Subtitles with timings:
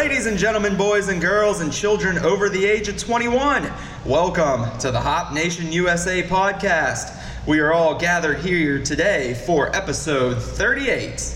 [0.00, 3.70] Ladies and gentlemen, boys and girls, and children over the age of 21,
[4.06, 7.22] welcome to the Hop Nation USA podcast.
[7.46, 11.34] We are all gathered here today for episode 38.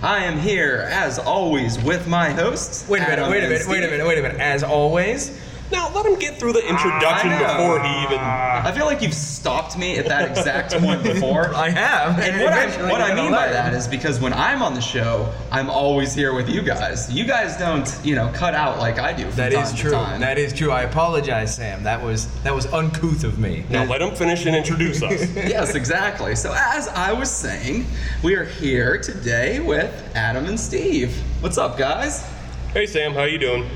[0.00, 2.88] I am here, as always, with my hosts.
[2.88, 4.40] Wait a minute, Adam wait a minute, wait a minute, wait a minute.
[4.40, 5.38] As always,
[5.70, 7.46] Now let him get through the introduction I know.
[7.48, 8.18] before he even.
[8.18, 11.54] I feel like you've stopped me at that exact point before.
[11.54, 12.18] I have.
[12.18, 13.52] And what I, what I mean by learn.
[13.52, 17.12] that is because when I'm on the show, I'm always here with you guys.
[17.12, 19.76] You guys don't, you know, cut out like I do from That time is to
[19.76, 19.90] true.
[19.90, 20.20] time.
[20.20, 20.70] That is true.
[20.70, 21.82] I apologize, Sam.
[21.82, 23.64] That was that was uncouth of me.
[23.68, 25.30] Now let him finish and introduce us.
[25.36, 26.34] yes, exactly.
[26.34, 27.86] So as I was saying,
[28.22, 31.14] we are here today with Adam and Steve.
[31.40, 32.24] What's up, guys?
[32.72, 33.68] hey Sam, how you doing?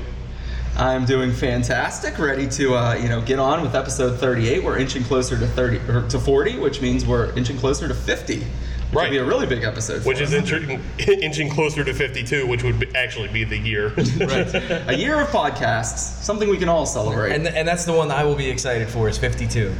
[0.75, 2.17] I'm doing fantastic.
[2.17, 4.63] Ready to, uh, you know, get on with episode 38.
[4.63, 8.39] We're inching closer to 30 or to 40, which means we're inching closer to 50.
[8.39, 8.45] Which
[8.91, 9.11] will Right.
[9.11, 10.01] be a really big episode.
[10.03, 10.51] for Which is us.
[10.51, 13.87] inching, inching closer to 52, which would be, actually be the year.
[14.19, 14.87] right.
[14.87, 17.33] a year of podcasts, something we can all celebrate.
[17.33, 19.73] And and that's the one that I will be excited for is 52.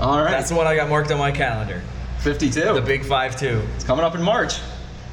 [0.00, 1.82] all right, That's the one I got marked on my calendar.
[2.20, 2.74] 52.
[2.74, 3.62] The big 5-2.
[3.76, 4.58] It's coming up in March.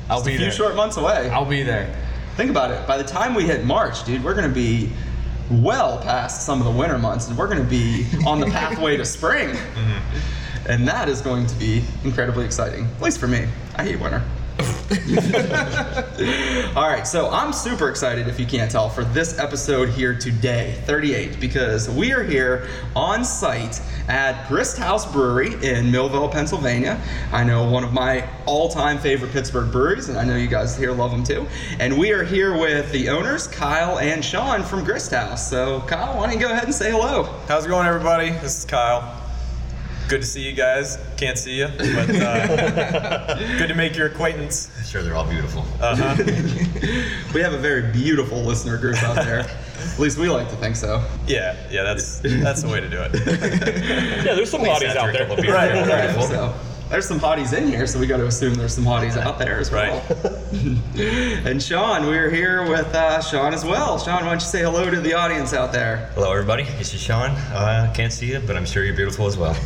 [0.10, 0.52] I'll Just a few there.
[0.52, 1.30] short months away.
[1.32, 1.96] I'll be there.
[2.38, 2.86] Think about it.
[2.88, 4.92] By the time we hit March, dude, we're going to be
[5.50, 8.98] well past some of the winter months, and we're going to be on the pathway
[8.98, 9.56] to spring.
[9.76, 10.68] Mm-hmm.
[10.68, 12.86] And that is going to be incredibly exciting.
[12.86, 13.48] At least for me.
[13.76, 14.24] I hate winter.
[16.76, 20.82] All right, so I'm super excited, if you can't tell, for this episode here today,
[20.86, 27.02] 38, because we are here on site at Grist House Brewery in Millvale, Pennsylvania.
[27.32, 30.78] I know one of my all time favorite Pittsburgh breweries, and I know you guys
[30.78, 31.48] here love them too.
[31.80, 35.50] And we are here with the owners, Kyle and Sean from Grist House.
[35.50, 37.24] So, Kyle, why don't you go ahead and say hello?
[37.48, 38.32] How's it going, everybody?
[38.32, 39.15] This is Kyle.
[40.08, 41.00] Good to see you guys.
[41.18, 44.70] Can't see you, but uh, good to make your acquaintance.
[44.88, 45.66] Sure, they're all beautiful.
[45.82, 46.16] Uh-huh.
[47.34, 49.40] We have a very beautiful listener group out there.
[49.40, 51.04] At least we like to think so.
[51.28, 53.14] Yeah, yeah, that's that's the way to do it.
[54.26, 55.28] yeah, there's some hotties out there.
[55.28, 56.16] Right, right.
[56.16, 56.54] Right, so
[56.90, 59.60] there's some hotties in here, so we got to assume there's some hotties out there
[59.60, 60.04] as well.
[60.96, 63.98] and Sean, we're here with uh, Sean as well.
[63.98, 66.12] Sean, why don't you say hello to the audience out there?
[66.14, 66.64] Hello, everybody.
[66.78, 67.32] This is Sean.
[67.32, 69.56] Uh, can't see you, but I'm sure you're beautiful as well.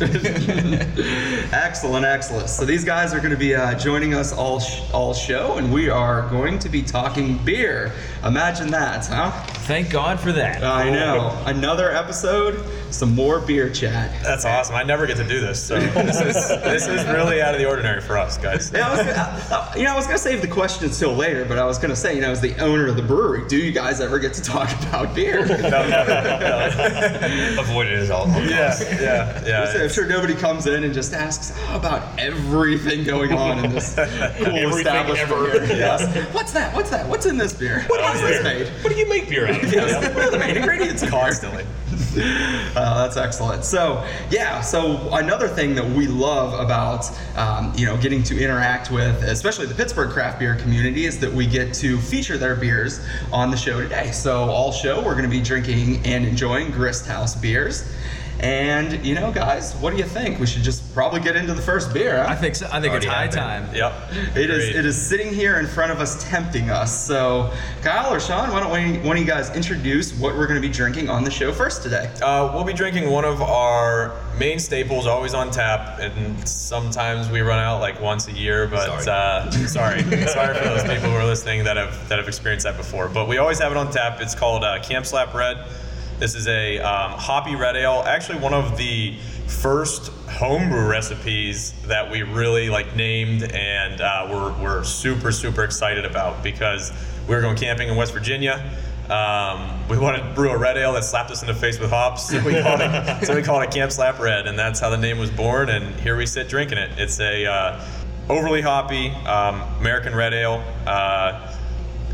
[1.52, 2.48] Excellent, excellent.
[2.48, 5.72] So these guys are going to be uh, joining us all sh- all show, and
[5.72, 7.92] we are going to be talking beer.
[8.24, 9.30] Imagine that, huh?
[9.66, 10.62] Thank God for that.
[10.62, 11.40] I know.
[11.46, 14.10] Another episode, some more beer chat.
[14.22, 14.74] That's awesome.
[14.74, 17.66] I never get to do this, so this is this is really out of the
[17.66, 18.70] ordinary for us, guys.
[18.74, 21.44] Yeah, I was gonna, uh, you know, I was gonna save the questions till later,
[21.46, 23.72] but I was gonna say, you know, as the owner of the brewery, do you
[23.72, 25.46] guys ever get to talk about beer?
[25.46, 25.54] No,
[27.60, 28.30] Avoid it as all.
[28.30, 29.00] all Yeah, costs.
[29.00, 29.82] yeah, yeah.
[29.82, 33.94] I'm sure nobody comes in and just asks oh, about everything going on in this
[33.94, 35.30] cool Everything establishment.
[35.32, 35.64] ever.
[35.66, 35.76] Here.
[35.76, 36.34] Yes.
[36.34, 36.74] What's that?
[36.74, 37.08] What's that?
[37.08, 37.84] What's in this beer?
[37.86, 38.68] What is this made?
[38.82, 39.70] What do you make beer out of?
[39.80, 40.14] Yes.
[40.14, 41.02] What are the main ingredients?
[41.02, 41.10] in?
[41.10, 41.64] Constantly.
[42.16, 43.64] Uh, that's excellent.
[43.64, 44.60] So, yeah.
[44.60, 49.66] So another thing that we love about um, you know getting to interact with, especially
[49.66, 53.56] the Pittsburgh craft beer community, is that we get to feature their beers on the
[53.56, 54.10] show today.
[54.10, 57.90] So all show we're going to be drinking and enjoying Grist House beers.
[58.40, 60.38] And you know, guys, what do you think?
[60.40, 62.24] We should just probably get into the first beer.
[62.24, 62.30] Huh?
[62.32, 62.68] I think so.
[62.72, 63.68] I think it's high happened.
[63.68, 63.74] time.
[63.74, 63.92] Yep.
[64.34, 64.68] It is.
[64.68, 64.78] Agreed.
[64.78, 67.06] It is sitting here in front of us, tempting us.
[67.06, 67.52] So,
[67.82, 70.66] Kyle or Sean, why don't we, one of you guys introduce what we're going to
[70.66, 72.10] be drinking on the show first today?
[72.22, 77.42] Uh, we'll be drinking one of our main staples, always on tap, and sometimes we
[77.42, 78.66] run out like once a year.
[78.66, 79.44] But Sorry.
[79.44, 82.78] uh, sorry, sorry for those people who are listening that have that have experienced that
[82.78, 83.08] before.
[83.10, 84.22] But we always have it on tap.
[84.22, 85.58] It's called uh, Camp Slap Red.
[86.20, 88.02] This is a um, hoppy red ale.
[88.04, 94.52] Actually, one of the first homebrew recipes that we really like named and uh, we're,
[94.62, 96.92] we're super super excited about because
[97.26, 98.70] we were going camping in West Virginia.
[99.08, 101.88] Um, we wanted to brew a red ale that slapped us in the face with
[101.88, 104.90] hops, so we called it so we called it Camp Slap Red, and that's how
[104.90, 105.70] the name was born.
[105.70, 106.90] And here we sit drinking it.
[106.98, 107.84] It's a uh,
[108.28, 110.62] overly hoppy um, American red ale.
[110.86, 111.56] Uh,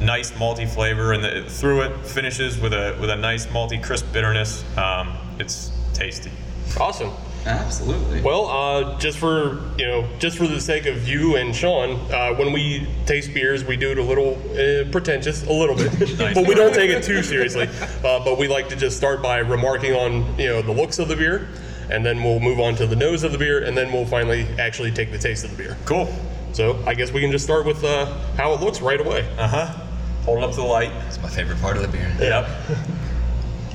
[0.00, 4.12] nice malty flavor, and the, through it finishes with a with a nice malty crisp
[4.12, 4.64] bitterness.
[4.76, 6.30] Um, it's tasty.
[6.78, 7.12] Awesome.
[7.46, 8.22] Absolutely.
[8.22, 12.34] Well, uh, just for you know, just for the sake of you and Sean, uh,
[12.34, 16.46] when we taste beers, we do it a little uh, pretentious, a little bit, but
[16.46, 17.68] we don't take it too seriously.
[18.04, 21.06] Uh, but we like to just start by remarking on you know the looks of
[21.06, 21.48] the beer,
[21.88, 24.46] and then we'll move on to the nose of the beer, and then we'll finally
[24.58, 25.76] actually take the taste of the beer.
[25.84, 26.12] Cool.
[26.52, 28.06] So I guess we can just start with uh,
[28.36, 29.28] how it looks right away.
[29.38, 29.85] Uh huh.
[30.26, 30.90] Hold it up to the light.
[31.06, 32.12] It's my favorite part of the beer.
[32.20, 32.48] Yep.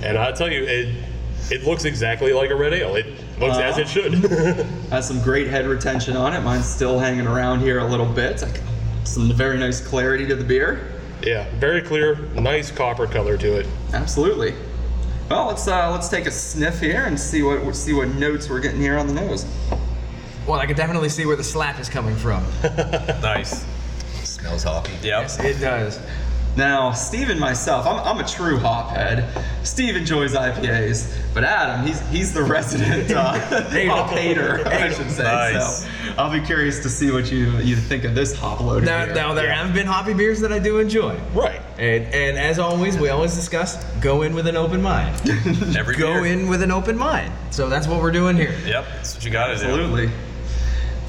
[0.03, 0.95] And I tell you, it
[1.51, 2.95] it looks exactly like a red ale.
[2.95, 3.05] It
[3.39, 4.13] looks as it should.
[4.89, 6.41] Has some great head retention on it.
[6.41, 8.43] Mine's still hanging around here a little bit.
[9.03, 10.91] Some very nice clarity to the beer.
[11.21, 13.67] Yeah, very clear, nice copper color to it.
[13.93, 14.55] Absolutely.
[15.29, 18.59] Well, let's uh, let's take a sniff here and see what see what notes we're
[18.59, 19.45] getting here on the nose.
[20.47, 22.43] Well, I can definitely see where the slap is coming from.
[23.21, 23.63] Nice.
[24.23, 24.93] Smells hoppy.
[24.93, 25.03] Yep.
[25.03, 25.99] yes, it does.
[26.57, 29.25] Now, Steve and myself, I'm, I'm a true hop head.
[29.63, 33.39] Steve enjoys IPAs, but Adam, he's he's the resident uh,
[33.89, 35.23] hop hater, I should say.
[35.23, 35.83] Nice.
[35.83, 39.05] So I'll be curious to see what you you think of this hop loaded Now,
[39.05, 39.15] beer.
[39.15, 41.17] now there have been hoppy beers that I do enjoy.
[41.33, 41.61] Right.
[41.77, 45.15] And, and as always, we always discuss go in with an open mind.
[45.77, 46.25] Every go beer.
[46.25, 47.31] in with an open mind.
[47.51, 48.57] So that's what we're doing here.
[48.65, 48.85] Yep.
[48.95, 49.63] That's what you got to do.
[49.63, 50.11] Absolutely.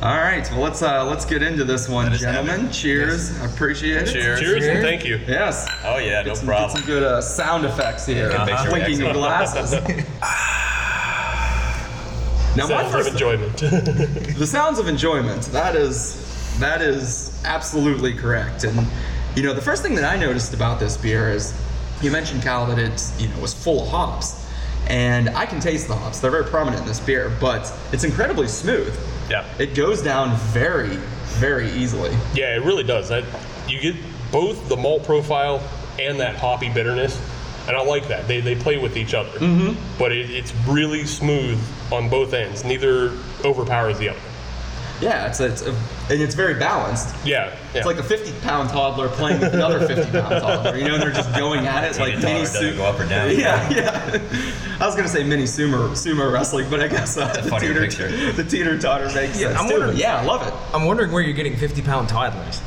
[0.03, 2.73] All right, well let's uh, let's get into this one, Let us gentlemen.
[2.73, 4.13] Cheers, I appreciate it.
[4.13, 4.41] Cheers.
[4.41, 4.67] Cheers Cheers.
[4.67, 5.21] and thank you.
[5.29, 5.69] Yes.
[5.85, 6.71] Oh yeah, no some, problem.
[6.71, 8.29] Get some good uh, sound effects here.
[8.29, 9.71] Good picture Clinking your glasses.
[12.57, 13.57] now, my Sounds of first, enjoyment.
[14.39, 15.43] the sounds of enjoyment.
[15.53, 18.65] That is that is absolutely correct.
[18.65, 18.85] And
[19.37, 21.55] you know, the first thing that I noticed about this beer is
[22.01, 24.45] you mentioned Kyle that it's you know was full of hops,
[24.89, 26.19] and I can taste the hops.
[26.19, 28.99] They're very prominent in this beer, but it's incredibly smooth.
[29.29, 29.47] Yeah.
[29.59, 30.97] It goes down very,
[31.39, 32.11] very easily.
[32.35, 33.09] yeah, it really does.
[33.09, 33.25] That
[33.69, 33.97] you get
[34.31, 35.63] both the malt profile
[35.99, 37.21] and that hoppy bitterness,
[37.69, 38.27] and I like that.
[38.27, 39.79] They, they play with each other, mm-hmm.
[39.99, 41.61] but it, it's really smooth
[41.93, 42.65] on both ends.
[42.65, 44.21] Neither overpowers the other.
[45.01, 45.71] Yeah, it's it's a,
[46.11, 47.15] and it's very balanced.
[47.25, 47.79] Yeah, yeah.
[47.79, 50.77] It's like a 50 pound toddler playing with another 50 pound toddler.
[50.77, 53.01] You know, and they're just going at it like mini totter doesn't su- go up
[53.01, 53.31] or down.
[53.37, 54.21] Yeah, yeah.
[54.81, 58.45] I was gonna say mini sumo sumo wrestling, but I guess uh, the teeter the
[58.45, 59.75] teeter totter makes Yeah, sense I'm too.
[59.79, 60.53] wondering- yeah, I love it.
[60.75, 62.61] I'm wondering where you're getting 50 pound toddlers.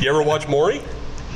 [0.00, 0.80] you ever watch Maury?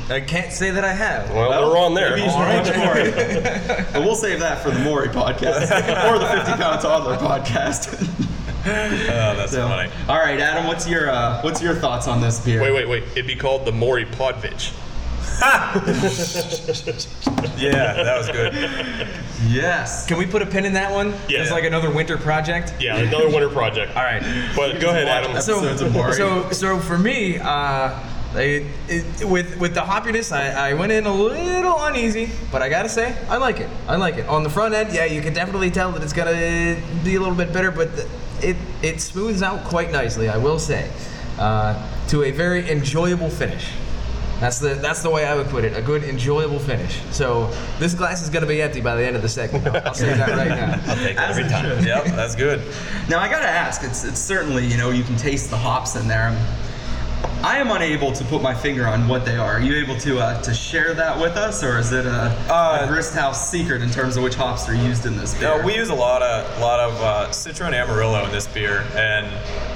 [0.09, 1.29] I can't say that I have.
[1.31, 2.11] Well, they're on there.
[2.11, 3.11] Maybe you should watch Maury.
[3.91, 5.63] but we'll save that for the Maury podcast
[6.09, 8.26] or the 50 pound toddler podcast.
[8.67, 9.89] Oh, that's So, funny.
[10.09, 12.61] all right, Adam, what's your uh, what's your thoughts on this beer?
[12.61, 13.03] Wait, wait, wait.
[13.11, 14.73] It'd be called the Maury Podvich.
[17.57, 18.53] Yeah, that was good.
[19.47, 20.05] Yes.
[20.07, 21.09] Can we put a pin in that one?
[21.29, 21.41] Yeah.
[21.41, 22.73] It's like another winter project.
[22.79, 23.95] Yeah, another winter project.
[23.95, 24.21] All right.
[24.55, 25.39] But go ahead, Adam.
[25.41, 25.75] So,
[26.11, 27.99] so, so for me, uh,
[28.35, 32.69] it, it, with with the hoppiness, I, I went in a little uneasy, but I
[32.69, 33.69] gotta say, I like it.
[33.87, 34.27] I like it.
[34.27, 36.31] On the front end, yeah, you can definitely tell that it's gonna
[37.03, 38.07] be a little bit bitter, but the,
[38.43, 40.29] it it smooths out quite nicely.
[40.29, 40.89] I will say,
[41.39, 41.75] uh,
[42.09, 43.71] to a very enjoyable finish.
[44.39, 45.75] That's the that's the way I would put it.
[45.75, 47.01] A good enjoyable finish.
[47.11, 49.67] So this glass is gonna be empty by the end of the segment.
[49.67, 50.79] I'll, I'll say that right now.
[50.87, 51.77] I'll take it every time.
[51.77, 51.85] should.
[51.85, 52.61] Yep, that's good.
[53.09, 53.83] Now I gotta ask.
[53.83, 56.37] It's it's certainly you know you can taste the hops in there.
[57.43, 59.53] I am unable to put my finger on what they are.
[59.53, 62.79] Are you able to uh, to share that with us, or is it a, Uh,
[62.81, 65.57] a Grist House secret in terms of which hops are used in this beer?
[65.57, 68.85] No, we use a lot of lot of uh, Citra and Amarillo in this beer,
[68.95, 69.27] and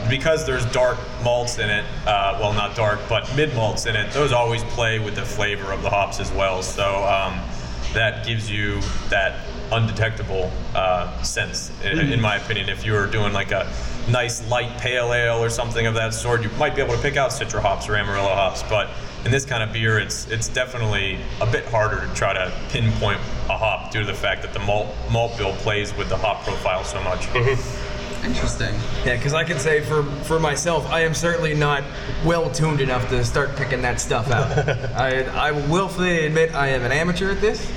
[0.09, 4.11] because there's dark malts in it, uh, well, not dark, but mid malts in it,
[4.11, 6.63] those always play with the flavor of the hops as well.
[6.63, 7.39] So um,
[7.93, 9.39] that gives you that
[9.71, 12.69] undetectable uh, sense, in, in my opinion.
[12.69, 13.71] If you were doing like a
[14.09, 17.17] nice light pale ale or something of that sort, you might be able to pick
[17.17, 18.89] out Citra hops or Amarillo hops, but
[19.25, 23.19] in this kind of beer, it's it's definitely a bit harder to try to pinpoint
[23.49, 26.43] a hop due to the fact that the malt malt bill plays with the hop
[26.43, 27.21] profile so much.
[27.27, 27.80] Mm-hmm.
[28.23, 28.75] Interesting.
[29.03, 31.83] Yeah, because I can say for for myself, I am certainly not
[32.23, 34.69] well tuned enough to start picking that stuff out.
[34.95, 37.67] I I willfully admit I am an amateur at this,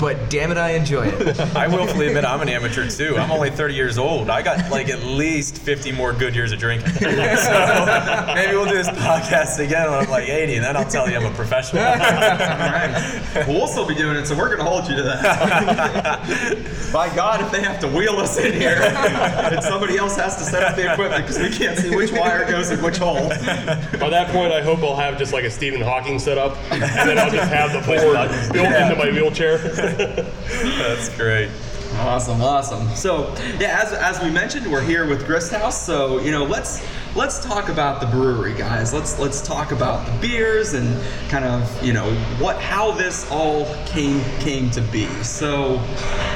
[0.00, 1.38] but damn it, I enjoy it.
[1.56, 3.18] I willfully admit I'm an amateur too.
[3.18, 4.30] I'm only 30 years old.
[4.30, 6.92] I got like at least 50 more good years of drinking.
[6.94, 11.08] so maybe we'll do this podcast again when I'm like 80, and then I'll tell
[11.10, 11.82] you I'm a professional.
[11.82, 13.22] All right.
[13.46, 16.90] Well, we'll still be doing it, so we're gonna hold you to that.
[16.92, 20.44] By God, if they have to wheel us in here, and somebody else has to
[20.44, 23.28] set up the equipment because we can't see which wire goes in which hole.
[23.28, 27.18] By that point, I hope I'll have just like a Stephen Hawking setup, and then
[27.18, 29.58] I'll just have the board built into my wheelchair.
[29.58, 31.50] That's great.
[31.98, 32.88] Awesome, awesome.
[32.94, 35.84] So yeah, as, as we mentioned, we're here with Grist House.
[35.84, 36.86] So you know, let's
[37.16, 38.92] let's talk about the brewery, guys.
[38.92, 43.64] Let's let's talk about the beers and kind of you know what how this all
[43.86, 45.06] came came to be.
[45.22, 45.82] So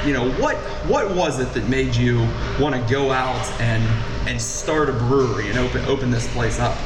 [0.05, 0.57] you know what
[0.88, 2.21] what was it that made you
[2.59, 3.85] want to go out and
[4.29, 6.76] and start a brewery and open open this place up?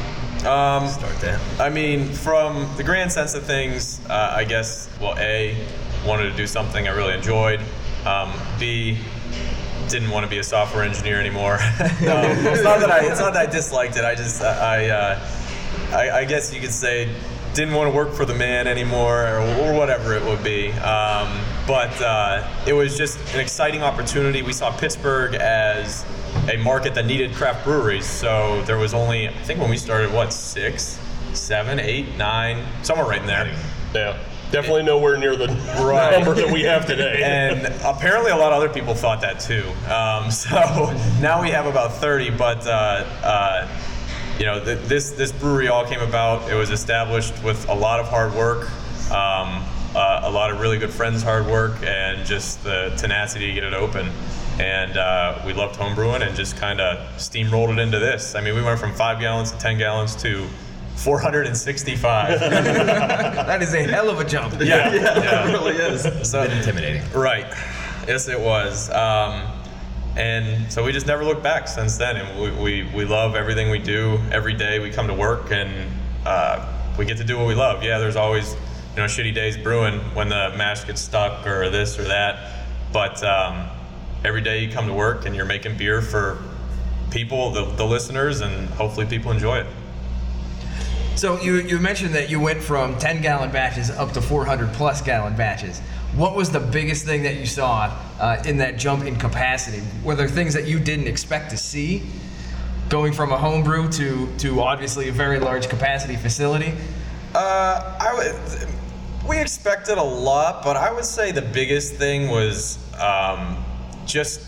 [0.44, 1.40] Um, Start that.
[1.58, 5.56] I mean, from the grand sense of things, uh, I guess, well, A,
[6.06, 7.60] wanted to do something I really enjoyed.
[8.06, 8.98] Um, B,
[9.88, 11.58] didn't want to be a software engineer anymore.
[12.02, 14.04] no, it's not that I, it's not that I disliked it.
[14.04, 15.28] I just, I, uh,
[15.90, 17.08] I, I guess you could say,
[17.54, 20.72] didn't want to work for the man anymore, or, or whatever it would be.
[20.72, 24.42] Um, but uh, it was just an exciting opportunity.
[24.42, 26.04] We saw Pittsburgh as
[26.52, 28.06] a market that needed craft breweries.
[28.06, 30.98] So there was only, I think when we started, what, six,
[31.32, 33.56] seven, eight, nine, somewhere right in there.
[33.94, 34.18] Yeah,
[34.54, 37.20] definitely nowhere near the number that we have today.
[37.24, 39.64] and apparently a lot of other people thought that too.
[39.90, 43.68] Um, so now we have about 30, but uh, uh,
[44.38, 46.48] you know th- this this brewery all came about.
[46.48, 48.70] It was established with a lot of hard work,
[49.10, 49.64] um,
[49.96, 53.64] uh, a lot of really good friends' hard work, and just the tenacity to get
[53.64, 54.08] it open.
[54.60, 58.36] And uh, we loved homebrewing and just kind of steamrolled it into this.
[58.36, 60.46] I mean, we went from five gallons to 10 gallons to
[60.96, 62.40] 465.
[63.44, 64.54] That is a hell of a jump.
[64.60, 66.28] yeah, Yeah, it really is.
[66.28, 67.02] So, A bit intimidating.
[67.12, 67.46] Right.
[68.08, 68.90] Yes, it was.
[68.90, 69.46] Um,
[70.16, 72.16] and so we just never looked back since then.
[72.16, 72.50] And we,
[72.84, 74.18] we, we love everything we do.
[74.30, 75.90] Every day we come to work and
[76.24, 77.82] uh, we get to do what we love.
[77.82, 81.98] Yeah, there's always you know shitty days brewing when the mash gets stuck or this
[81.98, 82.64] or that.
[82.92, 83.66] But um,
[84.24, 86.42] every day you come to work and you're making beer for
[87.10, 89.66] people, the, the listeners, and hopefully people enjoy it.
[91.16, 95.00] So you, you mentioned that you went from 10 gallon batches up to 400 plus
[95.00, 95.78] gallon batches.
[96.16, 99.82] What was the biggest thing that you saw uh, in that jump in capacity?
[100.02, 102.02] Were there things that you didn't expect to see
[102.88, 106.74] going from a homebrew to, to obviously a very large capacity facility?
[107.34, 108.70] Uh, I.
[109.26, 113.64] We expected a lot, but I would say the biggest thing was um,
[114.04, 114.42] just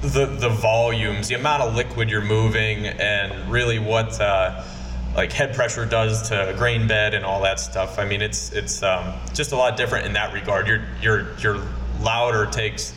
[0.00, 4.64] the the volumes, the amount of liquid you're moving, and really what uh,
[5.16, 7.98] like head pressure does to a grain bed and all that stuff.
[7.98, 10.68] I mean, it's it's um, just a lot different in that regard.
[10.68, 11.62] Your your your
[12.00, 12.92] lauter takes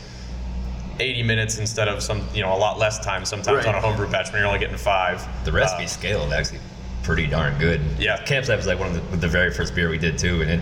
[0.98, 3.66] 80 minutes instead of some you know a lot less time sometimes Right.
[3.66, 5.26] on a homebrew batch when you're only getting five.
[5.44, 6.60] The recipe scaled actually
[7.02, 7.80] pretty darn good.
[7.98, 8.22] Yeah.
[8.24, 10.60] Campsite was like one of the, the very first beer we did too, and it,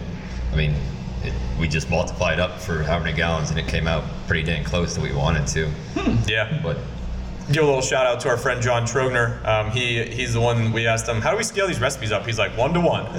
[0.53, 0.77] I mean,
[1.25, 4.63] it, we just multiplied up for how many gallons, and it came out pretty dang
[4.63, 5.69] close to what we wanted to.
[6.29, 6.61] Yeah.
[6.63, 6.79] But
[7.53, 9.45] give a little shout out to our friend John Trogner.
[9.47, 12.27] Um, he he's the one we asked him, how do we scale these recipes up?
[12.27, 13.05] He's like one to one.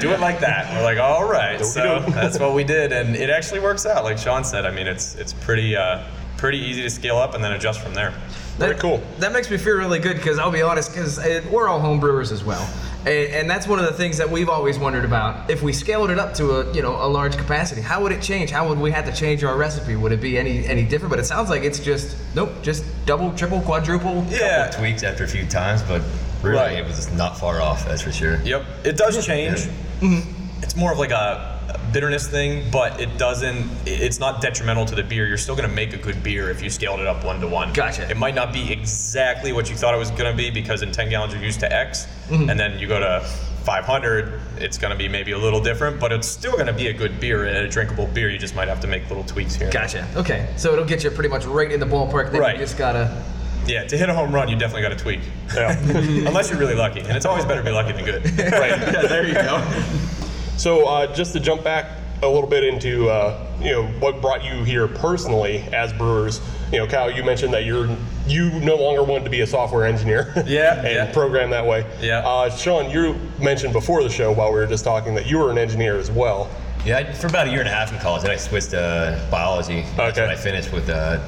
[0.00, 0.72] Do it like that.
[0.76, 1.64] We're like, all right.
[1.64, 4.04] So that's what we did, and it actually works out.
[4.04, 6.02] Like Sean said, I mean, it's it's pretty uh,
[6.36, 8.12] pretty easy to scale up and then adjust from there.
[8.58, 9.02] Very That- cool.
[9.18, 11.18] That makes me feel really good because I'll be honest, because
[11.50, 12.68] we're all home brewers as well,
[13.06, 15.50] and, and that's one of the things that we've always wondered about.
[15.50, 18.22] If we scaled it up to a you know a large capacity, how would it
[18.22, 18.50] change?
[18.50, 19.96] How would we have to change our recipe?
[19.96, 21.10] Would it be any any different?
[21.10, 24.24] But it sounds like it's just nope, just double, triple, quadruple.
[24.28, 24.70] Yeah.
[24.70, 26.02] tweaks after a few times, but
[26.42, 26.78] really Right.
[26.78, 27.84] it was not far off.
[27.86, 28.40] That's for sure.
[28.42, 28.64] Yep.
[28.84, 29.60] It does change.
[30.00, 30.62] Mm-hmm.
[30.62, 31.53] It's more of like a a
[31.94, 33.70] bitterness thing, but it doesn't.
[33.86, 35.26] It's not detrimental to the beer.
[35.26, 37.46] You're still going to make a good beer if you scaled it up one to
[37.46, 37.72] one.
[37.72, 38.10] Gotcha.
[38.10, 40.92] It might not be exactly what you thought it was going to be because in
[40.92, 42.50] 10 gallons you're used to X, mm-hmm.
[42.50, 43.20] and then you go to
[43.64, 46.88] 500, it's going to be maybe a little different, but it's still going to be
[46.88, 48.28] a good beer and a drinkable beer.
[48.28, 49.70] You just might have to make little tweaks here.
[49.70, 50.06] Gotcha.
[50.16, 52.32] Okay, so it'll get you pretty much right in the ballpark.
[52.32, 52.56] Then Right.
[52.56, 53.24] you just gotta.
[53.66, 55.20] Yeah, to hit a home run, you definitely got to tweak.
[55.54, 55.78] Yeah.
[56.28, 58.24] Unless you're really lucky, and it's always better to be lucky than good.
[58.52, 58.70] right.
[58.70, 60.23] Yeah, there you go.
[60.56, 61.86] So uh, just to jump back
[62.22, 66.40] a little bit into uh, you know what brought you here personally as brewers.
[66.72, 67.88] You know, Kyle, you mentioned that you're
[68.26, 70.32] you no longer wanted to be a software engineer.
[70.46, 71.12] Yeah, and yeah.
[71.12, 71.84] program that way.
[72.00, 72.18] Yeah.
[72.26, 75.50] Uh, Sean, you mentioned before the show while we were just talking that you were
[75.50, 76.48] an engineer as well.
[76.84, 79.26] Yeah, I, for about a year and a half in college, then I switched to
[79.30, 79.82] biology.
[79.96, 80.26] That's Okay.
[80.26, 81.22] when I finished with a,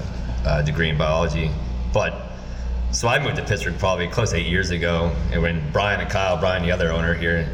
[0.47, 1.50] a degree in biology.
[1.95, 2.14] But
[2.92, 5.11] so I moved to Pittsburgh probably close to eight years ago.
[5.33, 7.49] And when Brian and Kyle, Brian, the other owner here,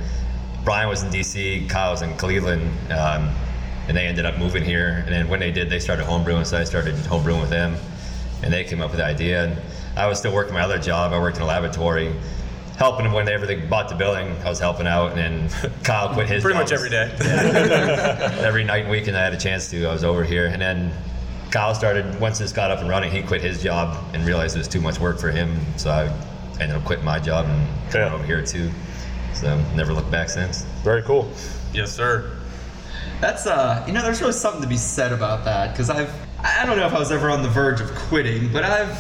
[0.65, 3.29] Brian was in DC, Kyle was in Cleveland, um,
[3.89, 5.03] and they ended up moving here.
[5.05, 7.77] And then when they did, they started homebrewing, so I started homebrewing with them.
[8.43, 9.45] And they came up with the idea.
[9.47, 9.61] And
[9.97, 11.13] I was still working my other job.
[11.13, 12.15] I worked in a laboratory.
[12.77, 16.29] Helping them whenever they bought the building, I was helping out, and then Kyle quit
[16.29, 16.43] his.
[16.43, 16.83] Pretty much jobs.
[16.85, 17.11] every day.
[18.41, 20.47] every night and weekend I had a chance to, I was over here.
[20.47, 20.93] And then
[21.51, 24.61] Kyle started, once this got up and running, he quit his job and realized it
[24.61, 25.55] was too much work for him.
[25.77, 26.07] So I
[26.61, 28.15] ended up quitting my job and coming Yeah.
[28.15, 28.71] over here too.
[29.43, 30.63] So never looked back since.
[30.85, 31.29] Very cool.
[31.75, 32.31] yes, sir.
[33.21, 36.65] That's uh, you know, there's really something to be said about that because I've, I
[36.65, 38.97] don't know if I was ever on the verge of quitting, but I've,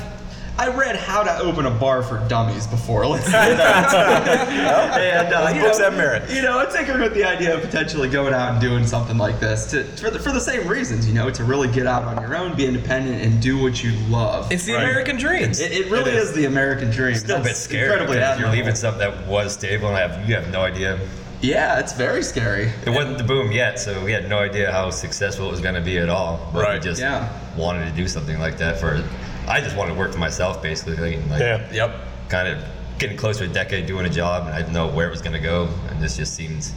[0.58, 3.06] I read How to Open a Bar for Dummies before.
[3.06, 3.92] Let's say that.
[5.00, 6.30] and uh, you books know, have merit.
[6.30, 9.40] You know, I tinkered with the idea of potentially going out and doing something like
[9.40, 11.08] this to for the, for the same reasons.
[11.08, 13.92] You know, to really get out on your own, be independent, and do what you
[14.08, 14.52] love.
[14.52, 14.82] It's the Right.
[14.84, 15.50] American dream.
[15.50, 16.28] it, it really It is.
[16.30, 16.34] is.
[16.36, 17.14] the American dream.
[17.16, 20.00] Still a bit That's scary Incredibly because you're leaving something that was stable and I
[20.06, 20.98] have, you have no idea.
[21.40, 22.70] Yeah, it's very scary.
[22.86, 25.74] It wasn't the boom yet, so we had no idea how successful it was going
[25.74, 26.48] to be at all.
[26.52, 26.74] But Right.
[26.78, 27.28] we just Yeah.
[27.56, 29.02] wanted to do something like that for,
[29.48, 31.14] I just wanted to work for myself basically.
[31.14, 31.72] and, Like, Yeah.
[31.72, 32.00] Yep.
[32.28, 32.64] Kind of
[32.98, 35.22] getting close to a decade doing a job and I didn't know where it was
[35.22, 35.68] going to go.
[35.90, 36.72] And this just seems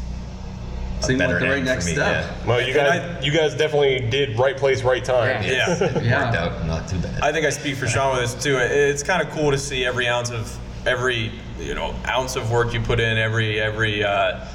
[0.99, 1.97] a Seemed like the right next step.
[1.97, 2.47] yeah.
[2.47, 5.43] Well, you guys, you guys definitely did right place, right time.
[5.43, 5.77] Yeah.
[5.79, 5.99] Yeah.
[6.01, 6.25] Yeah.
[6.25, 7.21] worked out not too bad.
[7.21, 8.57] I think I speak for Sean with this too.
[8.57, 10.57] It's kind of cool to see every ounce of
[10.87, 14.47] every you know ounce of work you put in, every every uh,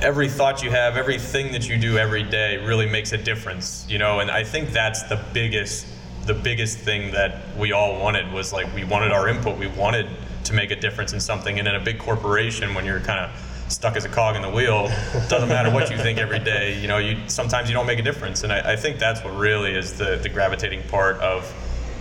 [0.00, 3.98] every thought you have, everything that you do every day really makes a difference, you
[3.98, 4.20] know.
[4.20, 5.86] And I think that's the biggest,
[6.28, 9.58] the biggest thing that we all wanted was like we wanted our input.
[9.58, 10.06] We wanted
[10.44, 11.58] to make a difference in something.
[11.58, 13.30] And in a big corporation, when you're kind of
[13.72, 14.88] stuck as a cog in the wheel,
[15.28, 16.78] doesn't matter what you think every day.
[16.78, 18.44] You know, you sometimes you don't make a difference.
[18.44, 21.50] And I, I think that's what really is the the gravitating part of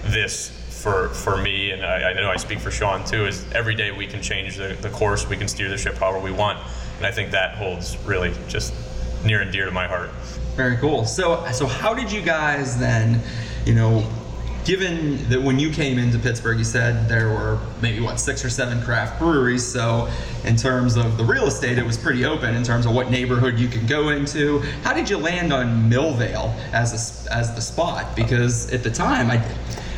[0.04, 3.26] this for for me, and I, I know I speak for Sean too.
[3.28, 6.20] Is every day we can change the, the course, we can steer the ship however
[6.20, 6.60] we want,
[6.98, 8.74] and I think that holds really just
[9.26, 10.10] near and dear to my heart.
[10.56, 11.06] Very cool.
[11.06, 13.22] So, so how did you guys then,
[13.68, 14.10] you know,
[14.64, 18.50] given that when you came into Pittsburgh, you said there were maybe what six or
[18.50, 19.66] seven craft breweries.
[19.66, 20.10] So,
[20.46, 23.60] in terms of the real estate, it was pretty open in terms of what neighborhood
[23.60, 24.60] you could go into.
[24.84, 28.16] How did you land on Millvale as a, as the spot?
[28.16, 29.38] Because at the time, I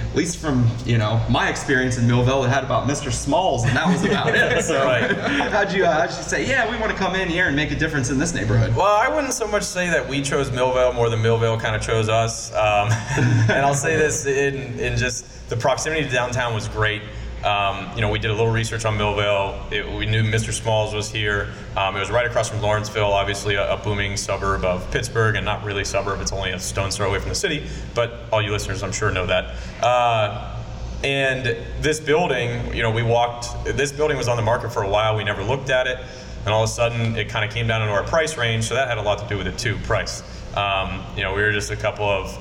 [0.10, 3.12] at least from you know my experience in Millvale, it had about Mr.
[3.12, 4.64] Smalls, and that was about it.
[4.70, 5.12] So Right.
[5.52, 7.72] how'd you uh, how'd you say, yeah, we want to come in here and make
[7.72, 8.76] a difference in this neighborhood?
[8.76, 11.82] Well, I wouldn't so much say that we chose Millvale more than Millvale kind of
[11.82, 12.52] chose us.
[12.54, 12.90] Um,
[13.50, 17.02] and I'll say this in, in just the proximity to downtown was great.
[17.44, 19.72] Um, you know, we did a little research on Millvale.
[19.72, 20.52] It, we knew Mr.
[20.52, 21.54] Smalls was here.
[21.78, 25.46] Um, it was right across from Lawrenceville, obviously a, a booming suburb of Pittsburgh, and
[25.46, 26.20] not really suburb.
[26.20, 27.66] It's only a stone's throw away from the city.
[27.96, 29.56] But all you listeners, I'm sure, know that.
[29.82, 30.58] Uh,
[31.04, 33.48] and this building, you know, we walked.
[33.64, 35.16] This building was on the market for a while.
[35.16, 35.98] We never looked at it,
[36.44, 38.66] and all of a sudden, it kind of came down into our price range.
[38.66, 39.78] So that had a lot to do with it too.
[39.84, 40.24] Price.
[40.58, 42.38] Um, you know, we were just a couple of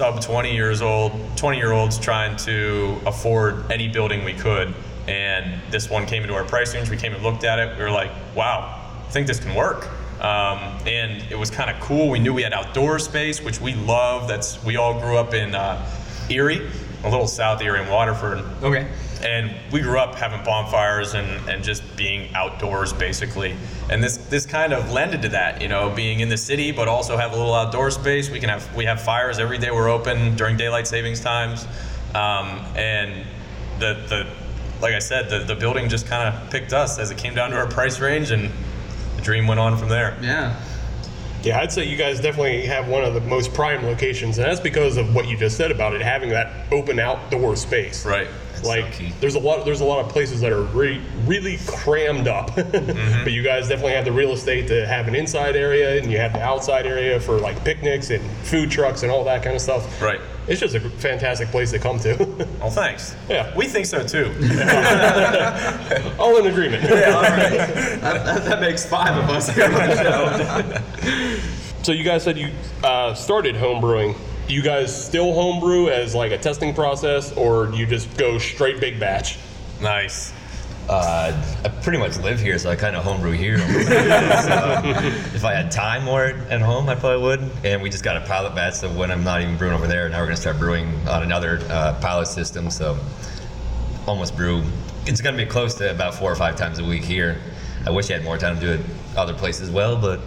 [0.00, 4.72] sub 20 years old, 20 year olds trying to afford any building we could.
[5.06, 6.88] And this one came into our price range.
[6.88, 7.76] We came and looked at it.
[7.76, 9.90] We were like, wow, I think this can work.
[10.18, 12.08] Um, and it was kind of cool.
[12.08, 14.26] We knew we had outdoor space, which we love.
[14.26, 15.86] That's we all grew up in uh,
[16.30, 16.66] Erie,
[17.04, 18.88] a little south Erie in Waterford Okay.
[19.22, 23.54] And we grew up having bonfires and, and just being outdoors basically.
[23.90, 26.88] And this this kind of lended to that you know being in the city but
[26.88, 28.30] also have a little outdoor space.
[28.30, 31.66] We can have we have fires every day we're open during daylight savings times.
[32.14, 33.26] Um, and
[33.78, 34.26] the the
[34.82, 37.50] like i said the, the building just kind of picked us as it came down
[37.50, 38.50] to our price range and
[39.16, 40.16] the dream went on from there.
[40.20, 40.58] Yeah.
[41.42, 44.60] Yeah, I'd say you guys definitely have one of the most prime locations, and that's
[44.60, 48.04] because of what you just said about it having that open outdoor space.
[48.04, 48.28] right
[48.64, 49.64] Like, there's a lot.
[49.64, 53.92] There's a lot of places that are re- really crammed up, but you guys definitely
[53.92, 57.18] have the real estate to have an inside area, and you have the outside area
[57.20, 60.00] for like picnics and food trucks and all that kind of stuff.
[60.00, 60.20] Right.
[60.46, 62.16] It's just a fantastic place to come to.
[62.60, 63.54] well thanks Yeah.
[63.56, 64.24] we think so too
[66.18, 66.84] all in agreement.
[66.84, 67.50] All right.
[68.00, 71.50] that, that, makes five of us here on the show.
[71.82, 72.50] So you guys said you
[72.82, 74.14] uh, started home brewing.
[74.50, 78.36] Do you guys still homebrew as like a testing process, or do you just go
[78.36, 79.38] straight big batch?
[79.80, 80.32] nice
[80.88, 83.58] Uh, I pretty much live here, so I kind of homebrew here.
[83.68, 84.82] so,
[85.36, 87.48] if I had time more at home, I probably would.
[87.62, 90.08] And we just got a pilot batch, so when I'm not even brewing over there,
[90.08, 92.70] now we're gonna start brewing on another uh, pilot system.
[92.70, 92.98] So
[94.08, 94.64] almost brew.
[95.06, 97.40] It's gonna be close to about four or five times a week here.
[97.86, 98.80] I wish I had more time to do it
[99.16, 100.18] other places as well, but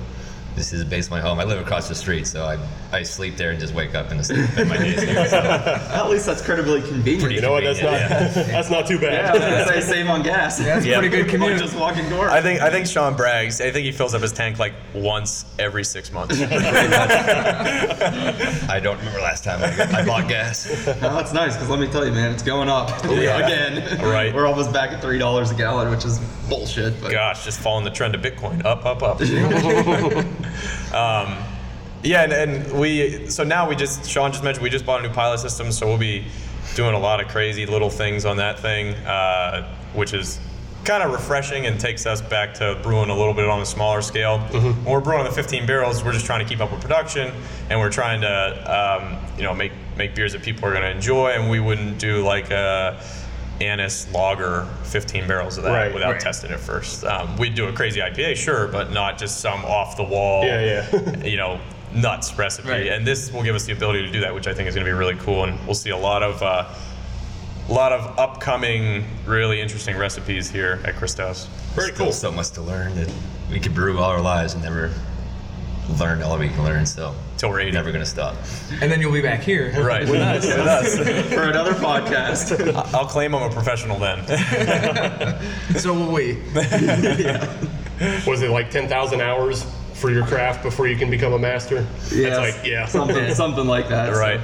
[0.55, 1.41] this is basically my home.
[1.41, 2.57] I live across the street, so I,
[2.93, 5.25] I sleep there and just wake up and spend my days here.
[5.27, 5.39] So.
[5.39, 7.31] At least that's credibly convenient.
[7.33, 7.63] You know what?
[7.63, 9.75] That's not Convenient, that's not too Yeah, I bad.
[9.75, 10.59] was save on gas.
[10.59, 10.99] Yeah, that's Yeah.
[10.99, 11.57] pretty good commute.
[11.59, 12.29] just walking door.
[12.29, 13.59] I think I think Sean brags.
[13.61, 16.39] I think he fills up his tank like once every six months.
[18.69, 20.67] I don't remember last time I, I bought gas.
[20.85, 23.37] No, that's nice because let me tell you, man, it's going up Yeah.
[23.39, 23.99] again.
[24.03, 24.33] Right.
[24.33, 27.01] We're almost back at three dollars a gallon, which is bullshit.
[27.01, 29.19] But Gosh, just following the trend of Bitcoin, up, up, up.
[30.93, 31.37] um,
[32.03, 35.07] yeah, and, and we so now we just Sean just mentioned we just bought a
[35.07, 36.25] new pilot system, so we'll be
[36.75, 40.39] doing a lot of crazy little things on that thing, uh, which is
[40.83, 44.01] kind of refreshing and takes us back to brewing a little bit on a smaller
[44.01, 44.39] scale.
[44.39, 47.33] When we're brewing the 15 barrels, we're just trying to keep up with production,
[47.69, 50.91] and we're trying to um, you know make make beers that people are going to
[50.91, 52.99] enjoy, and we wouldn't do like a
[53.61, 56.19] anise lager 15 barrels of that Right, without right.
[56.19, 57.05] testing it first.
[57.05, 60.85] Um, we'd do a crazy IPA, sure, but not just some off the wall, Yeah,
[60.91, 61.23] yeah.
[61.23, 61.61] you know,
[61.95, 62.69] nuts recipe.
[62.69, 62.87] Right.
[62.87, 64.85] And this will give us the ability to do that, which I think is going
[64.85, 65.43] to be really cool.
[65.43, 66.65] And we'll see a lot of, uh,
[67.69, 71.45] a lot of upcoming, really interesting recipes here at Grist House.
[71.75, 72.11] Very cool.
[72.11, 73.11] so much to learn that
[73.49, 74.93] we could brew all our lives and never
[75.99, 76.85] learn all we can learn.
[76.85, 77.71] So Till we're 80.
[77.71, 78.35] never gonna stop.
[78.81, 79.73] And then you'll be back here.
[79.83, 80.07] Right.
[80.07, 80.45] With us.
[80.45, 81.29] With us.
[81.33, 82.73] for another podcast.
[82.93, 84.23] I'll claim I'm a professional then.
[85.77, 86.35] So will we.
[88.27, 89.65] Was it like ten thousand hours
[90.03, 91.87] for your craft before you can become a master?
[92.11, 92.85] Yeah, That's like yeah.
[92.87, 94.13] something, something like that.
[94.13, 94.19] so.
[94.19, 94.41] right.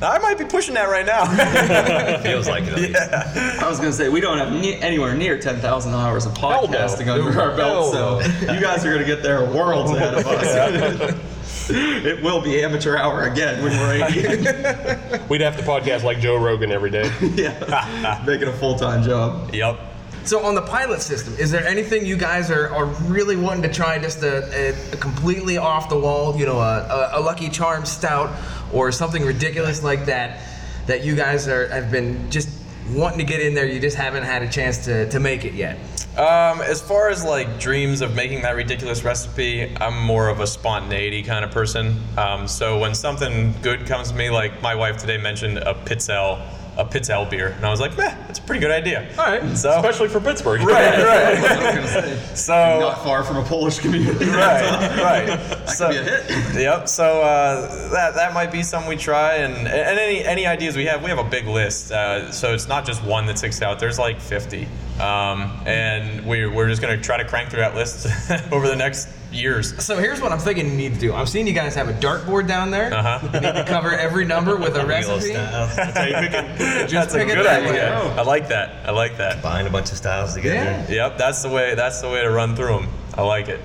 [0.00, 1.24] I might be pushing that right now.
[2.22, 3.60] Feels like it at least.
[3.60, 6.78] I was gonna say we don't have ne- anywhere near 10,000 hours of Hell no.
[6.78, 10.26] podcasting under our belt, Hell so you guys are gonna get there worlds ahead of
[10.26, 11.70] us.
[11.70, 15.24] it will be amateur hour again when we're 80.
[15.28, 17.10] We'd have to podcast like Joe Rogan every day.
[17.34, 19.52] yeah, make it a full time job.
[19.52, 19.89] yep.
[20.24, 23.72] So on the pilot system, is there anything you guys are, are really wanting to
[23.72, 23.98] try?
[23.98, 28.30] Just a, a, a completely off the wall, you know, a, a, Lucky Charm stout
[28.72, 30.40] or something ridiculous like that
[30.86, 32.48] that you guys are have been just
[32.90, 33.66] wanting to get in there.
[33.66, 35.78] You just haven't had a chance to, to make it yet.
[36.16, 40.46] Um, as far as like dreams of making that ridiculous recipe, I'm more of a
[40.46, 41.98] spontaneity kind of person.
[42.18, 46.44] Um, so when something good comes to me, like my wife today mentioned a Pitzel,
[46.80, 49.08] a Pitzel beer, and I was like, meh, that's a pretty good idea.
[49.18, 49.56] All right.
[49.56, 50.62] So Especially for Pittsburgh.
[50.62, 51.36] right, right.
[51.38, 54.24] I say, So not far from a Polish community.
[54.30, 55.26] right, right.
[55.26, 56.62] That so, could be a hit.
[56.62, 56.88] Yep.
[56.88, 60.86] So uh, that that might be something we try, and and any any ideas we
[60.86, 61.92] have, we have a big list.
[61.92, 63.78] Uh, so it's not just one that sticks out.
[63.78, 64.66] There's like 50,
[65.00, 68.06] um, and we're we're just gonna try to crank through that list
[68.52, 69.82] over the next years.
[69.82, 71.14] So here's what I'm thinking you need to do.
[71.14, 72.92] I'm seeing you guys have a dartboard down there.
[72.92, 73.20] Uh-huh.
[73.32, 75.32] You need to cover every number with a Wheel recipe.
[75.32, 75.68] style.
[75.76, 77.72] That's a pick it good that idea.
[77.72, 78.18] way.
[78.18, 78.86] I like that.
[78.88, 79.40] I like that.
[79.42, 80.56] Bind a bunch of styles together.
[80.92, 81.06] Yeah.
[81.08, 81.18] Yep.
[81.18, 81.74] That's the way.
[81.76, 82.88] That's the way to run through them.
[83.14, 83.60] I like it.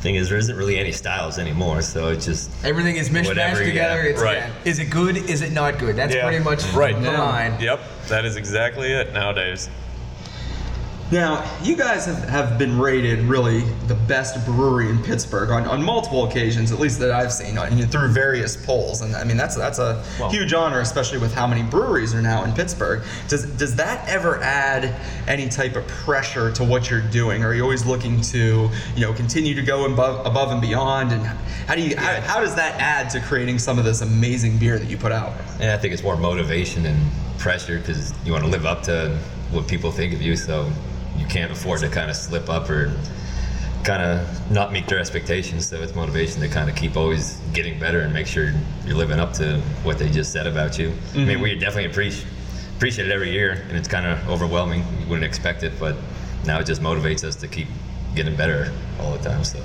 [0.00, 3.60] Thing is, there isn't really any styles anymore, so it's just Everything is mishmashed Whatever,
[3.62, 3.66] yeah.
[3.68, 4.00] together.
[4.02, 4.36] It's Right.
[4.36, 4.50] yeah.
[4.66, 5.16] Is it good?
[5.16, 5.96] Is it not good?
[5.96, 6.28] That's Yeah.
[6.28, 6.94] pretty much Right.
[6.94, 7.22] the Yeah.
[7.22, 7.58] line.
[7.58, 7.80] Yep.
[8.08, 9.70] That is exactly it nowadays.
[11.14, 15.80] Now, you guys have, have been rated really the best brewery in Pittsburgh on, on
[15.80, 19.00] multiple occasions, at least that I've seen, on, through various polls.
[19.00, 22.42] And I mean, that's that's a huge honor, especially with how many breweries are now
[22.42, 23.04] in Pittsburgh.
[23.28, 27.44] Does does that ever add any type of pressure to what you're doing?
[27.44, 31.12] Are you always looking to you know continue to go above above and beyond?
[31.12, 31.22] And
[31.68, 34.80] how do you how, how does that add to creating some of this amazing beer
[34.80, 35.32] that you put out?
[35.60, 39.16] And I think it's more motivation and pressure because you want to live up to
[39.52, 40.68] what people think of you, so
[41.16, 42.92] you can't afford to kind of slip up or
[43.84, 45.66] kind of not meet their expectations.
[45.66, 48.52] So it's motivation to kind of keep always getting better and make sure
[48.86, 50.92] you're living up to what they just said about you.
[51.14, 52.26] I mean, we definitely appreciate
[52.76, 54.84] appreciate it every year, and it's kind of overwhelming.
[55.00, 55.96] You wouldn't expect it, but
[56.44, 57.68] now it just motivates us to keep
[58.14, 59.44] getting better all the time.
[59.44, 59.64] So.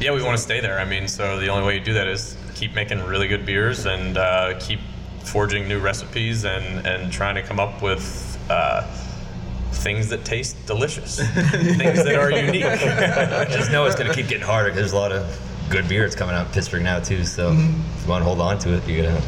[0.00, 0.78] Yeah, we want to stay there.
[0.78, 3.86] I mean, so the only way you do that is keep making really good beers
[3.86, 4.80] and uh, keep
[5.24, 8.86] forging new recipes and, and trying to come up with uh,
[9.86, 12.64] things that taste delicious, things that are unique.
[12.64, 15.24] I just know it's going to keep getting harder 'cause there's a lot of
[15.70, 17.24] good beer that's coming out in Pittsburgh now too.
[17.24, 18.02] So if mm-hmm.
[18.02, 19.22] you want to hold on to it, you gotta.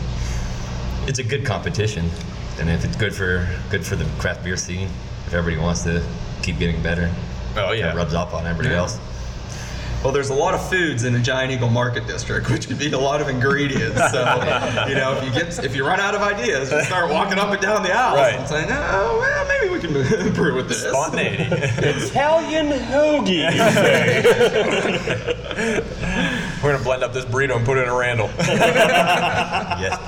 [1.06, 2.10] It's a good competition,
[2.58, 4.88] and if it's good for good for the craft beer scene,
[5.28, 6.02] if everybody wants to
[6.42, 7.08] keep getting better,
[7.56, 8.80] Oh it yeah, rubs off on everybody Yeah.
[8.80, 8.98] else.
[10.04, 12.92] Well, there's a lot of foods in a Giant Eagle Market District, which could be
[12.92, 13.96] a lot of ingredients.
[14.12, 14.20] So,
[14.88, 17.50] you know, if you get if you run out of ideas, you start walking up
[17.50, 18.34] and down the aisles Right.
[18.36, 21.42] and saying, "Oh, well, maybe we can improve with this." spontaneity.
[21.52, 23.42] Italian hoagie.
[26.62, 28.30] We're gonna blend up this burrito and put it in a Randall.
[28.38, 29.98] yes,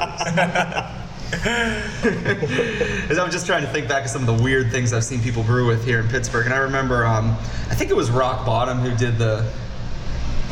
[3.11, 5.21] As I'm just trying to think back of some of the weird things I've seen
[5.21, 7.33] people brew with here in Pittsburgh, and I remember, um,
[7.71, 9.51] I think it was Rock Bottom who did the.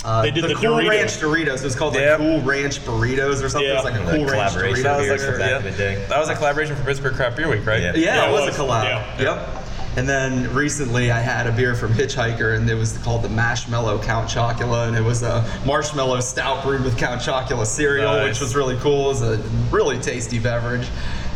[0.05, 0.89] Uh, They did the Cool Doritos.
[0.89, 1.59] Ranch Doritos.
[1.59, 2.19] It was called like Yep.
[2.19, 3.69] Cool Ranch Burritos or something.
[3.71, 4.99] It was like a Cool The Ranch collaboration Doritos.
[5.01, 5.57] beers or- from back yeah.
[5.59, 6.05] in the day.
[6.09, 7.81] That was a collaboration for Pittsburgh Craft Beer Week, right?
[7.83, 7.93] Yeah.
[7.95, 8.57] Yeah, Yeah, it it was, was.
[8.59, 8.85] a collab.
[8.85, 9.21] Yeah.
[9.21, 9.65] Yep.
[9.97, 13.99] And then recently I had a beer from Hitchhiker and it was called the Marshmallow
[14.01, 18.29] Count Chocula and it was a marshmallow stout brewed with Count Chocula cereal, Nice.
[18.29, 19.07] which was really cool.
[19.07, 19.37] It was a
[19.73, 20.87] really tasty beverage.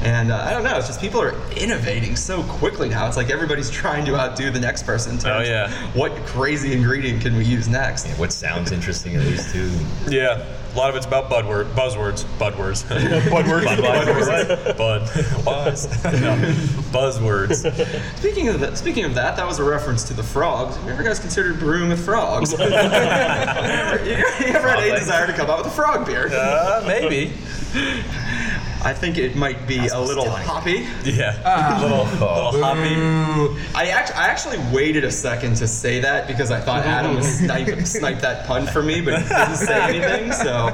[0.04, 3.06] And uh, I don't know, it's just people are innovating so quickly now.
[3.06, 5.12] It's like everybody's trying to outdo the next person.
[5.12, 5.70] in terms Oh, of yeah.
[5.94, 8.06] What crazy ingredient can we use next?
[8.08, 9.70] Yeah, what sounds interesting at least too.
[10.08, 10.44] Yeah.
[10.74, 12.82] A lot of it's about budword, buzzwords, budwords,
[13.30, 13.64] Budword.
[13.64, 16.34] Budweiser, bud, wise, no,
[16.90, 18.16] buzzwords.
[18.18, 20.74] Speaking of that, speaking of that, that was a reference to the frogs.
[20.76, 22.52] Have you ever guys considered brewing with frogs?
[22.52, 24.14] you ever, you
[24.46, 26.28] ever had a desire to come out with a frog beer?
[26.32, 27.32] Uh, maybe.
[28.84, 30.86] I think it might be a little hoppy.
[31.04, 31.78] Yeah.
[31.80, 33.62] little, little hoppy.
[33.74, 37.24] I, act- I actually waited a second to say that because I thought Adam would
[37.24, 40.66] snipe, snipe that pun for me, but he didn't say anything, so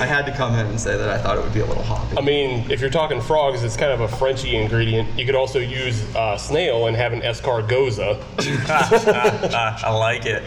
[0.00, 1.82] I had to come in and say that I thought it would be a little
[1.82, 2.16] hoppy.
[2.18, 5.18] I mean, if you're talking frogs, it's kind of a Frenchy ingredient.
[5.18, 8.22] You could also use uh, snail and have an escargoza.
[9.84, 10.42] I like it.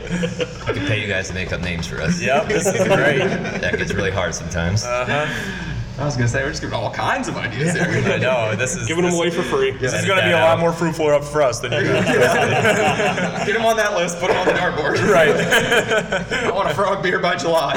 [0.68, 2.22] I could pay you guys to make up names for us.
[2.22, 3.20] Yep, this is great.
[3.20, 4.84] That gets really hard sometimes.
[6.00, 7.86] I was gonna say we're just giving all kinds of ideas here.
[8.14, 9.72] I know this is Giving them this, away for free.
[9.72, 11.84] This is going to be a that lot more fruitful up for us than you
[11.84, 12.06] guys.
[13.48, 14.20] Get them on that list.
[14.20, 15.12] Put them on the dartboard.
[15.12, 15.30] right.
[16.46, 17.74] I want a frog beer by July.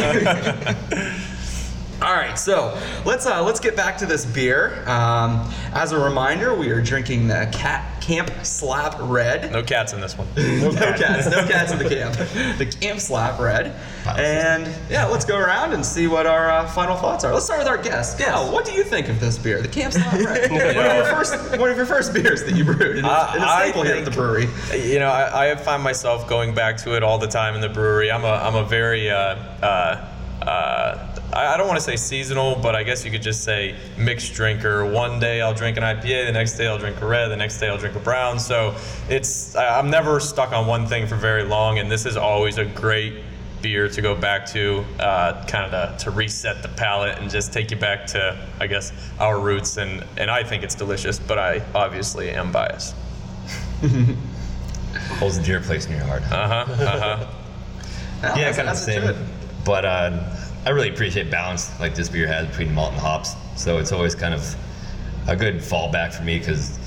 [2.02, 4.82] All right, so let's uh, let's get back to this beer.
[4.88, 9.52] Um, as a reminder, we are drinking the Cat Camp Slap Red.
[9.52, 10.26] No cats in this one.
[10.36, 12.16] No cats, no cats in the camp.
[12.58, 13.72] The Camp Slap Red.
[14.18, 17.32] And yeah, let's go around and see what our uh, final thoughts are.
[17.32, 18.18] Let's start with our guest.
[18.18, 20.50] Yeah, what do you think of this beer, the Camp Slap Red?
[20.50, 23.34] one, of your first, one of your first beers that you brewed, in it's, I-
[23.34, 24.48] and it's I staple here at the brewery.
[24.74, 27.68] You know, I, I find myself going back to it all the time in the
[27.68, 28.10] brewery.
[28.10, 30.08] I'm a, I'm a very, uh, uh,
[30.42, 33.74] uh, I I don't want to say seasonal, but I guess you could just say
[33.96, 34.84] mixed drinker.
[34.84, 37.58] One day I'll drink an IPA, the next day I'll drink a red, the next
[37.58, 38.38] day I'll drink a brown.
[38.38, 38.74] So
[39.08, 42.58] it's, I- I'm never stuck on one thing for very long, and this is always
[42.58, 43.14] a great
[43.62, 47.52] beer to go back to, uh, kind of to, to reset the palate and just
[47.52, 49.76] take you back to, I guess, our roots.
[49.76, 52.94] And, and I think it's delicious, but I obviously am biased.
[55.18, 56.22] Holds a dear place in your heart.
[56.30, 56.72] Uh huh.
[56.72, 57.26] Uh
[58.20, 58.36] huh.
[58.38, 59.14] yeah, kind of the same.
[59.64, 63.34] But uh, I really appreciate balance like this beer has between malt and hops.
[63.56, 64.56] So it's always kind of
[65.26, 66.78] a good fallback for me because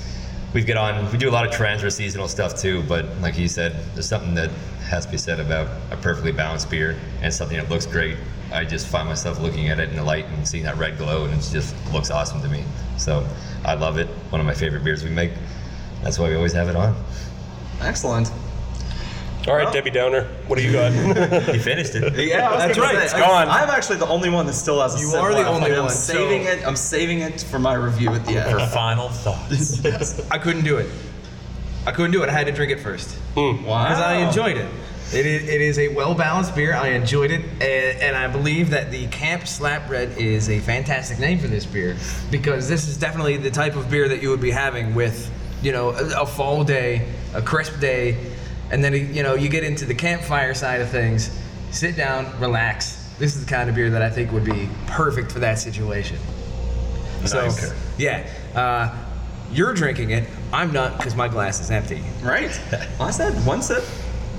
[0.52, 2.82] we get on, we do a lot of trends or seasonal stuff too.
[2.84, 4.50] But like you said, there's something that
[4.88, 8.16] has to be said about a perfectly balanced beer and something that looks great.
[8.52, 11.24] I just find myself looking at it in the light and seeing that red glow,
[11.24, 12.64] and it just looks awesome to me.
[12.96, 13.26] So
[13.64, 14.06] I love it.
[14.30, 15.32] One of my favorite beers we make.
[16.02, 16.94] That's why we always have it on.
[17.80, 18.30] Excellent.
[19.46, 20.92] All right, Well- Debbie Downer, what do you got?
[21.54, 22.14] You finished it.
[22.16, 23.48] Yeah, That's right, say, it's I- gone.
[23.48, 25.50] I'm actually the only one that still has a You are the left.
[25.50, 26.66] only I'm one, saving so- it.
[26.66, 28.50] I'm saving it for my review at the end.
[28.58, 29.84] For final thoughts.
[30.30, 30.86] I couldn't do it.
[31.86, 32.30] I couldn't do it.
[32.30, 33.52] I had to drink it first wow.
[33.62, 34.66] because I enjoyed it.
[35.12, 36.74] It is, it is a well balanced beer.
[36.74, 41.18] I enjoyed it, and, and I believe that the Camp Slap Red is a fantastic
[41.18, 41.94] name for this beer
[42.30, 45.30] because this is definitely the type of beer that you would be having with,
[45.62, 48.16] you know, a, a fall day, a crisp day,
[48.70, 51.30] and then you know you get into the campfire side of things.
[51.70, 53.12] Sit down, relax.
[53.18, 56.18] This is the kind of beer that I think would be perfect for that situation.
[57.24, 57.72] So, Nice.
[57.96, 58.94] yeah, uh,
[59.52, 60.28] you're drinking it.
[60.52, 62.02] I'm not because my glass is empty.
[62.22, 62.60] Right.
[63.00, 63.82] I said one sip,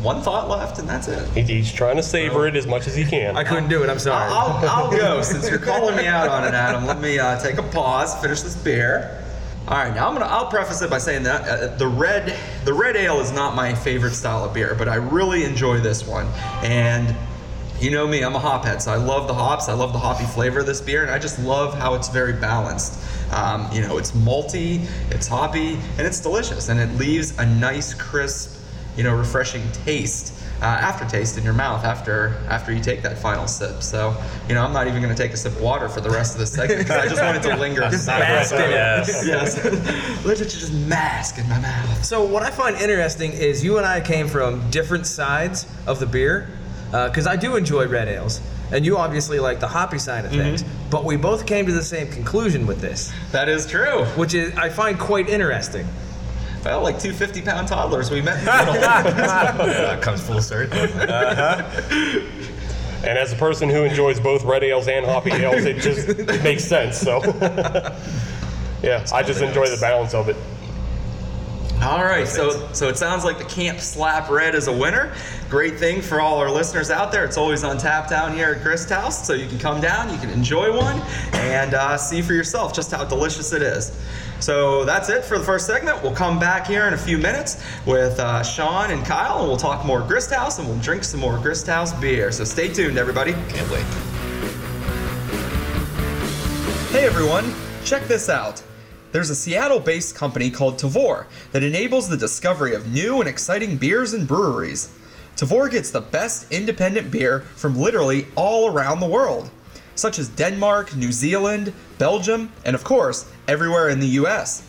[0.01, 1.27] one thought left, and that's it.
[1.47, 3.35] He's trying to savor it as much as he can.
[3.35, 3.89] I couldn't do it.
[3.89, 4.31] I'm sorry.
[4.31, 6.85] I'll, I'll, I'll go since you're calling me out on it, Adam.
[6.85, 9.24] Let me uh, take a pause, finish this beer.
[9.67, 10.25] All right, now I'm gonna.
[10.25, 13.73] I'll preface it by saying that uh, the red, the red ale is not my
[13.73, 16.28] favorite style of beer, but I really enjoy this one.
[16.62, 17.15] And
[17.80, 19.67] you know me, I'm a hophead, so I love the hops.
[19.67, 22.34] I love the hoppy flavor of this beer, and I just love how it's very
[22.34, 23.04] balanced.
[23.34, 27.95] Um, you know, it's malty, it's hoppy, and it's delicious, and it leaves a nice,
[27.95, 28.62] crisp,
[28.95, 33.47] you know, refreshing taste uh, aftertaste in your mouth after after you take that final
[33.47, 33.84] sip.
[33.84, 34.15] So,
[34.49, 36.34] you know, I'm not even going to take a sip of water for the rest
[36.34, 37.82] of the segment because I just want it to linger.
[37.82, 38.60] Just bask it.
[38.75, 39.25] Yes.
[39.28, 42.04] yes, let it just mask in my mouth.
[42.04, 46.06] So what I find interesting is you and I came from different sides of the
[46.08, 46.49] beer,
[46.91, 50.63] because I do enjoy red ales, and you obviously like the hoppy side of things.
[50.89, 54.06] But we both came to the same conclusion with this, That is true.
[54.15, 55.88] which is I find quite interesting.
[56.65, 58.75] Well, like two 50 pound toddlers, we met in the middle.
[59.86, 60.80] Uh, comes full circle.
[63.06, 66.43] And as a person who enjoys both red ales and hoppy ales, it just it
[66.43, 66.97] makes sense.
[66.97, 67.21] So,
[68.82, 70.36] yeah, I just enjoy the balance of it.
[71.86, 75.13] All right, so so it sounds like the Camp Slap Red is a winner.
[75.52, 77.24] Great thing for all our listeners out there.
[77.24, 80.17] It's always on tap down here at Grist House, so you can come down, you
[80.17, 81.00] can enjoy one,
[81.34, 83.95] and uh, see for yourself just how delicious it is.
[84.39, 86.02] So that's it for the first segment.
[86.02, 89.56] We'll come back here in a few minutes with uh, Sean and Kyle, and we'll
[89.56, 92.32] talk more Grist House, and we'll drink some more Grist House beer.
[92.32, 93.34] So stay tuned, everybody.
[93.34, 93.86] Can't wait.
[96.89, 98.63] Hey everyone, check this out.
[99.15, 103.78] There's a Seattle based company called Tavour that enables the discovery of new and exciting
[103.78, 104.89] beers and breweries.
[105.38, 109.49] Tavour gets the best independent beer from literally all around the world,
[109.95, 114.67] such as Denmark, New Zealand, Belgium, and of course, everywhere in the US.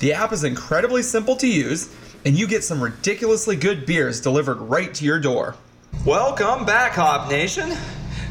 [0.00, 1.94] The app is incredibly simple to use,
[2.26, 5.54] and you get some ridiculously good beers delivered right to your door.
[6.04, 7.76] Welcome back, Hop Nation.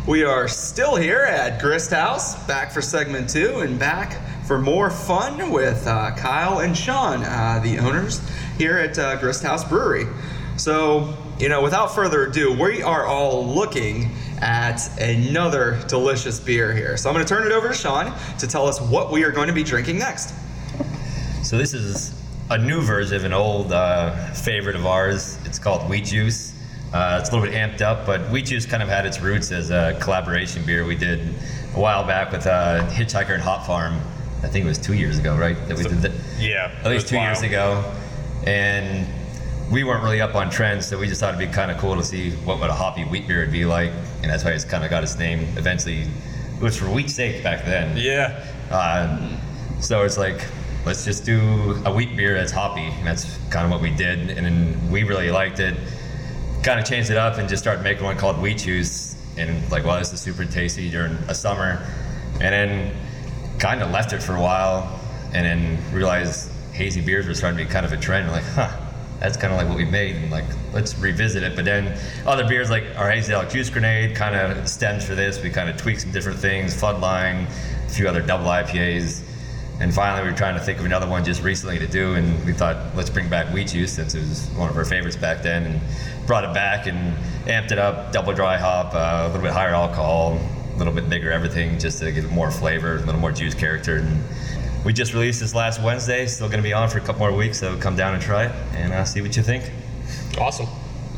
[0.08, 4.90] We are still here at Grist House, back for segment two, and back for more
[4.90, 8.22] fun with uh, Kyle and Sean, uh, the owners
[8.58, 10.06] here at uh, Grist House Brewery.
[10.56, 16.96] So, you know, without further ado, we are all looking at another delicious beer here.
[16.96, 19.32] So I'm going to turn it over to Sean to tell us what we are
[19.32, 20.34] going to be drinking next.
[21.44, 22.18] So this is
[22.50, 25.38] a new version of an old uh, favorite of ours.
[25.44, 26.57] It's called Wheat Juice.
[26.98, 29.52] Uh, it's a little bit amped up, but Wheat Juice kind of had its roots
[29.52, 31.20] as a collaboration beer we did
[31.76, 34.00] a while back with uh, Hitchhiker and Hop Farm.
[34.42, 35.56] I think it was two years ago, right?
[35.68, 36.12] That we did that.
[36.40, 36.72] Yeah.
[36.84, 37.84] At least two years ago,
[38.48, 39.08] and
[39.72, 41.96] we weren't really up on trends, so we just thought it'd be kind of cool
[41.96, 43.92] to see what, what a hoppy wheat beer would be like,
[44.24, 45.42] and that's why it's kind of got its name.
[45.56, 47.96] Eventually, it was for wheat sake back then.
[47.96, 48.44] Yeah.
[48.72, 49.38] Uh,
[49.80, 50.44] so it's like,
[50.84, 52.86] let's just do a wheat beer that's hoppy.
[52.86, 54.32] And that's kind of what we did.
[54.32, 55.78] And then we really liked it.
[56.64, 59.16] Kind of changed it up and just started making one called Wheat Juice.
[59.38, 61.86] And like, well, this is super tasty during a summer.
[62.42, 62.96] And then
[63.60, 65.00] kind of left it for a while
[65.34, 68.32] and then realized hazy beers were starting to be kind of a trend.
[68.32, 68.72] Like, huh,
[69.20, 70.16] that's kind of like what we made.
[70.16, 71.56] And like, let's revisit it.
[71.56, 75.42] But then other beers like our Hazy Alec Juice Grenade kind of stems for this.
[75.42, 77.48] We kind of tweaked some different things, Floodline,
[77.86, 79.24] a few other double IPAs.
[79.80, 82.44] And finally, we were trying to think of another one just recently to do, and
[82.46, 85.44] we thought, let's bring back wheat juice since it was one of our favorites back
[85.44, 85.82] then, and
[86.26, 89.76] brought it back and amped it up, double dry hop, uh, a little bit higher
[89.76, 90.40] alcohol,
[90.74, 93.98] a little bit bigger everything, just to get more flavor, a little more juice character.
[93.98, 94.24] And
[94.84, 97.36] we just released this last Wednesday, still going to be on for a couple more
[97.36, 99.72] weeks, so come down and try it and uh, see what you think.
[100.40, 100.68] Awesome.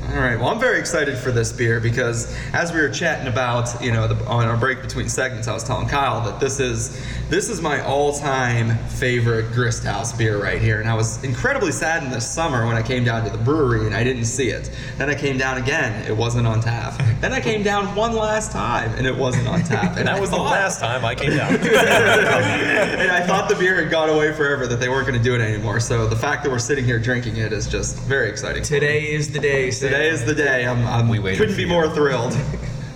[0.09, 0.39] All right.
[0.39, 4.07] Well, I'm very excited for this beer because as we were chatting about, you know,
[4.07, 7.61] the, on our break between segments, I was telling Kyle that this is this is
[7.61, 12.65] my all-time favorite Grist House beer right here, and I was incredibly saddened this summer
[12.65, 14.71] when I came down to the brewery and I didn't see it.
[14.97, 16.99] Then I came down again, it wasn't on tap.
[17.21, 19.95] Then I came down one last time and it wasn't on tap.
[19.95, 21.53] And That was the last time I came down.
[21.55, 25.35] and I thought the beer had gone away forever, that they weren't going to do
[25.35, 25.79] it anymore.
[25.79, 28.63] So the fact that we're sitting here drinking it is just very exciting.
[28.63, 29.69] Today is the day.
[29.69, 29.91] Sam.
[29.99, 30.65] Today is the day.
[30.65, 31.67] I'm, I'm We waited couldn't be you.
[31.67, 32.33] more thrilled.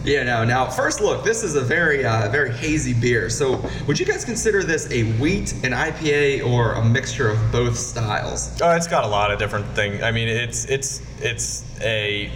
[0.06, 0.44] Yeah, no.
[0.44, 3.30] Now, first look, this is a very, uh, very hazy beer.
[3.30, 7.78] So, would you guys consider this a wheat, an IPA, or a mixture of both
[7.78, 8.60] styles?
[8.62, 10.04] Oh, it's got a lot of different things.
[10.04, 12.30] I mean, it's it's it's a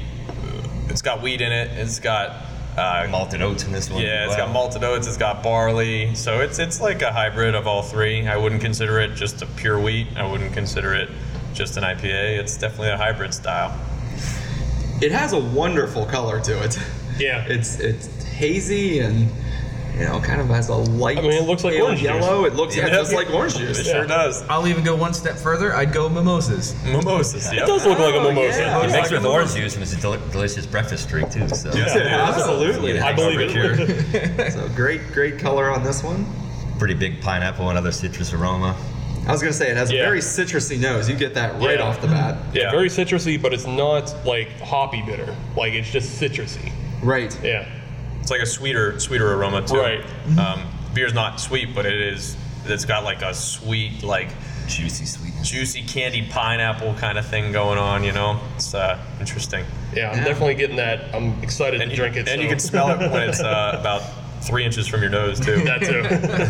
[0.88, 1.71] it's got wheat in it.
[1.71, 2.38] It's got
[2.77, 4.01] uh, Malted oats in this one.
[4.01, 5.06] yeah, as it's got malted oats.
[5.06, 6.15] It's got barley.
[6.15, 8.25] So it's it's like a hybrid of all three.
[8.25, 10.08] I wouldn't consider it just a pure wheat.
[10.15, 11.10] I wouldn't consider it
[11.53, 12.39] just an IPA.
[12.39, 13.77] It's definitely a hybrid style.
[15.01, 16.77] It has a wonderful color to it.
[17.19, 17.45] Yeah.
[17.47, 19.29] It's it's hazy and
[19.97, 21.17] you know, kind of has a light.
[21.17, 22.05] I mean, it looks like pale orange juice.
[22.10, 22.45] yellow.
[22.45, 22.93] It looks yeah, Yeah.
[22.97, 23.79] just like orange juice.
[23.79, 23.91] It juice.
[23.91, 24.43] sure does.
[24.47, 25.73] I'll even go one step further.
[25.75, 26.75] I'd go mimosas.
[26.86, 27.51] Mimosas.
[27.51, 27.63] Yeah.
[27.63, 28.60] It does look like a Oh, mimosa.
[28.60, 28.77] yeah.
[28.79, 31.49] It mixed like with a orange juice and it's a del- delicious breakfast drink too.
[31.49, 32.99] So Yeah, absolutely.
[32.99, 34.51] I believe Hangover it.
[34.53, 36.25] So great, great color on this one.
[36.77, 38.75] pretty big pineapple and other citrus aroma.
[39.27, 39.99] I was gonna say it has Yeah.
[40.01, 41.09] a very citrusy nose.
[41.09, 41.85] You get that right Yeah.
[41.85, 42.37] off the bat.
[42.53, 42.71] Yeah, Yeah.
[42.71, 45.35] very citrusy, but it's not like hoppy bitter.
[45.55, 46.71] Like it's just citrusy.
[47.01, 47.35] Right.
[47.43, 47.65] Yeah.
[48.21, 49.79] It's like a sweeter sweeter aroma too.
[49.79, 50.03] Right.
[50.37, 50.63] Um,
[50.93, 52.35] beer's not sweet, but it is.
[52.65, 54.29] It's got like a sweet like
[54.67, 58.03] Juicy sweet, juicy candied pineapple kind of thing going on.
[58.03, 59.63] You know, it's uh, interesting.
[59.95, 60.23] Yeah, I'm Yeah.
[60.25, 61.05] definitely getting that.
[61.13, 62.27] I'm excited And to you, drink it.
[62.27, 62.41] and so.
[62.41, 64.03] you can smell it when it's uh, about
[64.41, 65.63] three inches from your nose too.
[65.63, 66.01] that too.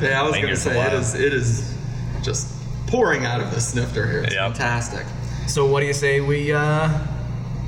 [0.07, 0.93] Yeah, I was gonna say it alive.
[0.93, 1.13] is.
[1.13, 1.75] It is
[2.23, 2.47] just
[2.87, 4.23] pouring out of the snifter here.
[4.23, 4.51] It's Yep.
[4.55, 5.05] fantastic.
[5.47, 6.89] So what do you say we uh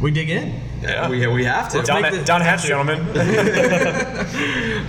[0.02, 0.62] we dig in?
[0.82, 1.10] Yeah.
[1.10, 1.82] We, we have to.
[1.82, 3.00] Down, make ha- the- down hatch, gentlemen.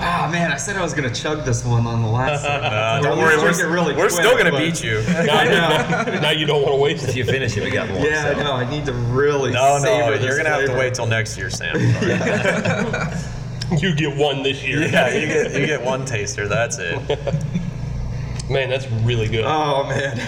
[0.03, 2.43] Ah man, I said I was gonna chug this one on the last.
[2.45, 2.73] segment.
[2.73, 5.03] Uh, don't worry, we're, it really we're quick, still gonna but- beat you.
[5.09, 7.99] now, you, now you don't want to waste If you finish it, we got more.
[8.07, 8.39] Yeah, so.
[8.41, 8.53] I know.
[8.53, 9.51] I need to really.
[9.53, 11.77] No, no, savor this you're gonna have to wait till next year, Sam.
[13.79, 14.83] You get one this year.
[14.87, 16.49] yeah, you get you get one taster.
[16.49, 16.99] That's it.
[18.51, 19.45] Man, that's really good.
[19.47, 20.19] Oh man.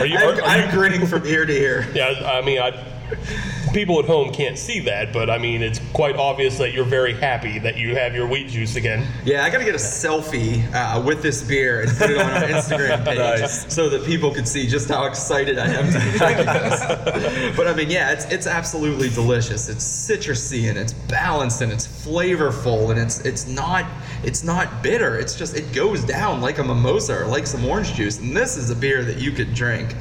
[0.00, 1.86] Are you- I'm, are- are I'm you- grinning from ear to ear.
[1.94, 2.70] Yeah, I mean, I,
[3.74, 7.12] people at home can't see that, but I mean, it's quite obvious that you're very
[7.12, 9.06] happy that you have your wheat juice again.
[9.24, 12.42] Yeah, I gotta get a selfie uh, with this beer and put it on our
[12.48, 13.74] Instagram page Nice.
[13.74, 17.52] so that people can see just how excited I am to be drinking this.
[17.56, 19.68] But I mean, yeah, it's it's absolutely delicious.
[19.68, 23.84] It's citrusy and it's balanced and it's flavorful and it's it's not
[24.24, 25.18] it's not bitter.
[25.18, 28.18] It's just it goes down like a mimosa or like some orange juice.
[28.18, 29.94] And this is a beer that you could drink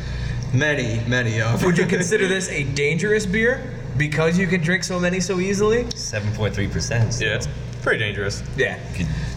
[0.53, 1.63] many many of.
[1.63, 5.89] Would you consider this a dangerous beer because you can drink so many so easily?
[5.91, 7.19] Seven point three percent.
[7.19, 7.47] Yeah, it's
[7.81, 8.43] pretty dangerous.
[8.55, 8.79] Yeah.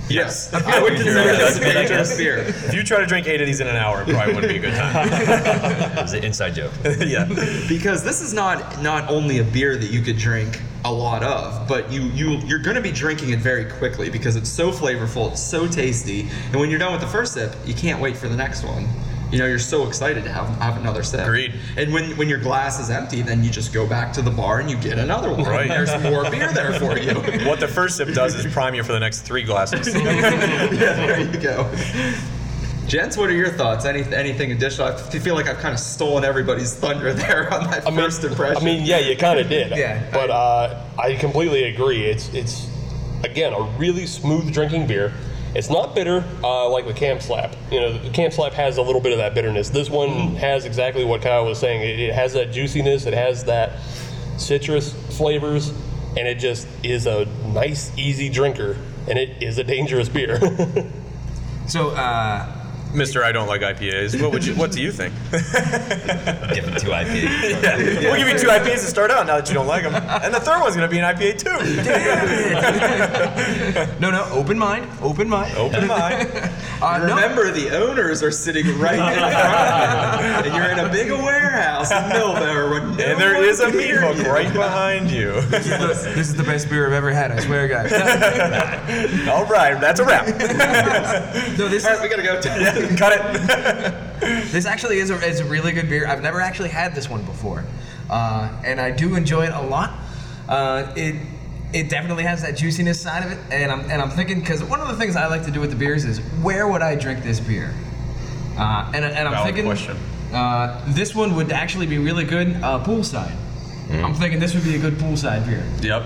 [0.08, 2.38] Yes, I would consider this a dangerous beer.
[2.38, 4.58] If you try to drink eight of these in an hour, it probably wouldn't be
[4.58, 5.08] a good time.
[5.94, 6.72] It was an inside joke.
[6.98, 7.24] yeah.
[7.68, 11.66] because this is not not only a beer that you could drink a lot of,
[11.66, 15.30] but you you you're going to be drinking it very quickly because it's so flavorful,
[15.32, 18.28] it's so tasty, and when you're done with the first sip, you can't wait for
[18.28, 18.86] the next one.
[19.34, 21.22] You know, you're so excited to have have another sip.
[21.22, 21.54] Agreed.
[21.76, 24.60] And when when your glass is empty, then you just go back to the bar
[24.60, 25.42] and you get another one.
[25.42, 25.66] Right.
[25.66, 27.14] There's more beer there for you.
[27.44, 29.92] What the first sip does is prime you for the next three glasses.
[29.94, 31.68] yeah, there you go.
[32.86, 33.84] Gents, what are your thoughts?
[33.84, 34.88] Any, anything additional?
[34.88, 38.22] I feel like I've kind of stolen everybody's thunder there on that I mean, first
[38.22, 38.62] impression.
[38.62, 39.76] I mean, yeah, you kind of did.
[39.76, 42.04] Yeah, But uh, I completely agree.
[42.04, 42.68] It's it's
[43.24, 45.12] again a really smooth drinking beer.
[45.54, 47.54] It's not bitter uh, like the Camp Slap.
[47.70, 49.70] You know, the Camp Slap has a little bit of that bitterness.
[49.70, 50.36] This one Mm.
[50.36, 51.80] has exactly what Kyle was saying.
[51.82, 53.06] It, it has that juiciness.
[53.06, 53.72] It has that
[54.36, 55.72] citrus flavors.
[56.16, 58.76] and it just is a nice, easy drinker,
[59.08, 60.38] and it is a dangerous beer.
[61.66, 62.53] So, uh,
[62.94, 64.20] Mister, I don't like IPAs.
[64.22, 64.54] What would you?
[64.54, 65.12] What do you think?
[65.32, 65.42] Give
[66.64, 67.62] him two IPAs.
[67.62, 67.76] yeah.
[68.10, 70.32] We'll give you two IPAs to start out now that you don't like them, and
[70.32, 71.58] the third one's gonna be an IPA too.
[74.00, 75.56] no, no, open mind, open mind.
[75.56, 76.28] Open mind.
[76.80, 80.78] Uh, no, Remember, the owners are sitting right in front of you, and you're in
[80.78, 82.70] a big warehouse in Millvale.
[82.70, 84.30] where no And there is a can meat hook you.
[84.30, 85.40] right behind you.
[85.42, 87.32] this is the best beer I've ever had.
[87.32, 87.92] I swear, guys.
[89.28, 90.26] All right, that's a wrap.
[90.26, 92.40] no, this All right, we gotta go.
[92.98, 93.94] Cut it.
[94.52, 96.06] This actually is a, is a really good beer.
[96.06, 97.62] I've never actually had this one before,
[98.08, 99.92] uh, and I do enjoy it a lot.
[100.48, 101.16] Uh, it
[101.74, 104.80] it definitely has that juiciness side of it, and I'm and I'm thinking because one
[104.80, 107.22] of the things I like to do with the beers is where would I drink
[107.22, 107.74] this beer?
[108.56, 109.96] Uh, and and I'm Valid thinking question.
[110.32, 113.36] Uh, this one would actually be really good uh, poolside.
[113.90, 115.62] I'm thinking this would be a good poolside beer.
[115.82, 116.04] Yep.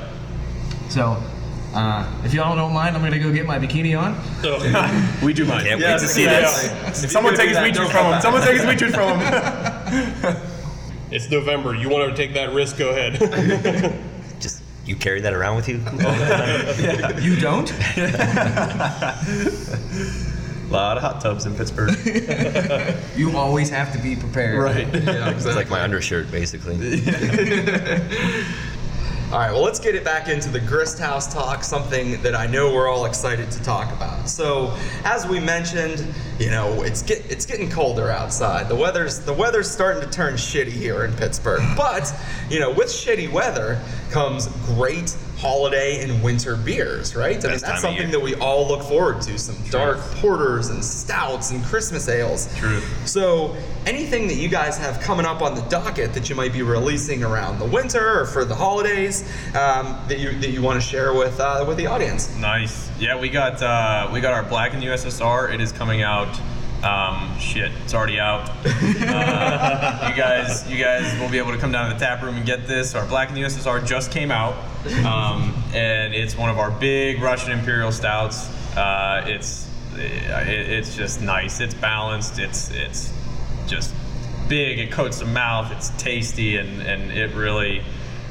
[0.88, 1.22] So.
[1.74, 4.14] Uh, if y'all don't mind, I'm gonna go get my bikini on.
[5.22, 5.66] We do mind.
[5.66, 7.00] Can't Yes, wait to see yes.
[7.00, 7.12] this.
[7.12, 8.20] Someone If you take do his that, meat from him.
[8.22, 10.36] Someone take his meat juice from him.
[11.10, 11.74] it's November.
[11.74, 12.78] You want to take that risk?
[12.78, 13.18] Go ahead.
[14.40, 17.20] Just you carry that around with you all.
[17.20, 17.70] You don't?
[20.68, 21.94] A lot of hot tubs in Pittsburgh.
[23.16, 24.58] You always have to be prepared.
[24.62, 24.86] Right.
[25.02, 26.76] Yeah, It's like my undershirt, basically.
[29.30, 32.46] All right, well, let's get it back into the Grist House talk, something that I
[32.46, 34.26] know we're all excited to talk about.
[34.26, 34.74] So,
[35.04, 38.70] as we mentioned, you know, it's get, it's getting colder outside.
[38.70, 41.60] The weather's the weather's starting to turn shitty here in Pittsburgh.
[41.76, 42.10] But,
[42.48, 43.78] you know, with shitty weather
[44.10, 47.36] comes great holiday and winter beers, right?
[47.36, 49.38] I mean, Best that's something that we all look forward to.
[49.38, 52.54] Some dark porters and stouts and Christmas ales.
[52.56, 52.80] True.
[53.04, 56.62] So, anything that you guys have coming up on the docket that you might be
[56.62, 59.22] releasing around the winter or for the holidays
[59.54, 62.34] um, that you that you want to share with uh, with the audience?
[62.36, 62.90] Nice.
[62.98, 65.52] Yeah, we got uh, we got our Black in the USSR.
[65.54, 66.28] It is coming out.
[66.82, 68.50] Um, shit, it's already out.
[69.08, 72.36] Uh, you guys, you guys will be able to come down to the tap room
[72.36, 72.94] and get this.
[72.94, 74.54] Our Black in the USSR just came out,
[75.04, 78.48] um, and it's one of our big Russian Imperial stouts.
[78.76, 81.60] Uh, it's it, it's just nice.
[81.60, 82.38] It's balanced.
[82.38, 83.12] It's it's
[83.66, 83.94] just
[84.48, 84.78] big.
[84.78, 85.72] It coats the mouth.
[85.72, 87.82] It's tasty, and and it really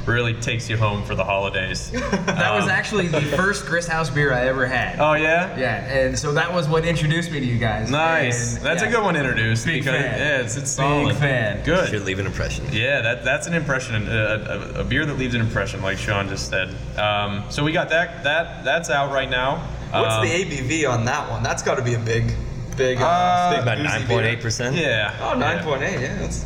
[0.08, 1.92] really takes you home for the holidays.
[2.38, 5.00] That was actually the first Grist House beer I ever had.
[5.00, 5.58] Oh yeah.
[5.58, 7.90] Yeah, and so that was what introduced me to you guys.
[7.90, 8.56] Nice.
[8.58, 9.66] And, That's yeah, a good one to introduce.
[9.66, 10.20] Big because, fan.
[10.20, 11.64] Yeah, it's, it's Big fan.
[11.64, 11.90] Good.
[11.90, 12.66] Should leave an impression.
[12.72, 14.12] Yeah, that, that's an impression, a,
[14.78, 16.70] a, a beer that leaves an impression, like Sean just said.
[16.98, 18.24] Um, so we got that.
[18.24, 19.58] That that's out right now.
[19.92, 21.44] What's Um, the ABV on that one?
[21.44, 22.34] That's got to be a big,
[22.78, 24.08] big, uh, Uh, big About boozy nine beer.
[24.18, 24.76] point eight percent.
[24.76, 25.16] Yeah.
[25.22, 26.18] Oh, 9.8, yeah.
[26.20, 26.46] That's,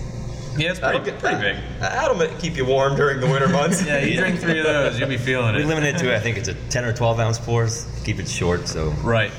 [0.57, 1.57] Yeah, it's that'll pretty, get pretty big.
[1.79, 3.85] That'll keep you warm during the winter months.
[3.85, 5.65] Yeah, you drink three of those, you'll be feeling We it.
[5.67, 7.85] limit it to I think it's a ten or twelve ounce pours.
[8.03, 9.31] Keep it short, so Right.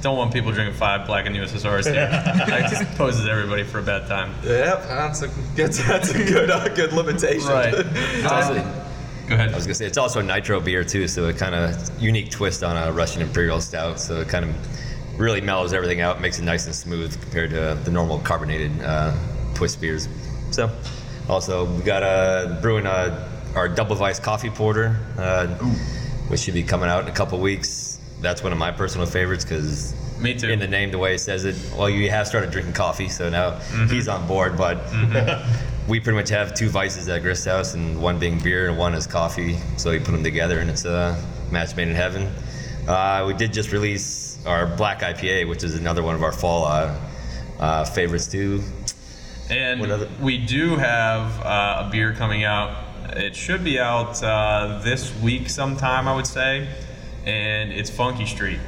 [0.00, 1.94] Don't want people drinking five black and USSRs here.
[2.08, 4.32] that just poses everybody for a bad time.
[4.44, 7.48] Yep, that's a good, that's a good, uh, good limitation.
[7.48, 7.74] Right.
[8.24, 8.84] also-
[9.28, 9.52] Go ahead.
[9.52, 12.30] I was gonna say it's also a nitro beer too, so it kind of unique
[12.30, 14.00] twist on a Russian Imperial Stout.
[14.00, 17.78] So it kind of really mellows everything out, makes it nice and smooth compared to
[17.84, 19.14] the normal carbonated uh,
[19.54, 20.08] twist beers.
[20.58, 20.68] So
[21.28, 25.46] also we got uh, brewing uh, our double vice coffee porter, uh,
[26.26, 28.00] which should be coming out in a couple weeks.
[28.20, 30.48] That's one of my personal favorites because Me too.
[30.48, 33.30] in the name, the way it says it, well, you have started drinking coffee, so
[33.30, 33.86] now Mm-hmm.
[33.94, 34.58] he's on board.
[34.58, 34.78] But
[35.88, 38.94] we pretty much have two vices at Grist House, and one being beer and one
[38.94, 39.58] is coffee.
[39.76, 42.32] So we put them together, and it's a match made in heaven.
[42.88, 46.64] Uh, we did just release our Black IPA, which is another one of our fall
[46.64, 46.98] uh,
[47.60, 48.60] uh, favorites too.
[49.50, 52.70] And What other- we do have uh, a beer coming out.
[53.10, 56.68] It should be out uh, this week sometime, I would say.
[57.24, 58.58] And it's Funky Street.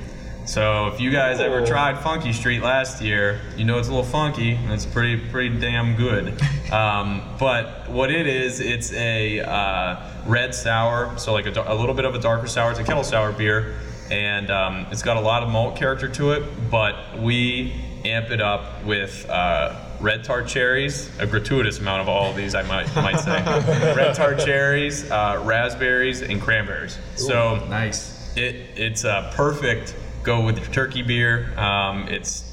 [0.46, 4.04] So if you guys ever tried Funky Street last year, you know it's a little
[4.04, 6.40] funky and it's pretty pretty damn good.
[6.70, 11.96] Um, but what it is, it's a uh, red sour, so like a, a little
[11.96, 12.70] bit of a darker sour.
[12.70, 13.74] It's a kettle sour beer,
[14.08, 16.44] and um, it's got a lot of malt character to it.
[16.70, 17.74] But we
[18.04, 22.55] amp it up with uh, red tart cherries, a gratuitous amount of all of these,
[22.55, 23.42] I might might say.
[23.96, 26.98] red tart cherries, uh, raspberries, and cranberries.
[27.16, 28.34] So Nice.
[28.36, 31.53] it it's a perfect go with your turkey beer.
[31.59, 32.44] Um, it's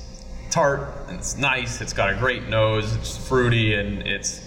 [0.50, 1.82] tart, and it's nice.
[1.82, 2.95] It's got a great nose.
[2.95, 4.41] It's fruity and it's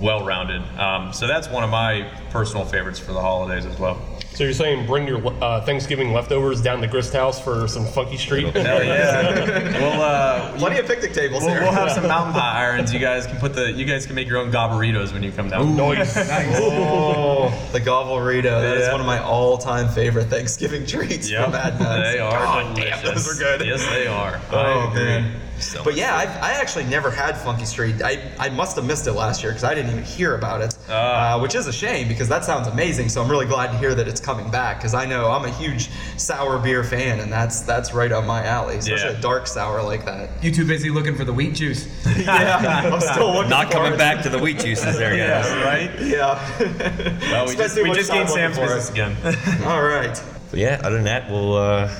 [0.00, 0.62] well rounded.
[0.78, 4.00] Um, so that's one of my personal favorites for the holidays as well.
[4.40, 8.16] So you're saying bring your uh, Thanksgiving leftovers down to Grist House for some funky
[8.16, 8.46] street?
[8.56, 9.78] Hell yeah.
[9.78, 11.60] we'll, uh, Plenty of picnic tables we'll, here.
[11.60, 12.90] we'll have some mountain hot irons.
[12.90, 13.70] You guys can put the.
[13.70, 15.76] You guys can make your own Gobbleritos when you come down.
[15.76, 16.16] Noise.
[16.16, 18.44] Oh, the Gobblerito.
[18.44, 18.92] That is Yeah.
[18.92, 21.42] one of my all-time favorite Thanksgiving treats Yep.
[21.44, 22.10] from Mad Mex.
[22.10, 23.02] They are God delicious.
[23.02, 23.66] damn, those are good.
[23.66, 24.40] Yes, they are.
[24.52, 25.04] Oh I agree.
[25.04, 25.32] man.
[25.60, 28.02] So But yeah, I, I actually never had Funky Street.
[28.02, 30.76] I, I must have missed it last year because I didn't even hear about it,
[30.88, 31.34] Ah.
[31.34, 33.08] uh, which is a shame because that sounds amazing.
[33.08, 35.50] So I'm really glad to hear that it's coming back because I know I'm a
[35.50, 39.18] huge sour beer fan and that's that's right up my alley, especially Yeah.
[39.18, 40.42] a dark sour like that.
[40.42, 41.86] You too busy looking for the wheat juice.
[42.18, 43.98] yeah, I'm still looking not for coming it.
[43.98, 45.46] back to the wheat juices there, guys.
[45.46, 45.90] Yeah, right?
[46.00, 47.30] Yeah.
[47.32, 49.16] Well, we just, we just gained Sam's looking for business again.
[49.66, 50.20] All right.
[50.50, 51.90] But yeah, other than that, we'll uh,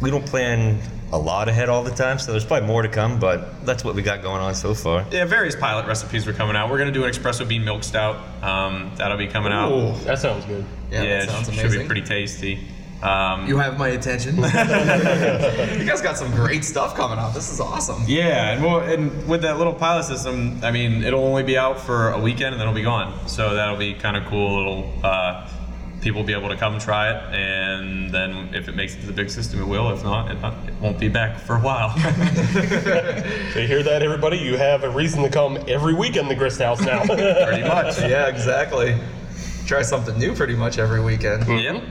[0.00, 0.80] we don't plan
[1.12, 3.18] a lot ahead all the time, so there's probably more to come.
[3.18, 5.04] But that's what we got going on so far.
[5.10, 6.70] Yeah, various pilot recipes are coming out.
[6.70, 8.16] We're gonna do an espresso bean milk stout.
[8.42, 9.94] Um, that'll be coming out.
[10.04, 10.64] That sounds good.
[10.90, 11.70] Yeah, yeah, that sounds it amazing.
[11.70, 12.66] should be pretty tasty.
[13.02, 14.36] Um, You have my attention.
[14.36, 14.42] You
[15.88, 17.34] guys got some great stuff coming out.
[17.34, 18.04] This is awesome.
[18.06, 21.80] Yeah, and, we'll, and with that little pilot system, I mean, it'll only be out
[21.80, 23.26] for a weekend and then it'll be gone.
[23.28, 24.60] So that'll be kind of cool.
[24.60, 25.48] It'll uh,
[26.02, 29.06] people will be able to come try it, and then if it makes it to
[29.06, 29.90] the big system, it will.
[29.90, 31.94] If not, it, not, it won't be back for a while.
[33.52, 34.38] So you hear that, everybody?
[34.38, 37.02] You have a reason to come every weekend to Grist House now.
[37.06, 37.98] Pretty much.
[38.00, 38.96] Yeah, exactly.
[39.66, 41.46] Try something new pretty much every weekend.
[41.46, 41.82] Yep.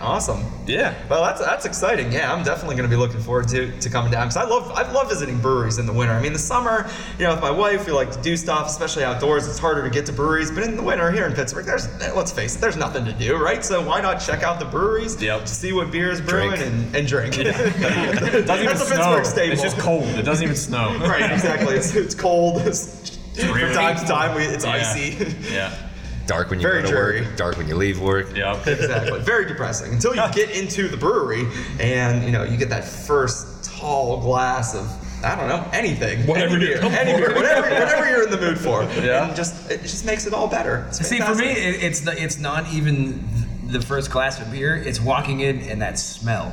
[0.00, 0.44] Awesome.
[0.66, 0.94] Yeah.
[1.08, 2.12] Well, that's that's exciting.
[2.12, 4.70] Yeah, I'm definitely going to be looking forward to, to coming down because I love
[4.70, 6.12] I love visiting breweries in the winter.
[6.14, 6.88] I mean, the summer,
[7.18, 9.48] you know, with my wife, we like to do stuff, especially outdoors.
[9.48, 12.30] It's harder to get to breweries, but in the winter here in Pittsburgh, there's let's
[12.30, 13.64] face it, there's nothing to do, right?
[13.64, 15.20] So why not check out the breweries?
[15.20, 15.40] Yep.
[15.46, 16.62] To see what beer is brewing Drink.
[16.66, 17.34] and, and drink.
[17.38, 19.16] It doesn't even That's a snow.
[19.16, 19.52] Pittsburgh staple.
[19.52, 20.04] It's just cold.
[20.04, 20.96] It doesn't even snow.
[21.00, 21.74] right, exactly.
[21.74, 22.62] It's, it's cold.
[22.66, 24.70] It's, from time to time, we, it's Yeah.
[24.72, 25.34] icy.
[25.52, 25.87] Yeah.
[26.28, 27.22] Dark when you Very go to dreary.
[27.22, 28.36] work, dark when you leave work.
[28.36, 28.54] Yeah.
[28.66, 29.18] exactly.
[29.20, 31.48] Very depressing until you get into the brewery
[31.80, 34.86] and you know you get that first tall glass of
[35.24, 38.58] I don't know anything, Whatever any beer, any beer whatever, whatever you're in the mood
[38.58, 38.82] for.
[39.02, 39.26] Yeah.
[39.26, 40.84] And just it just makes it all better.
[40.88, 43.24] It's See, for me, it, it's the, it's not even
[43.68, 44.76] the first glass of beer.
[44.76, 46.52] It's walking in and that smell.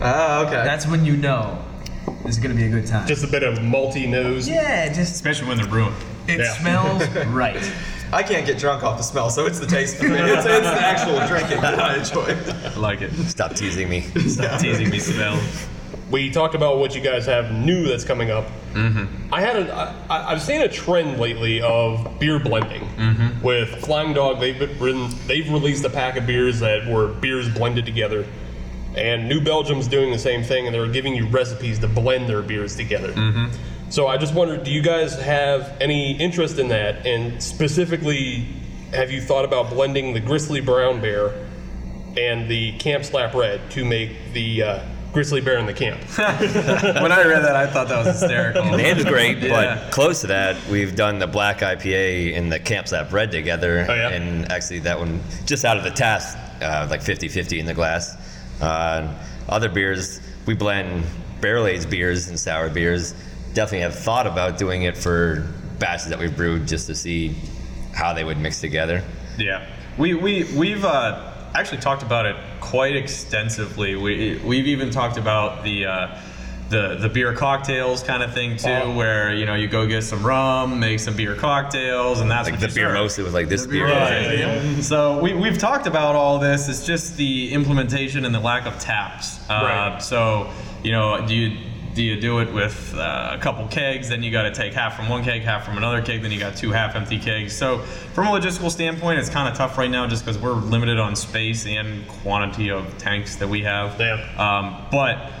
[0.00, 0.64] Ah, okay.
[0.64, 1.62] That's when you know
[2.24, 3.06] this is gonna be a good time.
[3.06, 4.48] Just a bit of malty nose.
[4.48, 5.94] yeah, just Especially when they're brewing.
[6.28, 6.52] it Yeah.
[6.54, 7.62] smells right.
[8.12, 9.96] I can't get drunk off the smell, so it's the taste.
[9.96, 10.16] For me.
[10.16, 12.36] It's, it's the actual drinking that I enjoy.
[12.68, 13.12] I like it.
[13.28, 14.02] Stop teasing me.
[14.28, 15.40] Stop teasing me, smell.
[16.10, 18.46] We talked about what you guys have new that's coming up.
[18.74, 19.34] Mm-hmm.
[19.34, 23.42] I had a, I, I've seen a trend lately of beer blending Mm-hmm.
[23.44, 24.38] with Flying Dog.
[24.38, 28.24] They've been, they've released a pack of beers that were beers blended together,
[28.96, 32.42] and New Belgium's doing the same thing, and they're giving you recipes to blend their
[32.42, 33.12] beers together.
[33.12, 33.75] Mm-hmm.
[33.88, 37.06] So I just wondered, do you guys have any interest in that?
[37.06, 38.46] And specifically,
[38.92, 41.32] have you thought about blending the Grizzly Brown Bear
[42.16, 44.82] and the Camp Slap Red to make the uh,
[45.12, 46.00] Grizzly Bear in the Camp?
[46.18, 48.64] when I read that, I thought that was hysterical.
[48.72, 49.76] The name's great, Yeah.
[49.84, 53.86] but close to that, we've done the black IPA and the Camp Slap Red together.
[53.88, 54.08] Oh, yeah?
[54.10, 57.74] And actually, that one just out of the test, uh, like 50 50 in the
[57.74, 58.16] glass.
[58.60, 59.14] Uh,
[59.48, 61.04] other beers, we blend
[61.40, 63.14] barrel aged beers and sour beers.
[63.56, 65.48] Definitely have thought about doing it for
[65.78, 67.34] batches that we've brewed just to see
[67.94, 69.02] how they would mix together.
[69.38, 73.96] Yeah, we we we've uh, actually talked about it quite extensively.
[73.96, 75.86] We we've even talked about the.
[75.86, 76.20] Uh,
[76.68, 78.96] the, the beer cocktails kind of thing too, Oh.
[78.96, 82.54] where you know you go get some rum, make some beer cocktails, and that's Like
[82.54, 82.94] what the you beer serve.
[82.94, 83.86] mostly was like this beer.
[83.86, 84.82] Right.
[84.82, 86.68] So we, we've talked about all this.
[86.68, 89.38] It's just the implementation and the lack of taps.
[89.48, 90.02] Uh, Right.
[90.02, 90.50] So
[90.82, 91.56] you know, do you
[91.96, 94.10] do you do it with uh, a couple kegs?
[94.10, 96.20] Then you got to take half from one keg, half from another keg.
[96.20, 97.56] Then you got two half-empty kegs.
[97.56, 97.78] So
[98.12, 101.16] from a logistical standpoint, it's kind of tough right now, just because we're limited on
[101.16, 103.98] space and quantity of tanks that we have.
[103.98, 104.20] Yeah.
[104.36, 105.32] Um, but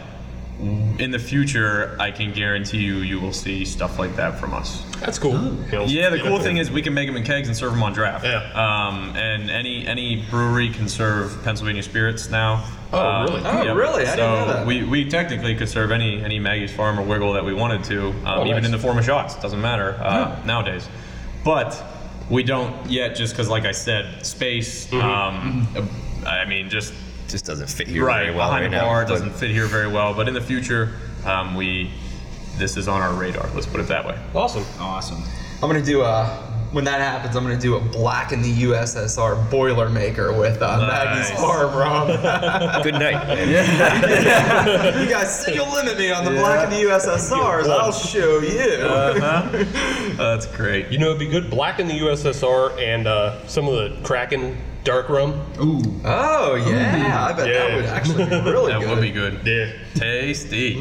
[0.58, 4.82] in the future, I can guarantee you, you will see stuff like that from us.
[5.00, 5.34] That's cool.
[5.70, 7.82] You Yeah, the cool thing is we can make them in kegs and serve them
[7.82, 8.24] on draft.
[8.24, 8.38] Yeah.
[8.54, 12.64] Um, and any any brewery can serve Pennsylvania spirits now.
[12.92, 13.42] Oh, Um, really?
[13.44, 14.02] Oh, really?
[14.06, 14.66] I didn't so know that.
[14.66, 18.08] we we technically could serve any any Maggie's Farm or Wigle that we wanted to,
[18.08, 18.64] um, Oh, even nice.
[18.66, 19.34] in the form of shots.
[19.36, 20.88] Doesn't matter uh, nowadays.
[21.44, 21.80] But
[22.30, 24.86] we don't yet, just because, like I said, space.
[24.86, 25.76] Mm-hmm.
[25.76, 25.88] Um,
[26.26, 26.94] I mean, just
[27.28, 29.66] Just doesn't fit here right very well behind right the bar but- doesn't fit here
[29.66, 30.14] very well.
[30.14, 31.90] But in the future, um, we
[32.56, 33.48] this is on our radar.
[33.54, 34.18] Let's put it that way.
[34.34, 34.64] Awesome.
[34.78, 35.22] Awesome.
[35.62, 36.42] I'm gonna do a.
[36.72, 41.30] When that happens, I'm gonna do a black in the USSR Boilermaker with uh, Maggie's
[41.30, 41.40] Nice.
[41.40, 42.08] Farm rum.
[42.82, 43.26] Good night.
[43.26, 45.00] man.
[45.00, 47.68] you guys say you'll limit me on the black in the USSRs.
[47.68, 48.78] I'll show you.
[50.16, 50.88] That's great.
[50.90, 54.56] You know, it'd be good black in the USSR and uh, some of the Kraken
[54.86, 55.32] dark rum.
[55.60, 55.82] Ooh.
[56.04, 57.76] Oh yeah, I bet that Yeah.
[57.76, 58.72] would actually be really good.
[58.72, 58.88] That good.
[58.90, 59.40] would be good.
[59.44, 59.72] Yeah.
[59.94, 60.80] Tasty.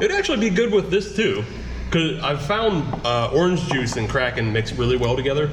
[0.00, 1.44] It'd actually be good with this too,
[1.86, 5.50] because I've found uh, orange juice and Kraken mix really well together.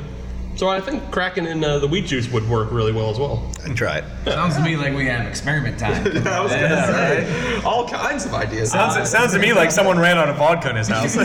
[0.55, 3.51] So I think Kraken and uh, the wheat juice would work really well as well.
[3.63, 4.03] I'd try it.
[4.25, 6.01] Sounds to me like we have experiment time.
[6.27, 8.71] I was gonna say all kinds of ideas.
[8.71, 11.15] Sounds, it sounds to me like someone ran out of vodka in his house.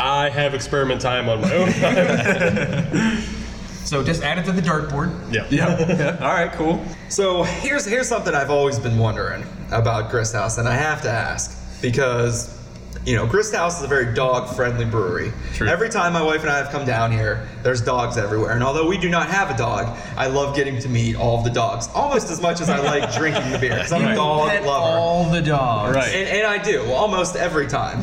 [0.00, 3.22] I have experiment time on my own.
[3.84, 5.12] So just add it to the dartboard.
[5.34, 5.44] yeah.
[5.50, 6.16] yeah.
[6.22, 6.50] All right.
[6.52, 6.82] Cool.
[7.10, 11.10] So here's here's something I've always been wondering about Grist House, and I have to
[11.10, 12.58] ask because
[13.04, 15.30] you know Grist House is a very dog-friendly brewery.
[15.54, 15.68] True.
[15.68, 18.86] Every time my wife and I have come down here, there's dogs everywhere, and although
[18.88, 21.88] we do not have a dog, I love getting to meet all of the dogs
[21.92, 23.76] almost as much as I like drinking the beer.
[23.78, 24.96] 'cause I'm a dog Pet lover.
[24.96, 25.94] all the dogs.
[25.96, 26.14] Right.
[26.14, 28.02] And, and I do almost every time.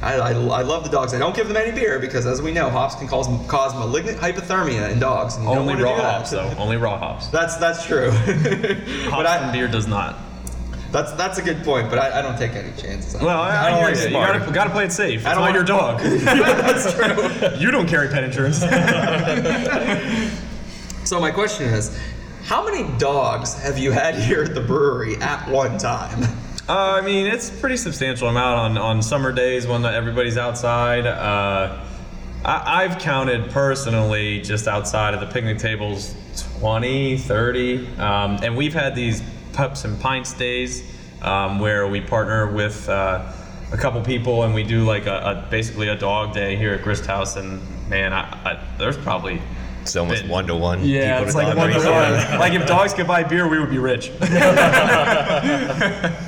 [0.00, 1.12] I, I, I love the dogs.
[1.12, 4.18] I don't give them any beer because, as we know, hops can cause, cause malignant
[4.18, 5.36] hyperthermia in dogs.
[5.36, 6.54] And Only raw hops, though.
[6.56, 7.28] Only raw hops.
[7.28, 8.10] That's that's true.
[8.10, 10.16] Hops but I, and beer does not.
[10.92, 11.90] that's that's a good point.
[11.90, 13.16] But I, I don't take any chances.
[13.16, 13.40] on Well.
[13.40, 14.04] I, I, don't hear like you.
[14.04, 15.20] You gotta, gotta play it safe.
[15.20, 16.00] It's I don't not your dog.
[16.00, 17.58] That's true.
[17.58, 18.60] You don't carry pet insurance.
[21.08, 21.98] So my question is,
[22.44, 26.22] how many dogs have you had here at the brewery at one time?
[26.68, 31.06] Uh, I mean, it's a pretty substantial amount on, on summer days when everybody's outside.
[31.06, 31.82] Uh,
[32.44, 36.14] I, I've counted personally just outside of the picnic tables
[36.60, 37.86] 20, 30.
[37.96, 39.22] Um, and we've had these
[39.54, 40.82] pups and pints days
[41.22, 43.32] um, where we partner with uh,
[43.72, 46.82] a couple people and we do like a, a basically a dog day here at
[46.82, 47.36] Grist House.
[47.36, 49.40] And man, I, I, there's probably
[49.80, 50.84] It's almost one to one.
[50.84, 52.38] yeah, it's like one to one.
[52.38, 54.10] Like if dogs could buy beer, we would be rich.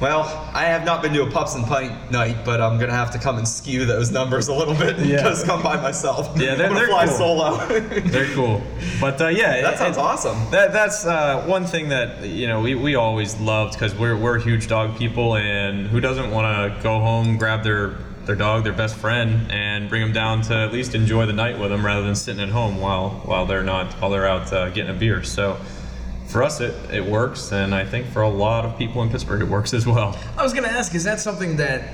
[0.00, 0.22] Well,
[0.52, 3.20] I have not been to a pups and pint night, but I'm gonna have to
[3.20, 5.18] come and skew those numbers a little bit Yeah.
[5.18, 6.36] because come by myself.
[6.36, 7.16] Yeah, they're- they're fly cool.
[7.16, 7.56] solo.
[7.68, 8.62] They're cool,
[9.00, 10.36] but uh, yeah, that it- sounds it- awesome.
[10.50, 14.40] That that's uh, one thing that you know we, we always loved because we're we're
[14.40, 17.90] huge dog people, and who doesn't want to go home, grab their
[18.24, 21.60] their dog, their best friend, and bring them down to at least enjoy the night
[21.60, 24.68] with them rather than sitting at home while while they're not while they're out uh,
[24.70, 25.22] getting a beer.
[25.22, 25.58] So.
[26.32, 29.42] For us, it, it works, and I think for a lot of people in Pittsburgh,
[29.42, 30.18] it works as well.
[30.38, 31.84] I was gonna ask, is that something that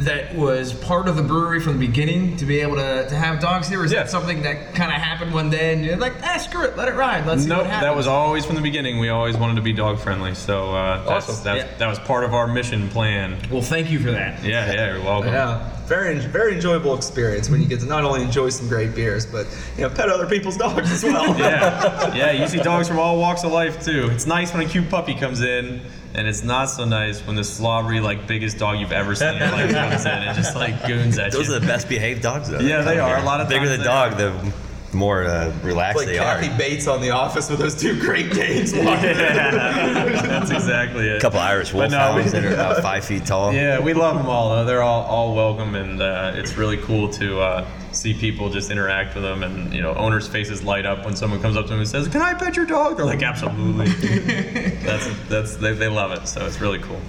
[0.00, 3.40] that was part of the brewery from the beginning to be able to, to have
[3.40, 3.80] dogs here?
[3.80, 4.04] Or is Yeah.
[4.04, 6.86] that something that kind of happened one day and you're like, ah, screw it, let
[6.86, 7.82] it ride, let's see what happens?
[7.82, 9.00] that was always from the beginning.
[9.00, 11.42] We always wanted to be dog friendly, so uh, that's, Awesome.
[11.44, 11.76] that's, Yeah.
[11.78, 13.38] that was part of our mission plan.
[13.50, 14.44] Well, thank you for that.
[14.44, 15.32] Yeah, yeah, you're welcome.
[15.32, 19.26] Yeah, very very enjoyable experience when you get to not only enjoy some great beers,
[19.26, 21.36] but you know pet other people's dogs as well.
[21.38, 22.30] yeah, yeah.
[22.32, 24.08] You see dogs from all walks of life too.
[24.12, 25.80] It's nice when a cute puppy comes in,
[26.14, 29.38] and it's not so nice when the slobbery, like biggest dog you've ever seen in
[29.38, 31.54] your life comes in and just like goons at Those you.
[31.54, 32.60] Those are the best behaved dogs, though.
[32.60, 33.08] Yeah, that they are.
[33.08, 33.18] here.
[33.18, 36.16] A lot of the bigger times the they dog, the more uh, relaxed like they
[36.16, 36.58] Kathy are.
[36.58, 38.86] Bates on The Office with those two Great Danes walking.
[38.86, 41.18] yeah, that's exactly it.
[41.18, 43.52] A couple Irish But no, wolfhounds that are about five feet tall.
[43.52, 44.50] Yeah, we love them all.
[44.50, 44.64] Though.
[44.64, 49.14] They're all, all welcome, and uh, it's really cool to uh, see people just interact
[49.14, 49.42] with them.
[49.42, 52.08] And you know, owners' faces light up when someone comes up to them and says,
[52.08, 53.88] "Can I pet your dog?" They're like, "Absolutely."
[54.84, 56.26] that's that's they, they love it.
[56.26, 57.00] So it's really cool.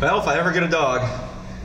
[0.00, 1.02] Well, if I ever get a dog,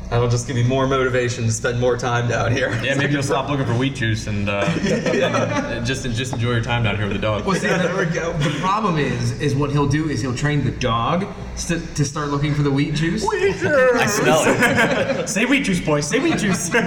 [0.10, 2.70] that'll just give me more motivation to spend more time down here.
[2.84, 6.62] Yeah, maybe you'll stop looking for wheat juice and, uh, and just just enjoy your
[6.64, 7.46] time down here with the dog.
[7.46, 8.34] Well, see, There we the, go.
[8.34, 11.26] the problem is, is what he'll do is he'll train the dog
[11.68, 13.26] to, to start looking for the wheat juice.
[13.28, 13.66] Wheat juice.
[13.66, 15.30] I smell it.
[15.30, 16.02] Say wheat juice, boy.
[16.02, 16.74] Say wheat juice.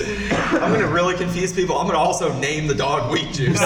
[0.00, 1.76] I'm gonna really confuse people.
[1.76, 3.60] I'm gonna also name the dog Wheat Juice.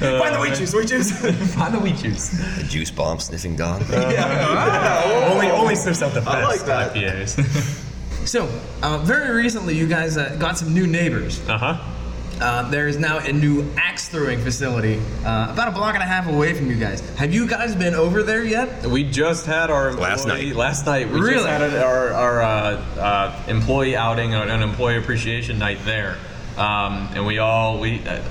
[0.00, 1.10] Find the Wheat Juice, Wheat Juice.
[1.54, 2.32] Find the wheat juice.
[2.58, 3.82] A juice bomb sniffing dog.
[3.90, 5.28] yeah.
[5.32, 6.94] Only only sniffs out the best I like that.
[6.94, 8.26] IPAs.
[8.26, 8.48] So,
[8.82, 11.46] uh, very recently, you guys uh, got some new neighbors.
[11.48, 11.80] uh huh.
[12.40, 16.06] Uh, there is now a new axe throwing facility uh, about a block and a
[16.06, 17.06] half away from you guys.
[17.18, 18.86] Have you guys been over there yet?
[18.86, 20.56] We just had our Last employee- night.
[20.56, 21.34] Last night, we Really?
[21.34, 22.46] just had our, our uh,
[22.98, 26.16] uh, employee outing, uh, an employee appreciation night there,
[26.56, 28.22] um, and we all we uh,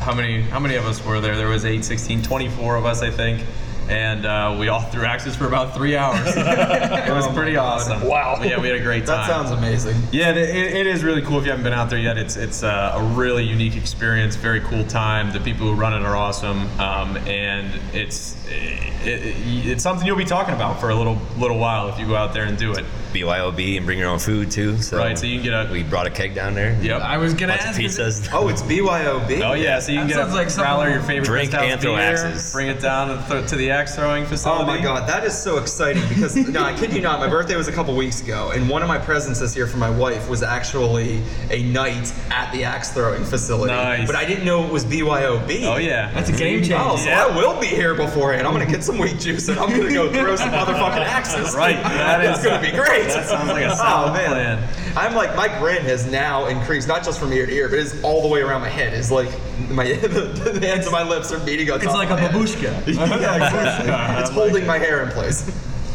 [0.00, 1.36] how many how many of us were there?
[1.36, 3.44] There was 8, 16, 24 of us, I think.
[3.88, 6.20] And uh, we all threw axes for about three hours.
[6.36, 8.06] it was pretty awesome.
[8.06, 8.38] Wow.
[8.42, 9.16] Yeah, we had a great time.
[9.16, 9.96] That sounds amazing.
[10.12, 11.38] Yeah, it, it it is really cool.
[11.38, 14.36] If you haven't been out there yet, it's it's uh, a really unique experience.
[14.36, 15.32] Very cool time.
[15.32, 20.16] The people who run it are awesome, um, and it's it, it, it's something you'll
[20.16, 22.72] be talking about for a little little while if you go out there and do
[22.72, 22.84] it.
[23.12, 24.80] BYOB and bring your own food too.
[24.82, 26.76] So Right, so you can get a we brought a keg down there.
[26.82, 27.00] yep.
[27.02, 27.80] I was gonna ask.
[27.80, 28.28] is it- pizzas.
[28.32, 29.42] Oh, it's BYOB.
[29.42, 31.50] Oh yeah, so you can That get a sounds like something- growler, your favorite Drink
[31.50, 32.52] Grist House and throw beer, axes.
[32.52, 34.62] bring it down and throw it to the axe throwing facility.
[34.62, 37.56] Oh my god, that is so exciting because no, I kid you not, my birthday
[37.56, 40.28] was a couple weeks ago, and one of my presents this year for my wife
[40.28, 43.72] was actually a night at the axe throwing facility.
[43.72, 44.06] Nice.
[44.06, 45.64] But I didn't know it was BYOB.
[45.64, 46.76] Oh yeah, That's a game changer.
[46.78, 47.24] Oh, so Yeah.
[47.26, 48.46] I will be here beforehand.
[48.46, 51.54] I'm gonna get some wheat juice and I'm gonna go throw some motherfucking axes.
[51.54, 52.97] Right, that is gonna be great.
[53.06, 54.58] That sounds like a oh solid man.
[54.58, 54.94] plan.
[54.96, 58.02] I'm like my grin has now increased, not just from ear to ear, but it's
[58.02, 58.92] all the way around my head.
[58.94, 59.28] It's like
[59.70, 62.32] my the, the ends of my lips are beating on It's like a head.
[62.32, 62.62] babushka.
[62.86, 64.20] yeah, exactly.
[64.22, 65.48] it's holding my hair in place.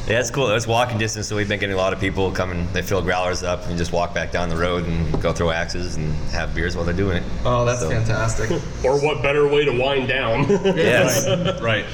[0.06, 0.50] Yeah, it's cool.
[0.52, 2.68] It's walking distance, so we've been getting a lot of people coming.
[2.74, 5.96] They fill growlers up and just walk back down the road and go throw axes
[5.96, 7.24] and have beers while they're doing it.
[7.46, 8.52] Oh, that's So- fantastic.
[8.84, 10.50] Or what better way to wind down?
[10.50, 11.26] Yes.
[11.62, 11.86] right.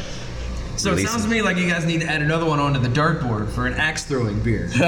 [0.80, 2.88] So it sounds to me like you guys need to add another one onto the
[2.88, 4.70] dartboard for an axe throwing beer.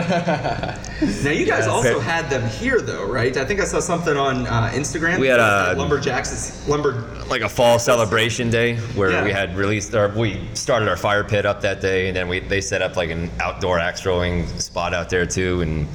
[1.24, 2.06] Now you guys also Okay.
[2.06, 3.36] had them here, though, right?
[3.36, 5.20] I think I saw something on uh, Instagram.
[5.20, 7.02] We had a- lumberjacks, lumber.
[7.28, 9.24] like a fall celebration day where Yeah.
[9.24, 12.40] we had released our we started our fire pit up that day and then we
[12.40, 15.88] they set up like an outdoor axe throwing spot out there too and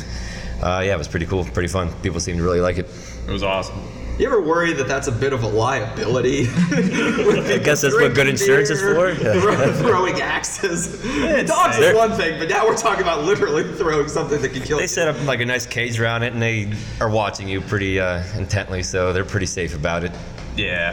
[0.63, 2.87] uh, yeah it was pretty cool pretty fun people seemed to really like it
[3.29, 3.79] It was awesome.
[4.19, 6.49] You ever worry that that's a bit of a liability?
[6.49, 9.15] I guess that's what good insurance is for.
[9.83, 11.03] throwing axes.
[11.47, 14.79] Dogs is one thing, but now we're talking about literally throwing something that can kill.
[14.79, 14.89] they you.
[14.89, 18.23] set up like a nice cage around it and they are watching you pretty uh,
[18.39, 20.13] intently so they're pretty safe about it
[20.57, 20.93] Yeah.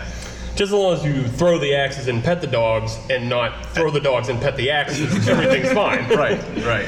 [0.56, 3.90] Just as long as you throw the axes and pet the dogs, and not throw
[3.90, 6.04] the dogs and pet the axes, everything's fine.
[6.16, 6.40] Right.
[6.64, 6.86] Right.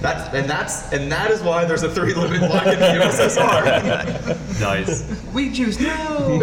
[0.00, 4.36] That's and that's and that is why there's a three limit block in the USSR.
[4.60, 5.02] Nice.
[5.32, 5.88] Wheat juice, no!
[5.88, 6.38] no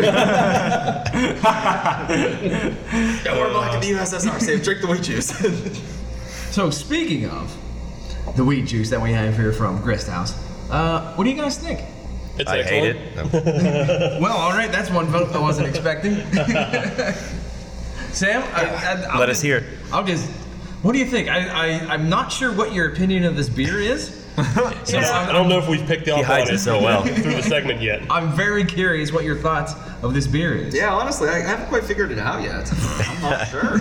[3.35, 4.41] more black in the USSR.
[4.41, 5.27] Say, drink the wheat juice.
[6.51, 7.55] so speaking of
[8.35, 10.35] the wheat juice that we have here from Grist House,
[10.71, 11.81] uh, what do you guys think?
[12.39, 13.23] It's i hate it No.
[14.21, 16.15] Well, all right, that's one vote I wasn't expecting.
[18.13, 20.27] Sam, I, I, I'll let us hear I'll just.
[20.87, 21.27] What do you think?
[21.27, 24.23] I, I I'm not sure what your opinion of this beer is.
[24.85, 27.01] So I I'm, don't know if we've picked up hides on it so well.
[27.05, 28.03] through the segment yet.
[28.09, 30.73] I'm very curious what your thoughts of this beer is.
[30.75, 32.71] yeah, honestly, I haven't quite figured it out yet.
[32.71, 33.73] I'm not sure.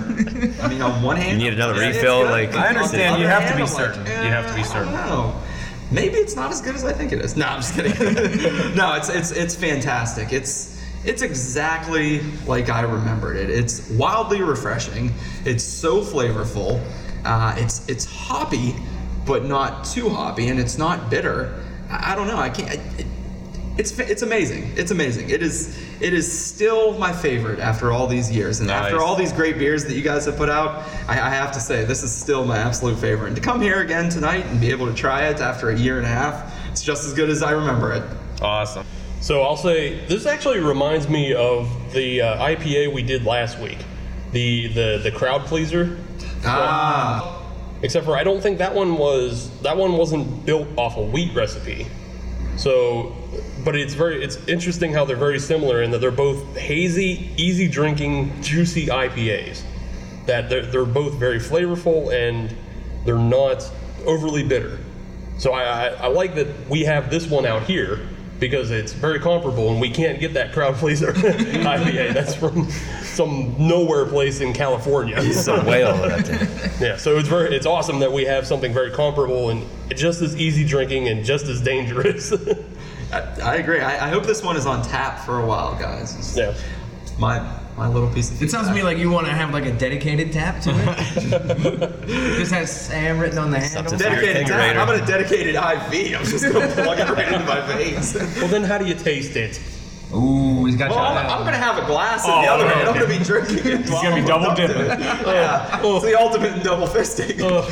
[0.62, 2.72] I mean, on one hand, You need another yeah, refill, good, like- but I on
[2.72, 4.02] the understand, other you have to be certain.
[4.04, 4.94] Like, You have to be eh, certain.
[4.94, 5.42] I don't know.
[5.92, 7.36] Maybe it's not as good as I think it is.
[7.36, 8.74] No, I'm just kidding.
[8.74, 10.32] no, it's it's it's fantastic.
[10.32, 10.75] It's
[11.06, 13.48] it's exactly like I remembered it.
[13.48, 15.12] It's wildly refreshing.
[15.44, 16.84] It's so flavorful.
[17.24, 18.74] Uh, it's it's hoppy,
[19.24, 21.62] but not too hoppy, and it's not bitter.
[21.90, 22.38] I, I don't know.
[22.38, 22.80] I can't.
[22.98, 23.06] It,
[23.78, 24.72] it's it's amazing.
[24.76, 25.30] It's amazing.
[25.30, 29.32] It is it is still my favorite after all these years, and after all these
[29.32, 32.10] great beers that you guys have put out, I, I have to say this is
[32.10, 33.28] still my absolute favorite.
[33.28, 35.98] And to come here again tonight and be able to try it after a year
[35.98, 38.02] and a half, it's just as good as I remember it.
[38.40, 38.86] Awesome.
[39.26, 43.78] So I'll say this actually reminds me of the uh, IPA we did last week,
[44.30, 45.98] the the the crowd pleaser.
[46.44, 47.42] Ah,
[47.82, 51.34] Except for I don't think that one was that one wasn't built off a wheat
[51.34, 51.88] recipe.
[52.56, 53.16] So,
[53.64, 57.66] but it's very it's interesting how they're very similar in that they're both hazy, easy
[57.66, 59.64] drinking, juicy IPAs.
[60.26, 62.54] That they're, they're both very flavorful and
[63.04, 63.68] they're not
[64.04, 64.78] overly bitter.
[65.38, 68.06] So I, I, I like that we have this one out here
[68.38, 72.14] because it's very comparable and we can't get that crowd pleaser IPA.
[72.14, 72.70] That's from
[73.02, 75.16] some nowhere place in California.
[75.18, 76.48] it's a whale out there
[76.80, 80.36] Yeah, so it's very it's awesome that we have something very comparable and just as
[80.36, 82.32] easy drinking and just as dangerous.
[83.12, 83.80] I, I agree.
[83.80, 86.16] I, I hope this one is on tap for a while, guys.
[86.16, 86.54] It's yeah.
[87.18, 87.38] my
[87.76, 88.42] my little piece of.
[88.42, 92.06] It sounds to me like you want to have like a dedicated tap to it.
[92.06, 93.90] this has Sam written on the handle.
[93.90, 94.76] Something for your dedicated tap.
[94.76, 94.80] kegerator.
[94.80, 96.18] I'm gonna dedicated IV.
[96.18, 98.14] I'm just gonna plug it right into my veins.
[98.14, 99.60] Well, then how do you taste it?
[100.14, 101.18] Ooh, he's got Well, you.
[101.18, 102.88] I'm, I'm gonna have a glass in Oh, the other hand.
[102.88, 103.80] I'm gonna be drinking it.
[103.80, 104.86] He's gonna be double dipping.
[104.86, 105.96] Yeah, oh.
[105.96, 107.40] it's the ultimate in double fisting.
[107.42, 107.66] Oh.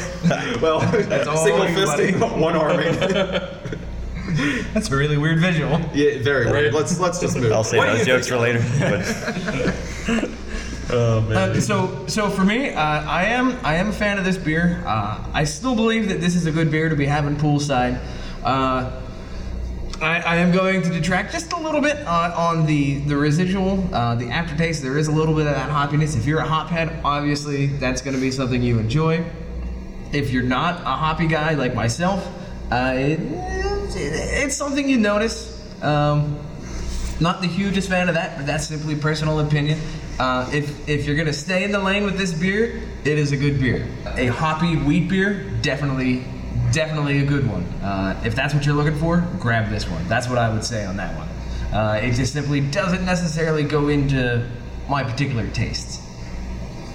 [0.60, 0.80] well,
[1.28, 2.98] all single you, fisting, one arming.
[4.74, 5.80] That's a really weird visual.
[5.94, 6.74] yeah, very weird.
[6.74, 7.52] Let's let's just move.
[7.52, 9.04] i'll save those jokes for later but
[10.90, 14.82] Uh, so, so for me, uh, I am I am a fan of this beer.
[14.86, 18.00] Uh, I still believe that this is a good beer to be having poolside.
[18.44, 19.00] Uh,
[20.02, 23.82] I, I am going to detract just a little bit on, on the the residual,
[23.94, 24.82] uh, the aftertaste.
[24.82, 26.16] There is a little bit of that hoppiness.
[26.16, 29.24] If you're a hophead, obviously that's going to be something you enjoy.
[30.12, 32.26] If you're not a hoppy guy like myself,
[32.70, 33.20] uh, it,
[33.96, 35.52] it's something you notice.
[35.82, 36.38] Um,
[37.20, 39.78] not the hugest fan of that, but that's simply personal opinion.
[40.18, 43.36] Uh, if if you're gonna stay in the lane with this beer, it is a
[43.36, 43.86] good beer.
[44.16, 46.24] A hoppy wheat beer, definitely,
[46.72, 47.64] definitely a good one.
[47.82, 50.06] Uh, if that's what you're looking for, grab this one.
[50.08, 51.28] That's what I would say on that one.
[51.72, 54.48] Uh, it just simply doesn't necessarily go into
[54.88, 56.00] my particular tastes.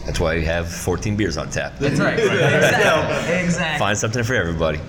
[0.05, 1.77] That's why we have 14 beers on tap.
[1.77, 2.13] That's right.
[2.19, 3.35] exactly.
[3.35, 3.79] exactly.
[3.79, 4.79] Find something for everybody.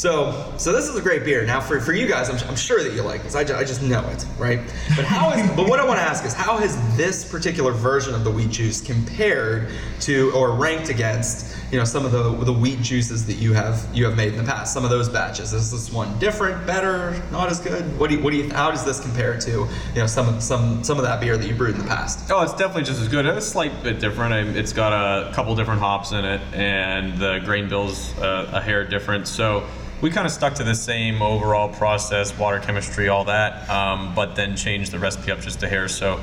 [0.00, 1.44] So, so this is a great beer.
[1.44, 3.34] Now, for, for you guys, I'm, I'm sure that you like this.
[3.34, 4.58] I, ju- I just know it, right?
[4.96, 5.46] But how is?
[5.50, 8.48] but what I want to ask is, how has this particular version of the wheat
[8.48, 9.68] juice compared
[10.00, 13.86] to or ranked against, you know, some of the the wheat juices that you have
[13.92, 14.72] you have made in the past?
[14.72, 15.52] Some of those batches.
[15.52, 17.84] Is this one different, better, not as good?
[17.98, 18.50] What do you, what do you?
[18.50, 21.54] How does this compare to, you know, some some some of that beer that you
[21.54, 22.30] brewed in the past?
[22.30, 23.26] Oh, it's definitely just as good.
[23.26, 24.56] It's a slight bit different.
[24.56, 28.82] It's got a couple different hops in it, and the grain bill's uh, a hair
[28.86, 29.28] different.
[29.28, 29.66] So
[30.00, 34.34] we kind of stuck to the same overall process, water chemistry, all that, um, but
[34.34, 35.88] then changed the recipe up just a hair.
[35.88, 36.20] So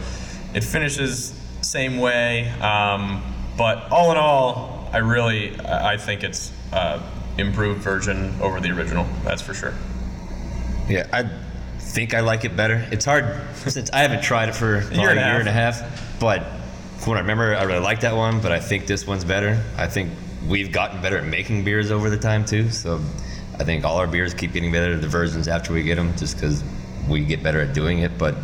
[0.53, 3.21] it finishes same way, um,
[3.57, 7.01] but all in all, I really I think it's uh,
[7.37, 9.05] improved version over the original.
[9.23, 9.73] That's for sure.
[10.89, 11.29] Yeah, I
[11.79, 12.87] think I like it better.
[12.91, 13.25] It's hard
[13.55, 16.19] since I haven't tried it for a year and a year and a half.
[16.19, 16.43] But
[16.97, 18.41] from what I remember, I really like that one.
[18.41, 19.61] But I think this one's better.
[19.77, 20.11] I think
[20.47, 22.69] we've gotten better at making beers over the time too.
[22.69, 23.01] So
[23.59, 24.97] I think all our beers keep getting better.
[24.97, 26.63] The versions after we get them, just because
[27.09, 28.17] we get better at doing it.
[28.17, 28.35] But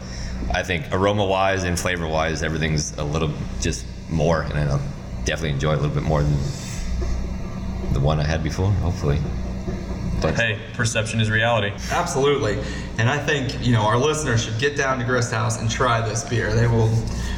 [0.54, 4.82] I think aroma wise and flavor wise, everything's a little just more, and I'll
[5.26, 6.38] definitely enjoy it a little bit more than
[7.94, 8.72] the one I had before.
[8.72, 9.20] Hopefully.
[10.22, 11.74] But Hey, perception is reality.
[11.92, 12.58] Absolutely,
[12.98, 16.02] and I think you know our listeners should get down to Grist House and try
[16.08, 16.54] this beer.
[16.54, 16.88] They will,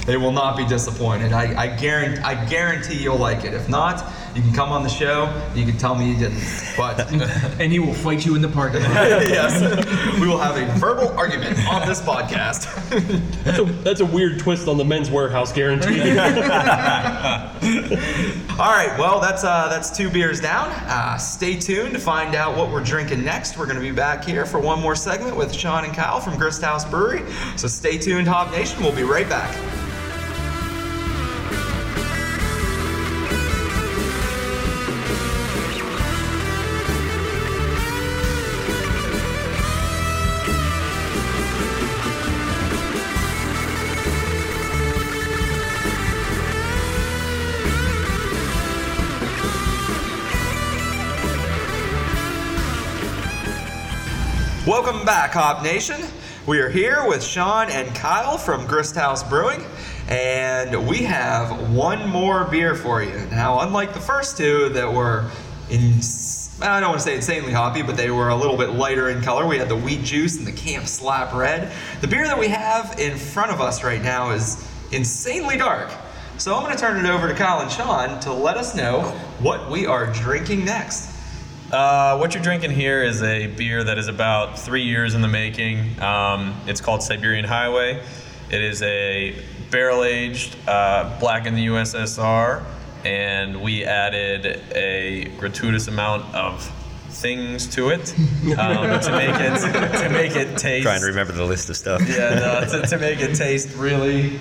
[0.06, 1.32] they will not be disappointed.
[1.34, 3.54] I, I guarantee, I guarantee you'll like it.
[3.54, 5.32] If not, you can come on the show.
[5.56, 6.44] You can tell me you didn't,
[6.76, 7.10] but
[7.60, 8.94] And he will fight you in the parking lot.
[8.96, 9.62] yes,
[10.20, 12.66] we will have a verbal argument on this podcast.
[13.46, 16.02] That's a, that's a weird twist on the men's warehouse guarantee.
[18.58, 20.70] All right, well that's uh, that's two beers down.
[20.88, 23.58] Uh, stay tuned to find out what we're drinking next.
[23.58, 26.38] We're going to be back here for one more segment with Sean and Kyle from
[26.38, 27.24] Grist House Brewery.
[27.58, 28.82] So stay tuned, Hop Nation.
[28.82, 29.85] We'll be right back.
[55.06, 56.02] Back, Hop Nation.
[56.48, 59.64] We are here with Sean and Kyle from Grist House Brewing,
[60.08, 63.16] and we have one more beer for you.
[63.30, 65.30] Now, unlike the first two that were
[65.70, 66.00] in,
[66.60, 69.22] I don't want to say insanely hoppy, but they were a little bit lighter in
[69.22, 69.46] color.
[69.46, 71.72] We had the wheat juice and the Camp Slap Red.
[72.02, 75.92] The beer that we have in front of us right now is insanely dark.
[76.40, 79.02] So I'm going to turn it over to Kyle and Sean to let us know
[79.40, 81.15] what we are drinking next.
[81.72, 85.28] Uh, what you're drinking here is a beer that is about three years in the
[85.28, 86.00] making.
[86.02, 88.04] Um, it's called Siberian Highway.
[88.52, 89.36] It is a
[89.72, 92.64] barrel aged, uh, black in the USSR,
[93.04, 96.72] and we added a gratuitous amount of
[97.10, 98.14] things to it
[98.60, 100.84] um, to make it to make it taste.
[100.84, 102.02] trying to remember the list of stuff.
[102.08, 104.40] Yeah, no, to, to make it taste really,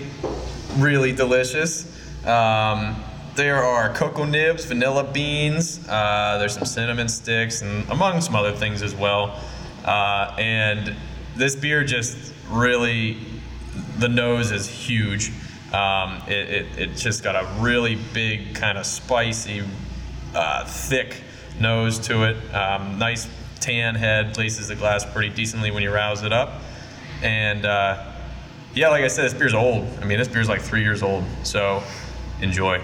[0.76, 1.86] really delicious.
[2.26, 3.02] Um,
[3.34, 5.86] there are cocoa nibs, vanilla beans.
[5.88, 9.40] Uh, there's some cinnamon sticks, and among some other things as well.
[9.84, 10.94] Uh, and
[11.36, 13.18] this beer just really,
[13.98, 15.32] the nose is huge.
[15.72, 19.64] Um, it, it, it just got a really big, kind of spicy,
[20.34, 21.20] uh, thick
[21.60, 22.54] nose to it.
[22.54, 23.28] Um, nice
[23.58, 26.62] tan head, places the glass pretty decently when you rouse it up.
[27.22, 28.12] And uh,
[28.74, 29.88] yeah, like I said, this beer's old.
[30.00, 31.24] I mean, this beer's like three years old.
[31.42, 31.82] So
[32.40, 32.80] enjoy.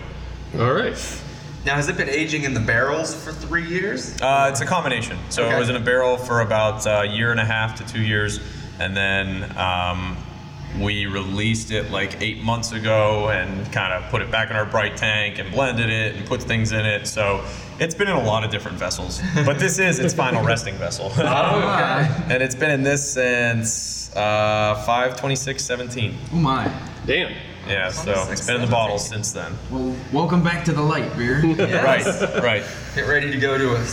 [0.58, 1.22] All right.
[1.64, 4.20] Now, has it been aging in the barrels for three years?
[4.20, 5.18] Uh, it's a combination.
[5.28, 5.56] So Okay.
[5.56, 8.40] it was in a barrel for about a year and a half to two years,
[8.78, 10.16] and then um,
[10.80, 14.64] we released it like eight months ago and kind of put it back in our
[14.64, 17.06] bright tank and blended it and put things in it.
[17.06, 17.44] So
[17.78, 21.12] it's been in a lot of different vessels, but this is its final resting vessel.
[21.18, 26.16] and it's been in this since uh, 52617.
[26.32, 26.72] Oh my.
[27.06, 27.32] Damn.
[27.66, 29.52] Yeah, so it's been in the bottle since then.
[29.70, 31.40] Well, welcome back to the light, beer.
[31.80, 32.04] Right,
[32.42, 32.64] right.
[32.94, 33.86] Get ready to go to a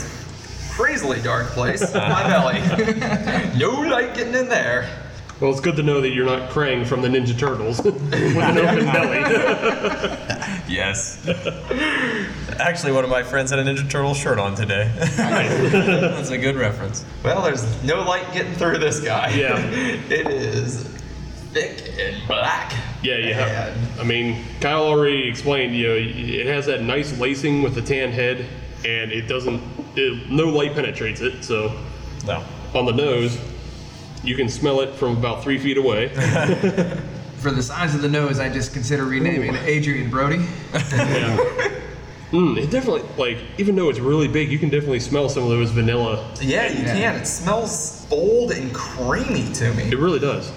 [0.71, 1.93] crazily dark place.
[1.93, 2.59] My belly.
[3.57, 4.89] no light getting in there.
[5.39, 8.57] Well, it's good to know that you're not praying from the Ninja Turtles with an
[8.57, 9.19] open belly.
[10.67, 11.27] Yes.
[12.59, 14.91] Actually, one of my friends had a Ninja Turtle shirt on today.
[14.97, 17.05] That's a good reference.
[17.23, 19.29] Well, there's no light getting through this guy.
[19.29, 19.57] Yeah.
[19.59, 20.83] it is
[21.53, 22.73] thick and black.
[23.07, 23.99] Yeah, you have.
[23.99, 25.73] I mean, Kyle already explained.
[25.75, 28.45] You know, it has that nice lacing with the tan head,
[28.85, 29.61] and it doesn't.
[29.95, 31.43] It, no light penetrates it.
[31.43, 31.71] So
[32.25, 32.43] No.
[32.75, 33.37] on the nose,
[34.23, 36.09] you can smell it from about three feet away.
[37.37, 40.45] for the size of the nose, I just consider renaming it Adrien Brody.
[40.73, 41.73] Yeah.
[42.31, 45.49] Mm, it definitely like even though it's really big, you can definitely smell some of
[45.49, 46.29] those vanilla.
[46.41, 46.93] Yeah, you Yeah.
[46.93, 47.15] can.
[47.21, 49.83] It smells bold and creamy to me.
[49.83, 50.51] It really does.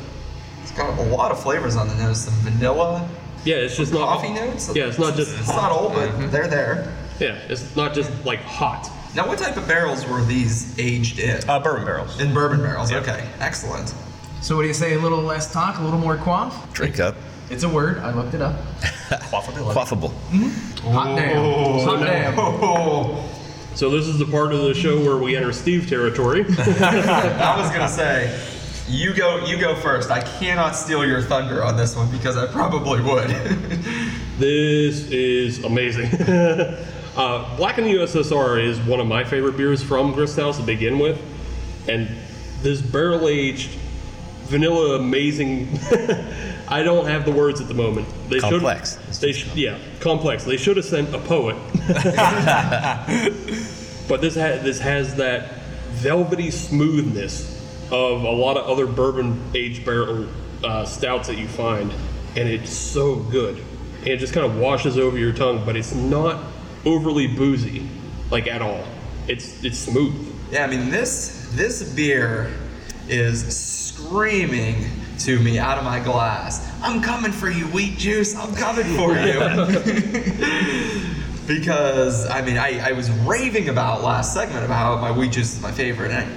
[0.70, 2.26] It's got a lot of flavors on the nose.
[2.26, 3.08] The vanilla,
[3.44, 4.70] Yeah, it's just not coffee notes.
[4.74, 6.94] Yeah, it's not just It's not old, but they're there.
[7.18, 8.88] Yeah, it's not just like hot.
[9.16, 11.40] Now, what type of barrels were these aged in?
[11.48, 12.20] Uh, bourbon barrels.
[12.20, 12.92] in bourbon barrels.
[12.92, 13.02] Yep.
[13.02, 13.92] Okay, excellent.
[14.42, 14.94] So what do you say?
[14.94, 16.72] A little less talk, a little more quaff.
[16.72, 17.16] Drink up.
[17.50, 17.98] It's a word.
[17.98, 18.54] I looked it up.
[19.10, 19.72] Quaffable.
[19.74, 20.12] Quaffable.
[20.92, 21.84] Hot damn.
[21.84, 22.34] Hot damn.
[22.38, 23.28] Oh,
[23.74, 26.42] So this is the part of the show where we enter Steve territory.
[26.58, 28.28] I was gonna say,
[28.90, 30.10] you go, you go first.
[30.10, 33.28] I cannot steal your thunder on this one because I probably would.
[34.38, 36.06] this is amazing.
[37.16, 40.62] uh, Black in the USSR is one of my favorite beers from Grist House to
[40.64, 41.20] begin with,
[41.88, 42.08] and
[42.62, 43.70] this barrel aged
[44.44, 45.68] vanilla amazing.
[46.68, 48.08] I don't have the words at the moment.
[48.28, 48.96] They should- Complex.
[49.20, 50.44] They sh- yeah, complex.
[50.44, 51.56] They should have sent a poet.
[54.08, 57.59] but this ha- this has that velvety smoothness
[57.90, 60.28] of a lot of other bourbon aged barrel
[60.64, 61.92] uh, stouts that you find,
[62.36, 63.62] and it's so good.
[64.00, 66.42] And it just kind of washes over your tongue, but it's not
[66.84, 67.88] overly boozy,
[68.30, 68.84] like at all.
[69.28, 70.14] It's it's smooth.
[70.50, 72.52] yeah, I mean this this beer
[73.08, 74.86] is screaming
[75.18, 76.66] to me out of my glass.
[76.82, 78.34] I'm coming for you, wheat juice.
[78.34, 79.38] I'm coming for you.
[81.46, 85.56] because I mean, I, I was raving about last segment about how my wheat juice
[85.56, 86.32] is my favorite, and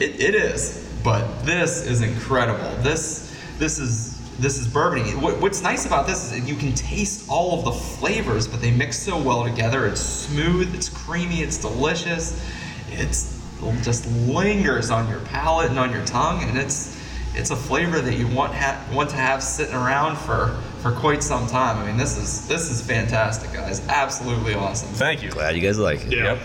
[0.00, 0.85] it, it is.
[1.06, 2.68] But this is incredible.
[2.82, 5.14] This this is this is bourbony.
[5.14, 8.72] What, what's nice about this is you can taste all of the flavors, but they
[8.72, 9.86] mix so well together.
[9.86, 12.44] It's smooth, it's creamy, it's delicious.
[12.90, 13.40] It's
[13.84, 17.00] just lingers on your palate and on your tongue, and it's
[17.36, 21.22] it's a flavor that you want ha- want to have sitting around for for quite
[21.22, 21.78] some time.
[21.78, 23.86] I mean, this is this is fantastic, guys.
[23.86, 24.88] Absolutely awesome.
[24.88, 25.30] Thank you.
[25.30, 26.14] Glad you guys like it.
[26.14, 26.36] Yeah.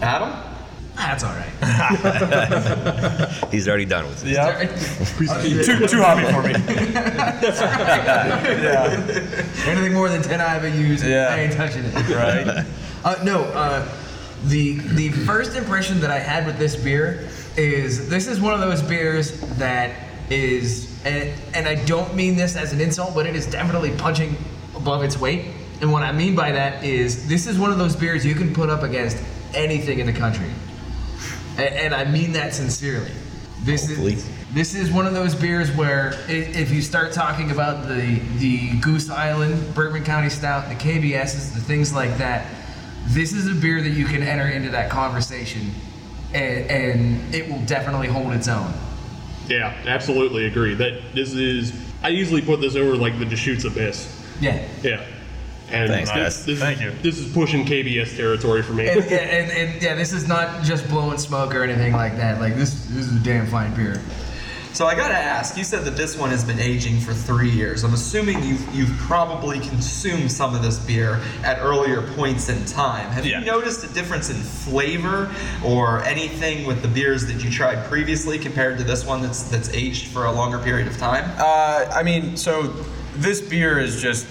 [0.00, 0.32] Adam,
[0.94, 1.48] That's all right.
[3.50, 4.32] He's already done with it.
[4.32, 4.66] Yeah.
[5.64, 6.54] too, too hobby for me.
[9.66, 11.28] Anything more than ten IBUs, Yeah.
[11.30, 11.94] I ain't touching it.
[12.14, 12.64] Right.
[13.04, 13.88] Uh, no, uh,
[14.44, 18.60] the the first impression that I had with this beer is this is one of
[18.60, 19.90] those beers that
[20.30, 24.36] is, and, and I don't mean this as an insult, but it is definitely punching
[24.74, 25.46] above its weight.
[25.80, 28.54] And what I mean by that is this is one of those beers you can
[28.54, 29.18] put up against
[29.54, 30.48] anything in the country,
[31.56, 33.10] and, and I mean that sincerely.
[33.64, 34.14] This Hopefully.
[34.14, 38.18] is this is one of those beers where i- if you start talking about the
[38.38, 42.46] the Goose Island Bourbon County Stout, the KBSs, the things like that,
[43.06, 45.70] this is a beer that you can enter into that conversation,
[46.34, 48.72] and, and it will definitely hold its own.
[49.48, 50.74] Yeah, absolutely agree.
[50.74, 51.72] That this is.
[52.02, 54.08] I usually put this over like the Deschutes Abyss.
[54.40, 54.60] Yeah.
[54.82, 55.04] Yeah.
[55.72, 56.46] And Thanks, this, guys.
[56.46, 56.90] This Thank is, you.
[57.02, 58.88] This is pushing KBS territory for me.
[58.88, 62.40] And, yeah, and, and yeah, this is not just blowing smoke or anything like that.
[62.40, 64.00] Like this, this is a damn fine beer.
[64.74, 65.56] so I gotta ask.
[65.56, 67.84] You said that this one has been aging for three years.
[67.84, 73.10] I'm assuming you've you've probably consumed some of this beer at earlier points in time.
[73.10, 73.40] Have Yeah.
[73.40, 78.38] you noticed a difference in flavor or anything with the beers that you tried previously
[78.38, 81.30] compared to this one that's that's aged for a longer period of time?
[81.38, 82.74] Uh, I mean, so
[83.16, 84.26] this beer is just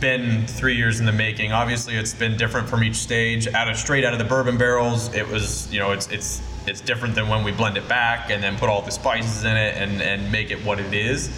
[0.00, 1.52] been three years in the making.
[1.52, 3.48] Obviously, it's been different from each stage.
[3.48, 6.80] Out of straight out of the bourbon barrels, it was you know it's it's it's
[6.80, 9.76] different than when we blend it back and then put all the spices in it
[9.76, 11.28] and and make it what it is.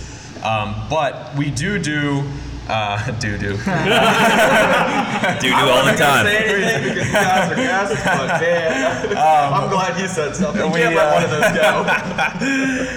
[0.42, 2.24] Um, but we do do.
[2.68, 3.56] Uh, do do.
[3.56, 6.26] Do do all the I'm not gonna time.
[6.26, 10.66] say anything because you guys are guests, but man, I'm glad you said something.
[10.66, 11.52] You we, can't let uh, one of those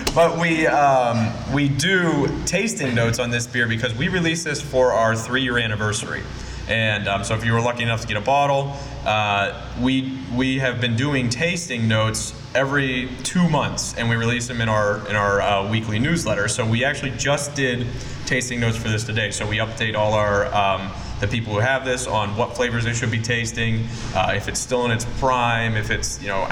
[0.04, 0.12] go.
[0.14, 4.92] But we um, we do tasting notes on this beer because we released this for
[4.92, 6.22] our three-year anniversary.
[6.68, 10.60] And um, so, if you were lucky enough to get a bottle, uh, we we
[10.60, 15.16] have been doing tasting notes every two months, and we release them in our in
[15.16, 16.48] our uh, weekly newsletter.
[16.48, 17.88] So we actually just did
[18.26, 19.32] tasting notes for this today.
[19.32, 22.94] So we update all our um, the people who have this on what flavors they
[22.94, 26.46] should be tasting, uh, if it's still in its prime, if it's you know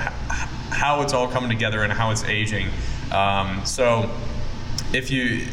[0.70, 2.70] how it's all coming together and how it's aging.
[3.12, 4.10] Um, so
[4.94, 5.48] if you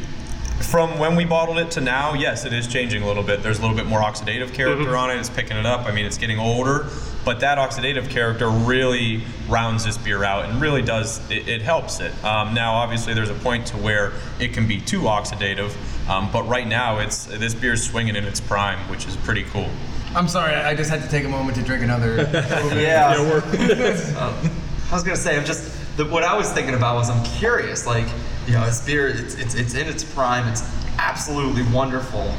[0.63, 3.43] from when we bottled it to now, yes, it is changing a little bit.
[3.43, 5.17] There's a little bit more oxidative character on it.
[5.17, 5.87] It's picking it up.
[5.87, 6.87] I mean, it's getting older,
[7.25, 12.01] but that oxidative character really rounds this beer out and really does it, it helps
[12.01, 12.13] it.
[12.25, 15.75] Um, now, obviously, there's a point to where it can be too oxidative,
[16.09, 19.69] um, but right now, it's this beer's swinging in its prime, which is pretty cool.
[20.15, 22.17] I'm sorry, I just had to take a moment to drink another.
[22.75, 23.15] Yeah.
[23.15, 24.51] Yeah, we're- Um,
[24.91, 27.87] I was gonna say, I'm just the, what I was thinking about was I'm curious,
[27.87, 28.07] like
[28.47, 30.63] you know, this beer, it's it's, it's in its prime, it's
[30.99, 32.33] absolutely wonderful.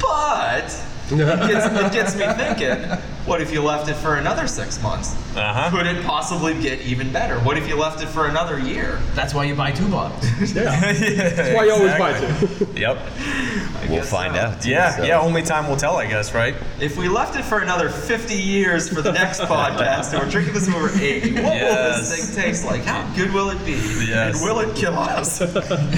[0.00, 0.64] But
[1.10, 5.14] it gets, it gets me thinking, what if you left it for another six months?
[5.36, 5.70] Uh-huh.
[5.70, 7.38] Could it possibly get even better?
[7.40, 8.98] What if you left it for another year?
[9.14, 10.22] That's why you buy two bottles.
[10.54, 12.66] That's why you always buy two.
[12.76, 12.98] Yep.
[13.88, 14.40] We'll find so.
[14.40, 14.66] out.
[14.66, 15.04] Yeah, so.
[15.04, 15.20] yeah.
[15.20, 16.54] Only time will tell, I guess, right?
[16.80, 20.54] If we left it for another 50 years for the next podcast, and we're drinking
[20.54, 22.82] this when we're 80, what will this thing taste like?
[22.82, 23.72] How good will it be?
[23.72, 24.34] Yes.
[24.34, 25.40] And will it kill us?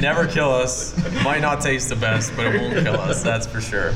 [0.00, 0.96] Never kill us.
[1.22, 3.22] Might not taste the best, but it won't kill us.
[3.22, 3.92] That's for sure.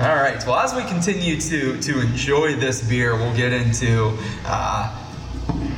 [0.00, 0.44] All right.
[0.46, 4.94] Well, as we continue to to enjoy this beer, we'll get into uh,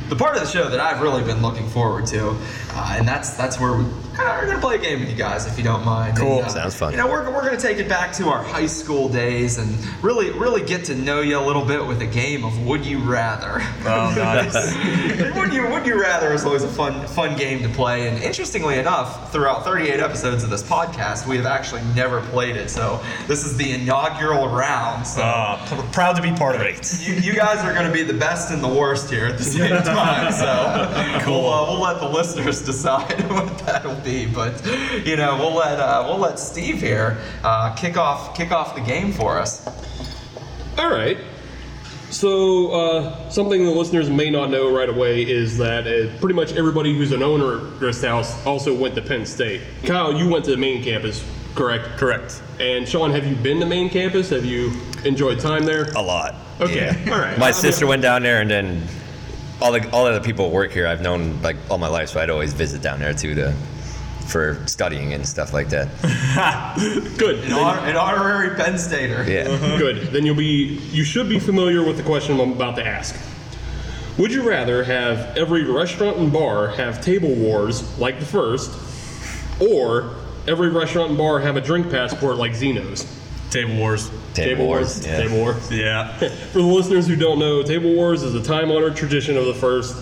[0.09, 2.37] the part of the show that I've really been looking forward to,
[2.75, 3.83] uh, and that's that's where we
[4.15, 6.17] kind of are gonna play a game with you guys, if you don't mind.
[6.17, 6.37] Cool.
[6.39, 6.91] And, uh, Sounds fun.
[6.91, 10.31] You know, we're, we're gonna take it back to our high school days and really
[10.31, 13.61] really get to know you a little bit with a game of Would You Rather.
[13.85, 14.53] Oh, nice.
[15.35, 18.77] would you Would You Rather is always a fun fun game to play, and interestingly
[18.79, 22.69] enough, throughout 38 episodes of this podcast, we have actually never played it.
[22.69, 25.05] So this is the inaugural round.
[25.05, 25.21] So.
[25.21, 26.99] Uh, p- proud to be part of it.
[27.01, 29.43] You, you guys are going to be the best and the worst here at the
[29.43, 34.25] same time, so we'll, uh, we'll let the listeners decide what that'll be.
[34.25, 34.65] But
[35.05, 38.81] you know, we'll let uh, we'll let Steve here uh, kick off kick off the
[38.81, 39.65] game for us.
[40.77, 41.17] All right.
[42.11, 46.53] So, uh, something the listeners may not know right away is that uh, pretty much
[46.53, 49.61] everybody who's an owner at Grist House also went to Penn State.
[49.83, 51.97] Kyle, you went to the main campus, correct?
[51.97, 52.41] Correct.
[52.59, 54.29] And Sean, have you been to main campus?
[54.29, 54.71] Have you
[55.03, 55.91] enjoyed time there?
[55.95, 56.35] A lot.
[56.61, 57.13] Okay, Yeah.
[57.13, 57.37] all right.
[57.37, 58.83] My I sister mean- went down there, and then
[59.61, 62.09] all the all the other people that work here I've known like all my life,
[62.09, 63.53] so I'd always visit down there too to
[64.27, 65.87] for studying and stuff like that.
[67.17, 67.45] Good.
[67.45, 69.23] An, honor, an honorary Penn Stater.
[69.29, 69.51] Yeah.
[69.51, 69.77] Uh-huh.
[69.77, 70.07] Good.
[70.11, 73.15] Then you'll be you should be familiar with the question I'm about to ask.
[74.17, 78.71] Would you rather have every restaurant and bar have table wars like the Phyrst,
[79.61, 80.15] or
[80.47, 83.05] every restaurant and bar have a drink passport like Zeno's?
[83.51, 84.09] Table Wars.
[84.35, 85.05] Table wars.
[85.05, 85.21] Yeah.
[85.21, 85.71] Table wars.
[85.71, 86.17] Yeah.
[86.17, 89.95] For the listeners who don't know, Table Wars is a time-honored tradition of the Phyrst,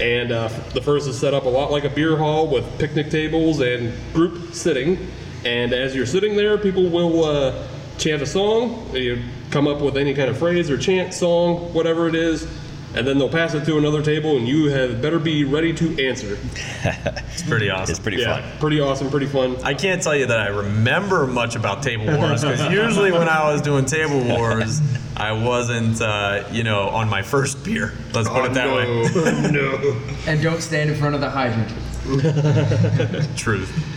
[0.00, 3.10] and uh, the Phyrst is set up a lot like a beer hall with picnic
[3.10, 5.10] tables and group sitting.
[5.44, 7.66] And as you're sitting there, people will uh,
[7.98, 8.94] chant a song.
[8.94, 12.46] You come up with any kind of phrase or chant, song, whatever it is,
[12.94, 16.06] and then they'll pass it to another table, and you have better be ready to
[16.06, 16.38] answer.
[17.32, 17.90] It's pretty awesome.
[17.90, 18.58] It's pretty yeah, fun.
[18.58, 19.56] pretty awesome, pretty fun.
[19.64, 23.50] I can't tell you that I remember much about Table Wars because usually when I
[23.50, 24.80] was doing Table Wars,
[25.16, 27.94] I wasn't, uh, you know, on my first beer.
[28.12, 28.86] Let's put it that way.
[28.86, 29.50] way.
[29.50, 30.00] no.
[30.26, 31.70] and don't stand in front of the hydrant.
[33.36, 33.91] Truth.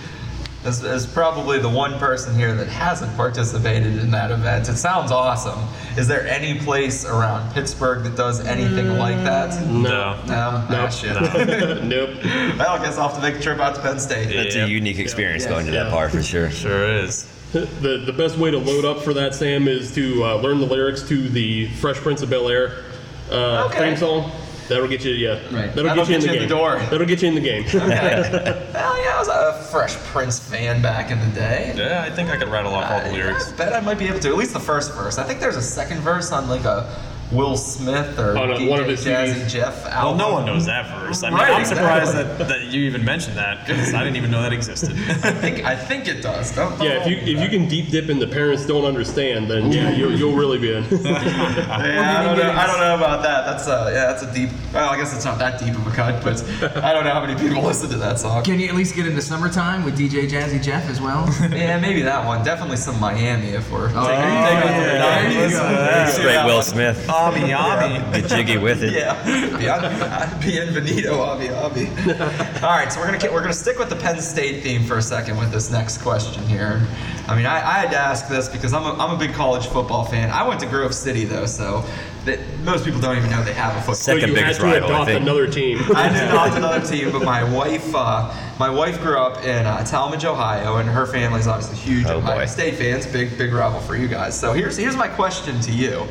[0.66, 5.12] As, as probably the one person here that hasn't participated in that event, it sounds
[5.12, 5.60] awesome.
[5.96, 9.52] Is there any place around Pittsburgh that does anything like that?
[9.68, 10.16] No.
[10.26, 10.92] No, Ah, Nope.
[10.92, 11.14] shit.
[11.84, 12.10] nope.
[12.58, 14.32] Well, I guess I'll have to make a trip out to Penn State.
[14.32, 14.66] It's Yeah.
[14.66, 15.52] a unique experience Yes.
[15.52, 16.50] going to that bar for sure.
[16.50, 17.28] Sure is.
[17.54, 20.66] The, the best way to load up for that, Sam, is to uh, learn the
[20.66, 22.84] lyrics to the Fresh Prince of Bel Air
[23.32, 23.90] uh, Okay.
[23.90, 24.32] theme song.
[24.68, 25.34] That'll get you, yeah.
[25.52, 25.68] Right.
[25.76, 26.50] That'll, That'll get you in get the you in game.
[26.50, 26.80] the door.
[26.90, 27.64] That'll get you in the game.
[27.66, 31.74] Hell yeah, I was a Fresh Prince fan back in the day.
[31.76, 33.52] Yeah, I think I could rattle off all the lyrics.
[33.52, 34.30] I bet I might be able to.
[34.30, 35.18] At least the first verse.
[35.18, 36.90] I think there's a second verse on like a
[37.32, 39.50] Will Smith or On a- DJ one of his Jazzy CDs.
[39.52, 41.24] Jeff Well, no one knows that verse.
[41.24, 44.30] I mean, Right, I'm surprised that, that you even mentioned that because I didn't even
[44.32, 44.92] know that existed.
[45.24, 46.52] I think I think it does.
[46.56, 49.90] Don't, yeah, if you if you can deep dip into parents don't understand, then yeah,
[49.92, 50.84] you'll, you'll really be in.
[51.06, 52.52] Yeah, I don't know.
[52.52, 53.46] I don't know about that.
[53.46, 54.50] That's uh, yeah, that's a deep.
[54.74, 56.42] Well, I guess it's not that deep of a cut, but
[56.84, 58.44] I don't know how many people listen to that song.
[58.44, 61.28] Can you at least get into summertime with DJ Jazzy Jeff as well?
[61.52, 62.44] Yeah, maybe that one.
[62.44, 63.88] Definitely some Miami if we're.
[63.90, 65.52] Oh, taking, yeah, taking it yeah, to the there you 90s.
[65.52, 65.70] go.
[65.72, 66.64] Yeah, Straight that Will one.
[66.64, 67.10] Smith.
[67.16, 68.00] Ami, Ami.
[68.22, 68.92] Get jiggy with it.
[68.94, 69.14] Yeah,
[69.58, 71.88] Bien- bienvenido, Avi Avi.
[72.66, 75.02] All right, so we're gonna we're gonna stick with the Penn State theme for a
[75.02, 76.82] second with this next question here.
[77.28, 79.66] I mean, I, I had to ask this because I'm a, I'm a big college
[79.68, 80.30] football fan.
[80.30, 81.84] I went to Grove City though, so
[82.26, 83.96] that most people don't even know they have a football.
[83.96, 85.22] so Second you had biggest to rival, I adopt think.
[85.22, 85.80] another team.
[85.96, 89.78] I did not another team, but my wife, uh, my wife grew up in uh,
[89.80, 92.46] Tallmadge, Ohio, and her family's obviously huge Oh, Ohio boy.
[92.46, 93.08] State fans.
[93.08, 94.38] Big, big rival for you guys.
[94.40, 96.06] So here's here's my question to you.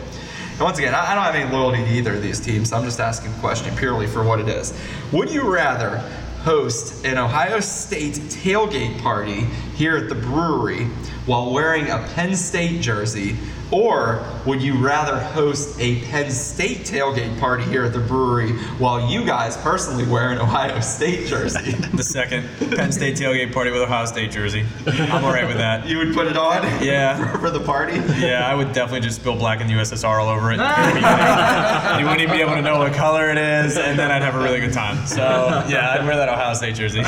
[0.55, 2.71] And once again, I, I don't have any loyalty to either of these teams.
[2.71, 4.73] So I'm just asking the question purely for what it is.
[5.13, 5.99] Would you rather
[6.43, 9.41] host an Ohio State tailgate party
[9.75, 10.85] here at the brewery
[11.27, 13.37] while wearing a Penn State jersey?
[13.71, 19.11] Or would you rather host a Penn State tailgate party here at the brewery while
[19.11, 21.73] you guys personally wear an Ohio State jersey?
[21.95, 24.65] The second Penn State tailgate party with Ohio State jersey.
[24.87, 25.87] I'm all right with that.
[25.87, 26.63] you would put it on?
[26.85, 27.33] Yeah.
[27.33, 27.95] For, for the party?
[28.21, 30.57] Yeah, I would definitely just spill black and the USSR all over it.
[32.01, 34.35] you wouldn't even be able to know what color it is, and then I'd have
[34.35, 35.05] a really good time.
[35.07, 35.23] So
[35.69, 37.03] yeah, I'd wear that Ohio State jersey.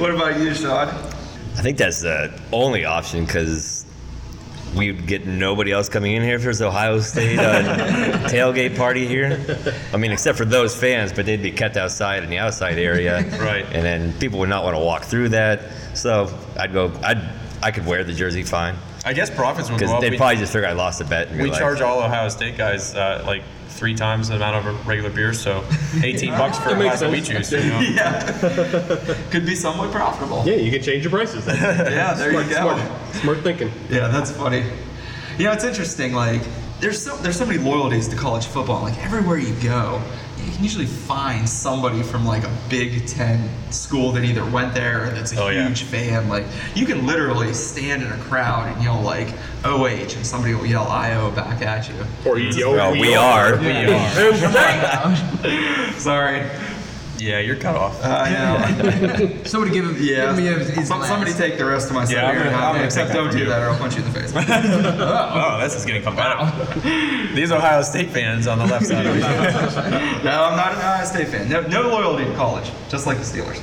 [0.00, 0.88] What about you, Sean?
[0.88, 3.75] I think that's the only option because
[4.76, 7.62] we'd get nobody else coming in here if there's Ohio State uh,
[8.28, 9.40] tailgate party here.
[9.92, 13.24] I mean, except for those fans, but they'd be kept outside in the outside area.
[13.46, 13.64] Right.
[13.66, 15.60] And then people would not want to walk through that.
[15.94, 16.92] So I'd go.
[17.02, 17.22] I'd
[17.62, 18.76] I could wear the jersey fine
[19.06, 20.00] I guess profits would go because up.
[20.00, 21.30] they'd We- probably just figure I lost a bet.
[21.30, 23.44] We like, charge all Ohio State guys uh, like
[23.76, 25.64] three times the amount of a regular beer, so
[26.02, 27.50] 18 bucks for a That glass that we sense.
[27.50, 27.64] choose.
[27.64, 27.80] You know?
[27.96, 29.14] Yeah.
[29.30, 30.42] Could be somewhat profitable.
[30.46, 31.46] Yeah, you can change your prices.
[31.46, 32.76] Yeah, there you go.
[32.76, 33.70] Smart, smart thinking.
[33.90, 34.64] Yeah, that's funny.
[35.38, 36.14] You know, it's interesting.
[36.14, 36.42] Like,
[36.80, 38.82] there's so there's so many loyalties to college football.
[38.82, 40.00] Like everywhere you go,
[40.44, 45.04] you can usually find somebody from like a Big Ten school that either went there
[45.04, 45.66] or that's a Oh, yeah.
[45.66, 46.28] huge fan.
[46.28, 46.44] Like,
[46.74, 49.28] you can literally stand in a crowd and yell like
[49.64, 49.86] OH,
[50.16, 51.94] and somebody will yell IO back at you.
[52.24, 53.56] Or you yell, Well, we are.
[53.58, 55.16] We are.
[55.98, 56.42] Sorry.
[57.18, 58.02] Yeah, you're cut off.
[58.04, 59.42] I know.
[59.44, 59.96] Somebody give him.
[59.98, 60.26] Yeah.
[60.26, 61.08] Give me his, his Some, glass.
[61.10, 62.14] somebody take the rest of my stuff.
[62.16, 64.20] Yeah, I'm gonna- I'm gonna except don't do that, or I'll punch you in the
[64.20, 64.32] face.
[64.36, 66.82] Oh, this is getting competitive.
[67.34, 69.20] These Ohio State fans on the left side of me.
[70.24, 71.48] no, I'm not an Ohio State fan.
[71.48, 73.60] No, no loyalty to college, just like the Steelers.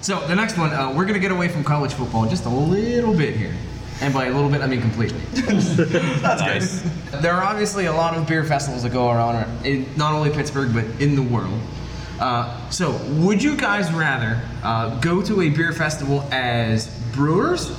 [0.00, 3.12] So the next one, uh, we're gonna get away from college football just a little
[3.14, 3.54] bit here,
[4.00, 5.20] and by a little bit I mean completely.
[5.32, 6.82] That's Nice.
[7.22, 10.72] There are obviously a lot of beer festivals that go around in not only Pittsburgh
[10.72, 11.60] but in the world.
[12.20, 17.70] Uh, so, would you guys rather uh, go to a beer festival as brewers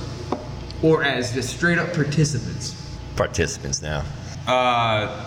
[0.82, 2.74] or as just straight up participants?
[3.16, 4.02] Participants now.
[4.46, 5.26] Uh,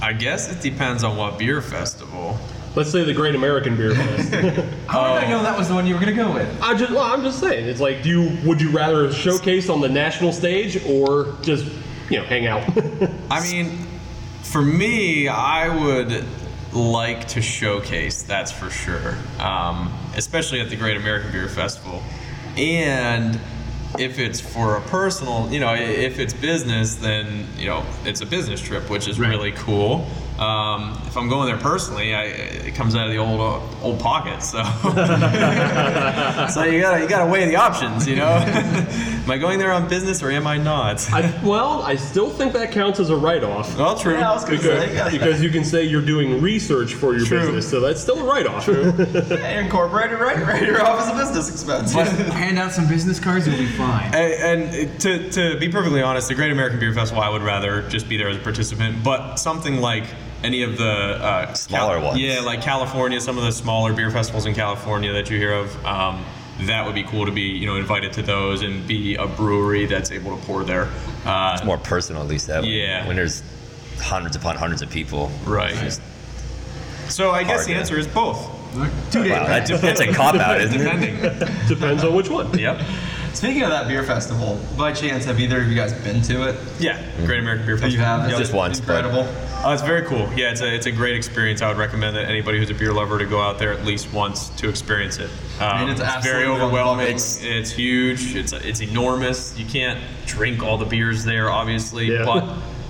[0.00, 2.38] I guess it depends on what beer festival.
[2.74, 4.32] Let's say the Great American Beer Fest.
[4.88, 6.60] How did I know that was the one you were gonna go with?
[6.60, 7.68] I just, well, I'm just saying.
[7.68, 11.66] It's like, do you would you rather showcase on the national stage or just,
[12.10, 12.64] you know, hang out?
[13.30, 13.86] I mean,
[14.42, 16.24] for me, I would
[16.72, 19.16] like to showcase, that's for sure.
[19.38, 22.02] Um, especially at the Great American Beer Festival.
[22.56, 23.38] And
[23.98, 28.26] if it's for a personal, you know, if it's business, then, you know, it's a
[28.26, 30.06] business trip, which is really cool.
[30.38, 34.00] Um, if I'm going there personally, I, it comes out of the old uh, old
[34.00, 34.42] pocket.
[34.42, 34.64] So,
[36.52, 38.08] so you gotta you gotta weigh the options.
[38.08, 41.08] You know, am I going there on business or am I not?
[41.12, 43.78] I, well, I still think that counts as a write-off.
[43.78, 44.14] well, true.
[44.14, 47.16] Yeah, I was gonna say, Because, yeah, because you can say you're doing research for
[47.16, 47.38] your True.
[47.38, 48.66] business, so that's still a write-off.
[48.68, 51.92] yeah, incorporate it right, right here off as a business expense.
[51.92, 54.12] Hand out some business cards, you'll be fine.
[54.12, 57.88] And, and to, to be perfectly honest, the Great American Beer Festival, I would rather
[57.88, 59.04] just be there as a participant.
[59.04, 60.04] But something like
[60.44, 62.20] any of the uh, Smaller ones.
[62.20, 65.84] yeah, like California, some of the smaller beer festivals in California that you hear of,
[65.86, 66.24] um,
[66.66, 69.86] that would be cool to be you know invited to those and be a brewery
[69.86, 70.88] that's able to pour there.
[71.24, 72.68] Uh, It's more personal, at least that way.
[72.68, 73.06] Yeah.
[73.08, 73.42] When there's
[73.98, 75.30] hundreds upon hundreds of people.
[75.44, 75.74] Right.
[75.74, 76.02] just-
[77.08, 78.50] so I guess the to- answer is both.
[79.12, 79.30] Two days.
[79.32, 80.84] Wow, that's, that's a cop out, isn't it?
[80.84, 81.68] Depending.
[81.68, 82.56] Depends on which one.
[82.58, 82.80] yep.
[83.34, 86.56] Speaking of that beer festival, by chance, have either of you guys been to it?
[86.78, 87.02] Yeah.
[87.26, 87.92] Great American Beer Festival.
[87.98, 88.20] You have?
[88.26, 88.36] Is Yep.
[88.36, 89.34] it Just once, but- Incredible.
[89.64, 90.30] Oh, it's very cool.
[90.36, 91.60] Yeah, it's a, it's a great experience.
[91.62, 94.12] I would recommend that anybody who's a beer lover to go out there at least
[94.12, 95.30] once to experience it.
[95.60, 97.06] Um, mean, it's very absolutely overwhelming.
[97.06, 97.56] unbelievable.
[97.58, 98.36] It's, huge.
[98.36, 99.58] It's it's enormous.
[99.58, 102.24] You can't drink all the beers there, obviously, Yeah.
[102.24, 102.44] but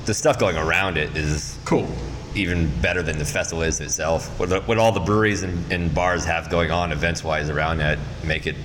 [0.05, 1.89] The stuff going around it is cool.
[2.35, 4.29] even better than the festival is itself.
[4.41, 7.99] What, what all the breweries and, and bars have going on events wise around that
[8.25, 8.57] make it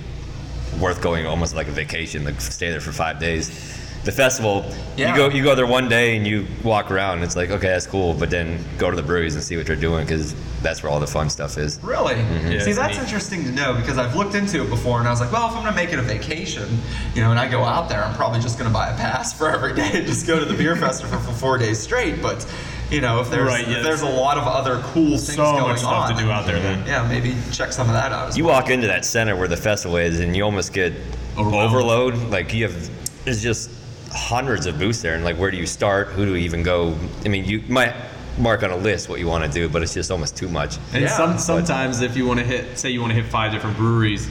[0.78, 3.76] worth going almost like a vacation, like stay there for five days.
[4.02, 4.64] The festival,
[4.96, 5.10] Yeah.
[5.10, 7.16] you go you go there one day and you walk around.
[7.16, 9.66] And it's like okay, that's cool, but then go to the breweries and see what
[9.66, 11.78] they're doing because that's where all the fun stuff is.
[11.82, 12.14] Really?
[12.14, 12.52] Mm-hmm.
[12.52, 13.02] Yeah, See, that's neat.
[13.02, 15.52] interesting to know because I've looked into it before and I was like, well, if
[15.54, 16.66] I'm going to make it a vacation,
[17.14, 19.32] you know, and I go out there, I'm probably just going to buy a pass
[19.36, 22.20] for every day and just go to the beer festival for four days straight.
[22.22, 22.46] But,
[22.90, 25.68] you know, if there's Right, if there's a lot of other cool things So going
[25.68, 26.84] much stuff on, to do out there then.
[26.86, 28.54] Yeah, maybe check some of that out as You well.
[28.54, 30.92] walk into that center where the festival is, and you almost get
[31.38, 31.54] Overwhelmed.
[31.74, 32.14] overload.
[32.30, 33.70] Like you have, there's just
[34.12, 36.08] hundreds of booths there, and like where do you start?
[36.08, 36.96] Who do you even go?
[37.24, 37.94] I mean, you might
[38.38, 40.76] mark on a list what you want to do, but it's just almost too much.
[40.92, 43.30] And Yeah, some, but- sometimes if you want to hit, say you want to hit
[43.30, 44.28] five different breweries,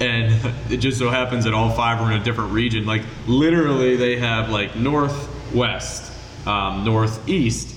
[0.00, 0.34] and
[0.70, 2.86] it just so happens that all five are in a different region.
[2.86, 6.12] Like literally, they have like northwest,
[6.46, 7.76] um, northeast,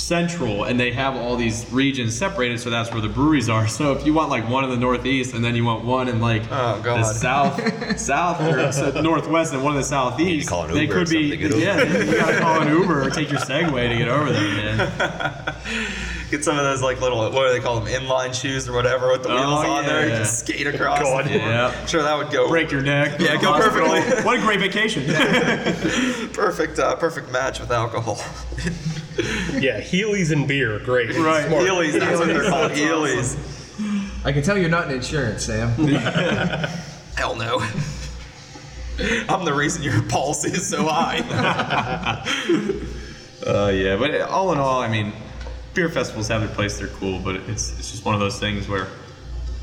[0.00, 3.66] central, and they have all these regions separated, so that's where the breweries are.
[3.68, 6.20] So if you want like one in the northeast, and then you want one in
[6.20, 7.02] like Oh, the God.
[7.16, 11.10] south, south or northwest, and one in the southeast, call an they Uber or could
[11.10, 12.04] be something, get over yeah.
[12.04, 15.54] You gotta call an Uber or take your Segway to get over there, man.
[16.30, 19.10] Get some of those like little what do they call them inline shoes or whatever
[19.10, 20.04] with the Oh, wheels on there.
[20.04, 20.16] You yeah.
[20.18, 21.00] can skate across.
[21.02, 21.28] God.
[21.28, 21.86] Yeah.
[21.86, 23.18] Sure that would go Break your neck.
[23.18, 23.88] Yeah, go Hospital.
[23.88, 24.22] perfectly.
[24.24, 25.02] What a great vacation.
[26.32, 28.16] perfect uh, perfect match with alcohol.
[29.60, 31.10] Yeah, Heelys and beer, great.
[31.16, 31.46] Right.
[31.46, 31.62] Smart.
[31.64, 32.72] Heelys, that's what they're called.
[32.72, 33.36] Heelys.
[34.24, 35.68] I can tell you're not in insurance, Sam.
[37.16, 37.60] Hell no.
[39.28, 41.20] I'm the reason your policy is so high.
[43.46, 45.14] Uh, yeah, but all in all, I mean,
[45.72, 46.78] beer festivals have their place.
[46.78, 48.86] They're cool, but it's it's just one of those things where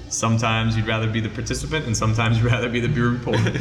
[0.10, 3.52] sometimes you'd rather be the participant, and sometimes you'd rather be the beer reporter.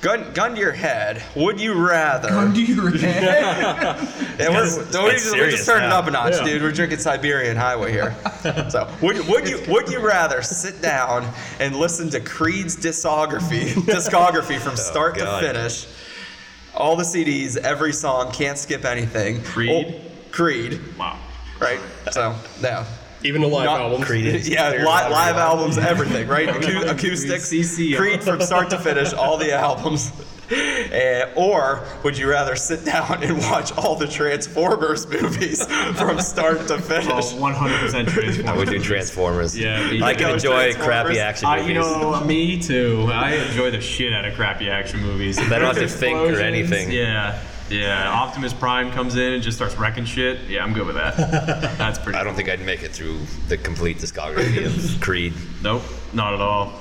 [0.00, 1.22] Gun, gun to your head.
[1.36, 2.28] Would you rather?
[2.52, 5.98] Do you Yeah, we're, we're, just, we're just turning now.
[5.98, 6.44] up a notch, Yeah.
[6.44, 6.62] dude.
[6.62, 8.14] We're drinking Siberian Highway here.
[8.70, 14.58] So, would, would you would you rather sit down and listen to Creed's discography discography
[14.58, 15.86] from start to finish,
[16.74, 19.42] all the CDs, every song, can't skip anything?
[19.42, 19.94] Creed?
[19.96, 21.18] Oh, Creed, wow.
[21.60, 21.80] right?
[22.12, 22.84] So, no.
[23.22, 24.04] Even the live Not albums.
[24.06, 24.46] Creed.
[24.50, 26.48] Yeah, li- live albums, everything, right?
[26.50, 27.96] Acou- Creed, acoustics, CC.
[27.96, 30.10] Creed from start to finish, all the albums.
[30.52, 35.64] Eh, or would you rather sit down and watch all the Transformers movies
[35.96, 37.06] from start to Oh, finish?
[37.06, 38.48] 100% transform.
[38.48, 39.56] I would do Transformers.
[39.56, 41.68] Yeah, me I can enjoy crappy action I, movies.
[41.68, 43.08] you know, me too.
[43.12, 45.38] I enjoy the shit out of crappy action movies.
[45.38, 46.90] I don't have to think or anything.
[46.90, 47.40] Yeah,
[47.70, 48.10] yeah.
[48.10, 50.48] Optimus Prime comes in and just starts wrecking shit.
[50.48, 51.16] Yeah, I'm good with that.
[51.78, 52.18] That's pretty.
[52.18, 53.18] I don't think I'd make it through
[53.48, 55.32] the complete discography of Creed.
[55.62, 55.82] Nope,
[56.12, 56.72] not at all.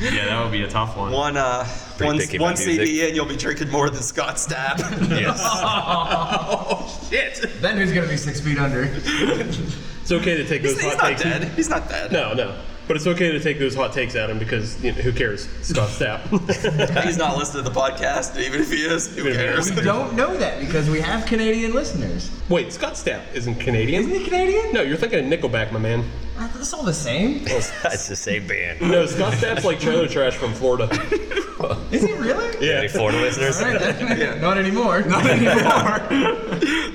[0.00, 1.12] Yeah, that would be a tough one.
[1.12, 1.64] One, uh,
[1.98, 2.86] Pretty one, picky one about music.
[2.86, 4.78] CD in, you'll be drinking more than Scott Stapp.
[5.20, 5.38] Yes.
[5.44, 7.60] Oh shit.
[7.60, 8.84] Then who's gonna be six feet under?
[8.84, 11.22] It's okay to take those he's, he's hot not takes.
[11.22, 11.44] dead.
[11.52, 12.12] He's not dead.
[12.12, 12.58] No, no.
[12.90, 15.48] But it's okay to take those hot takes at him because you know, who cares?
[15.62, 17.04] Scott Stapp.
[17.04, 19.14] He's not listening to the podcast, even if he is.
[19.14, 19.70] Who Even cares?
[19.72, 22.32] We don't know that because we have Canadian listeners.
[22.48, 24.02] Wait, Scott Stapp isn't Canadian.
[24.02, 24.72] Isn't he Canadian?
[24.72, 26.04] No, you're thinking of Nickelback, my man.
[26.36, 27.44] That's all the same.
[27.46, 28.80] It's the same band.
[28.80, 30.88] No, Scott Stapp's like trailer trash from Florida.
[31.92, 32.66] Is he really?
[32.66, 32.78] Yeah.
[32.78, 33.60] Any Florida listeners?
[33.60, 35.02] All right, Not anymore.
[35.02, 36.00] Not anymore.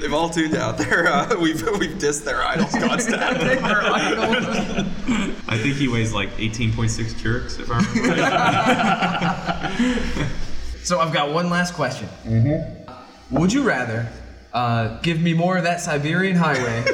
[0.02, 0.78] They've all tuned out.
[0.78, 3.36] They're, uh, we've, we've dissed their idol, Scott Stapp.
[5.48, 8.22] I think he weighs like 18.6 jerks, if I remember
[10.10, 10.32] right.
[10.84, 12.08] so I've got one last question.
[12.24, 13.38] Mm-hmm.
[13.38, 14.08] Would you rather
[14.56, 16.86] uh, give me more of that Siberian highway,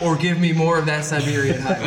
[0.00, 1.86] or give me more of that Siberian highway?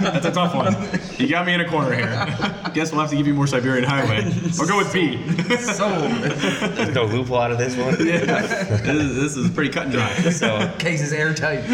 [0.00, 0.74] That's a tough one.
[1.18, 2.26] You got me in a corner here.
[2.72, 4.32] Guess we'll have to give you more Siberian Highway.
[4.58, 5.18] Or go with B.
[5.58, 6.10] Sold.
[6.12, 7.94] There's no loophole out of this one.
[7.98, 10.14] this, is, this is pretty cut and dry.
[10.30, 11.68] So Case is airtight.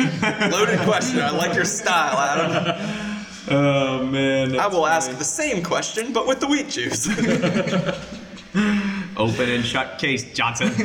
[0.51, 1.21] Loaded question.
[1.21, 3.15] I like your style, Adam.
[3.51, 4.59] Oh man.
[4.59, 7.07] I will ask the same question, but with the wheat juice.
[9.17, 10.73] Open and shut case, Johnson.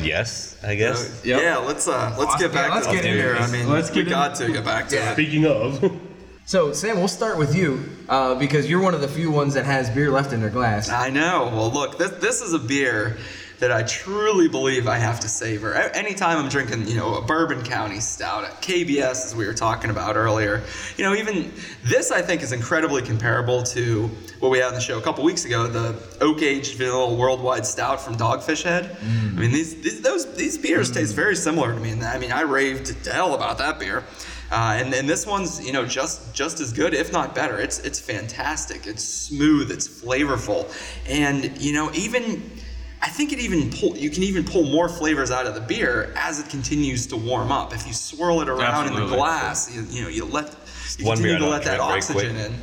[0.00, 1.24] yes, I guess.
[1.24, 1.40] Yep.
[1.40, 3.36] Yeah, let's uh, let's get back let's to get the into beer.
[3.36, 5.12] I mean, Let's we get got to get back to it.
[5.14, 5.82] Speaking of,
[6.44, 9.64] So Sam, we'll start with you uh, because you're one of the few ones that
[9.64, 10.90] has beer left in their glass.
[10.90, 11.50] I know.
[11.52, 13.16] Well, look, this this is a beer
[13.62, 15.72] that I truly believe I have to savor.
[15.74, 19.88] Anytime I'm drinking, you know, a Bourbon County Stout at KBS, as we were talking
[19.88, 20.64] about earlier,
[20.96, 21.52] you know, even
[21.84, 24.08] this I think is incredibly comparable to
[24.40, 27.64] what we had on the show a couple weeks ago, the oak aged vanilla worldwide
[27.64, 28.96] stout from Dogfish Head.
[29.00, 31.90] I mean, these, these those these beers taste very similar to me.
[31.90, 34.02] And I mean, I raved to hell about that beer.
[34.50, 37.78] Uh, and, and this one's you know just just as good if not better it's
[37.78, 40.70] it's fantastic it's smooth it's flavorful
[41.08, 42.42] and you know even
[43.02, 46.12] I think it even pull you can even pull more flavors out of the beer
[46.16, 49.82] as it continues to warm up if you swirl it around in the glass you,
[49.90, 50.54] you know you let
[50.98, 52.54] you One continue to let that oxygen in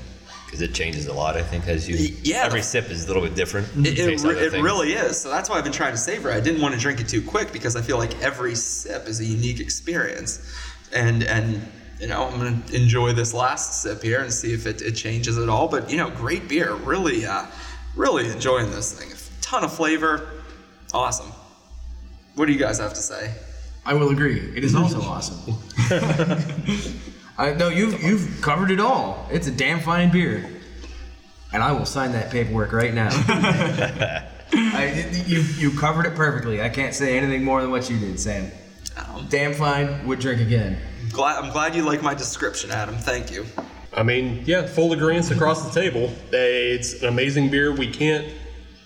[0.45, 1.95] Because it changes a lot, I think, as you.
[2.23, 2.43] Yeah.
[2.43, 3.67] Every sip is a little bit different.
[3.85, 5.19] It, it, Tastes it really is.
[5.19, 6.35] So that's why I've been trying to savor it.
[6.35, 9.19] I didn't want to drink it too quick because I feel like every sip is
[9.19, 10.51] a unique experience.
[10.91, 11.61] And and
[11.99, 15.37] you know, I'm gonna enjoy this last sip here and see if it, it changes
[15.37, 15.67] at all.
[15.67, 16.73] But you know, great beer.
[16.73, 17.45] Really uh
[17.95, 19.09] really enjoying this thing.
[19.49, 20.29] Ton of flavor.
[20.93, 21.31] Awesome.
[22.35, 23.33] What do you guys have to say?
[23.85, 24.39] I will agree.
[24.55, 25.55] It is also awesome.
[27.37, 29.27] I no, you've you've covered it all.
[29.31, 30.47] It's a damn fine beer,
[31.51, 33.09] and I will sign that paperwork right now.
[34.51, 36.61] I, you you covered it perfectly.
[36.61, 38.51] I can't say anything more than what you did, Sam.
[38.97, 40.05] Um, Damn fine.
[40.07, 40.77] Would drink again.
[41.11, 42.95] glad I'm glad you like my description, Adam.
[42.95, 43.45] Thank you.
[43.93, 46.13] I mean, yeah, full agreement across the table.
[46.31, 47.73] It's an amazing beer.
[47.73, 48.27] We can't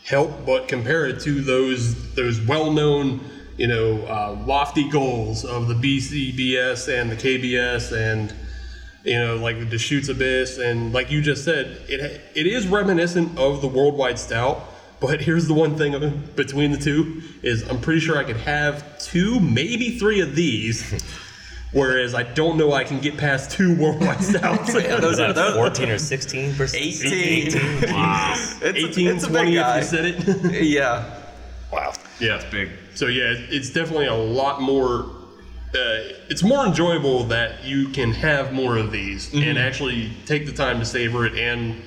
[0.06, 3.22] help but compare it to those those well-known
[3.58, 8.34] you know, uh, lofty goals of the BCBS and the KBS and
[9.04, 13.38] you know, like the Deschutes Abyss, and like you just said, it it is reminiscent
[13.38, 14.64] of the Worldwide Stout.
[15.02, 18.98] But here's the one thing between the two is I'm pretty sure I could have
[19.00, 21.04] two, maybe three of these.
[21.74, 24.74] Whereas I don't know I can get past two worldwide stouts.
[24.76, 26.84] Yeah, those are those, 14 or 16 percent?
[26.84, 27.92] 18.
[27.94, 28.34] Wow.
[28.62, 29.78] It's, a- 18, it's a 20 big if guy.
[29.80, 30.64] you said it.
[30.64, 31.20] Yeah.
[31.72, 31.94] Wow.
[32.20, 32.70] Yeah, It's big.
[32.96, 35.06] So yeah, it's definitely a lot more.
[35.76, 40.52] Uh, it's more enjoyable that you can have more of these and actually take the
[40.52, 41.34] time to savor it.
[41.36, 41.82] And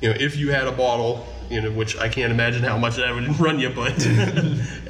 [0.00, 2.96] you know, if you had a bottle, you know, which I can't imagine how much
[2.96, 3.92] that would run you, but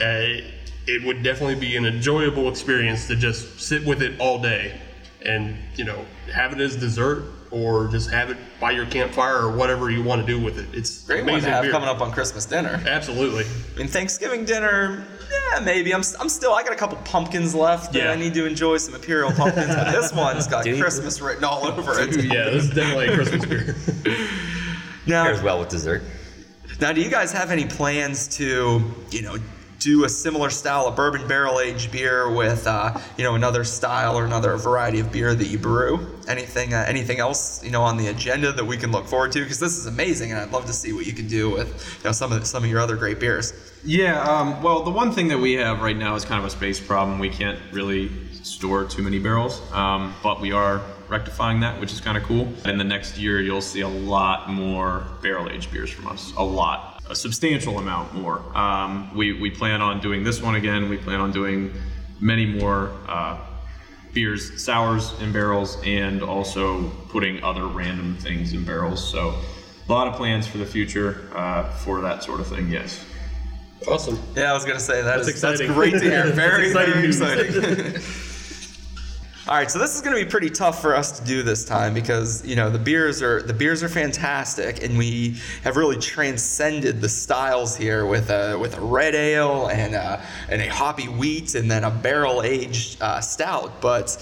[0.00, 0.40] uh,
[0.86, 4.80] it would definitely be an enjoyable experience to just sit with it all day,
[5.24, 9.50] and you know, have it as dessert or just have it by your campfire or
[9.54, 10.66] whatever you want to do with it.
[10.74, 11.70] It's Great one to have beer.
[11.70, 12.82] coming up on Christmas dinner.
[12.86, 13.44] Absolutely.
[13.74, 15.92] I mean, Thanksgiving dinner, yeah, maybe.
[15.92, 18.10] I'm, I'm still, I got a couple pumpkins left that Yeah.
[18.10, 20.82] I need to enjoy some Imperial pumpkins, but this one's got Do you?
[20.82, 22.24] Christmas written all over it.
[22.24, 23.76] Yeah, this is definitely a Christmas beer.
[25.06, 26.02] Now, Pairs well with dessert.
[26.80, 29.36] Now, do you guys have any plans to, you know,
[29.82, 34.16] do a similar style of bourbon barrel aged beer with, uh, you know, another style
[34.16, 36.06] or another variety of beer that you brew?
[36.28, 39.40] Anything, uh, anything else, you know, on the agenda that we can look forward to?
[39.42, 41.68] Because this is amazing, and I'd love to see what you can do with,
[41.98, 43.52] you know, some of some of your other great beers.
[43.84, 46.50] Yeah, um, well, the one thing that we have right now is kind of a
[46.50, 47.18] space problem.
[47.18, 48.10] We can't really
[48.44, 52.48] store too many barrels, um, but we are rectifying that, which is kind of cool.
[52.64, 56.32] And the next year, you'll see a lot more barrel aged beers from us.
[56.36, 58.40] A lot, a substantial amount more.
[58.56, 60.88] Um, we, we plan on doing this one again.
[60.88, 61.72] We plan on doing
[62.20, 63.38] many more uh,
[64.12, 69.02] beers, sours in barrels, and also putting other random things in barrels.
[69.06, 69.34] So,
[69.88, 73.04] a lot of plans for the future uh, for that sort of thing, yes.
[73.88, 74.18] Awesome.
[74.36, 76.22] Yeah, I was gonna say that That's is- that's great to hear.
[76.30, 77.20] That's Very, exciting very news.
[77.20, 78.02] exciting.
[79.48, 81.64] All right, so this is going to be pretty tough for us to do this
[81.64, 85.96] time because you know the beers are the beers are fantastic, and we have really
[85.96, 91.08] transcended the styles here with a with a red ale and a, and a hoppy
[91.08, 93.80] wheat and then a barrel aged uh, stout.
[93.80, 94.16] But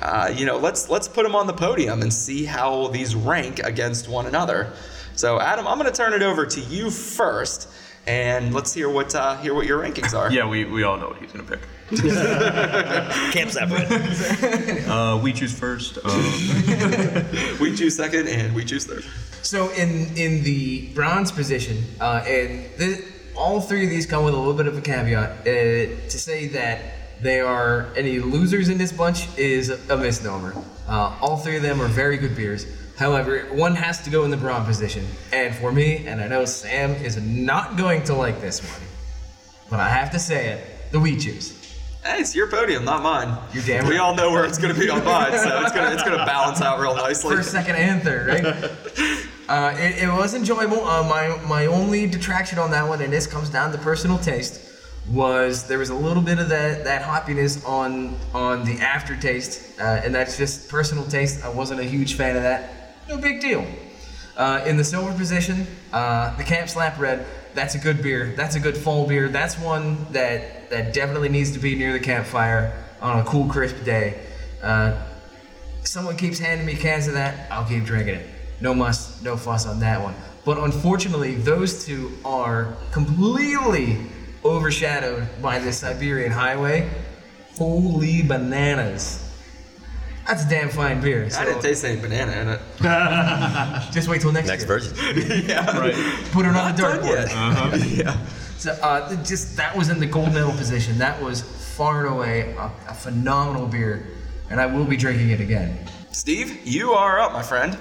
[0.00, 3.58] uh, you know, let's let's put them on the podium and see how these rank
[3.58, 4.72] against one another.
[5.20, 7.68] So, Adam, I'm going to turn it over to you first,
[8.06, 10.32] and let's hear what uh, hear what your rankings are.
[10.32, 11.60] Yeah, we, we all know what he's gonna pick.
[13.34, 14.86] Camp Slap Red.
[14.88, 15.98] Uh, wheat juice first.
[16.02, 16.10] Um,
[17.60, 19.04] Wheat juice second, and wheat juice third.
[19.42, 23.04] So in in the bronze position, uh, and the,
[23.36, 25.40] all three of these come with a little bit of a caveat.
[25.40, 26.80] Uh, to say that
[27.20, 30.54] they are any losers in this bunch is a misnomer.
[30.88, 32.64] Uh, all three of them are very good beers.
[33.00, 36.44] However, one has to go in the bronze position, and for me, and I know
[36.44, 38.86] Sam is not going to like this one,
[39.70, 41.56] but I have to say it: the wheat juice.
[42.04, 43.38] Hey, it's your podium, not mine.
[43.54, 45.86] You're damn We all know where it's going to be on mine, so it's going
[45.86, 47.36] to it's going to balance out real nicely.
[47.36, 48.44] First, second, and third, right?
[49.48, 50.84] uh, it, it was enjoyable.
[50.84, 54.60] Uh, my my only detraction on that one, and this comes down to personal taste,
[55.08, 60.02] was there was a little bit of that that hoppiness on on the aftertaste, uh,
[60.04, 61.42] and that's just personal taste.
[61.42, 62.76] I wasn't a huge fan of that.
[63.10, 63.66] No big deal.
[64.36, 67.26] Uh, in the silver position, uh, the Camp Slap Red.
[67.54, 68.32] That's a good beer.
[68.36, 69.28] That's a good fall beer.
[69.28, 72.72] That's one that that definitely needs to be near the campfire
[73.02, 74.20] on a cool, crisp day.
[74.62, 74.96] Uh,
[75.82, 78.26] someone keeps handing me cans of that, I'll keep drinking it.
[78.60, 80.14] No muss, no fuss on that one.
[80.44, 83.98] But unfortunately, those two are completely
[84.44, 86.88] overshadowed by the Siberian Highway.
[87.56, 89.29] Holy bananas.
[90.30, 91.28] That's a damn fine beer.
[91.36, 92.60] I didn't taste any banana in it.
[93.92, 94.78] just wait till next, Next year.
[94.78, 94.94] version.
[96.30, 97.96] Put it on the Done dartboard.
[97.96, 98.06] yet.
[98.06, 98.26] yeah.
[98.56, 100.98] So uh, just that was in the gold medal position.
[100.98, 101.42] That was
[101.76, 104.06] far and away a, a phenomenal beer,
[104.50, 105.76] and I will be drinking it again.
[106.12, 107.76] Steve, you are up, my friend.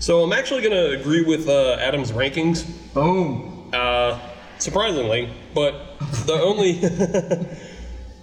[0.00, 2.64] So I'm actually going to agree with uh, Adam's rankings.
[2.94, 3.68] Boom.
[3.74, 4.18] Uh,
[4.58, 6.78] surprisingly, but the only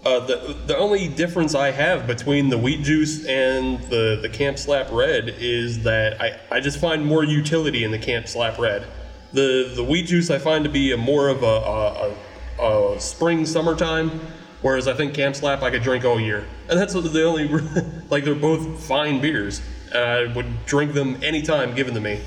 [0.05, 4.59] uh, the the only difference I have between the wheat juice and the the Camp
[4.59, 8.85] Slap Red is that I, I just find more utility in the Camp Slap Red.
[9.31, 12.15] The the wheat juice I find to be a more of a,
[12.61, 14.19] a, a, spring summertime,
[14.61, 17.47] whereas I think Camp Slap I could drink all year, and that's the only
[18.09, 19.61] like they're both fine beers.
[19.95, 22.19] I would drink them anytime given to me.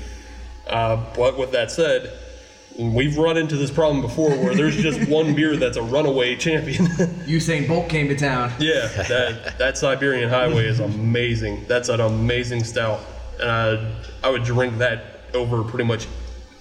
[0.65, 2.11] Uh, but with that said,
[2.77, 6.85] we've run into this problem before where there's just one beer that's a runaway champion.
[7.25, 8.51] Usain Bolt came to town.
[8.59, 11.65] yeah, that that Siberian Highway is amazing.
[11.67, 12.99] That's an amazing stout,
[13.39, 16.07] and I, I would drink that over pretty much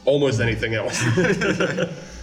[0.05, 1.03] almost anything else.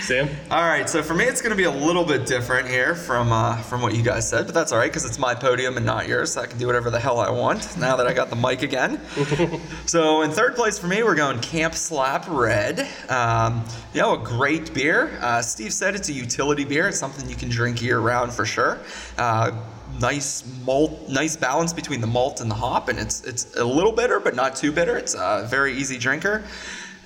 [0.00, 0.28] Sam?
[0.50, 3.32] All right, so for me, it's going to be a little bit different here from
[3.32, 5.86] uh, from what you guys said, but that's all right because it's my podium and
[5.86, 8.28] not yours, so I can do whatever the hell I want now that I got
[8.28, 9.00] the mic again.
[9.86, 12.86] so in third place for me, we're going Camp Slap Red.
[13.08, 13.64] Um,
[13.94, 15.18] you know, a great beer.
[15.20, 16.88] Uh, Steve said it's a utility beer.
[16.88, 18.80] It's something you can drink year round for sure.
[19.16, 19.52] Uh,
[19.98, 23.92] nice malt, nice balance between the malt and the hop, and it's it's a little
[23.92, 24.98] bitter, but not too bitter.
[24.98, 26.44] It's a very easy drinker.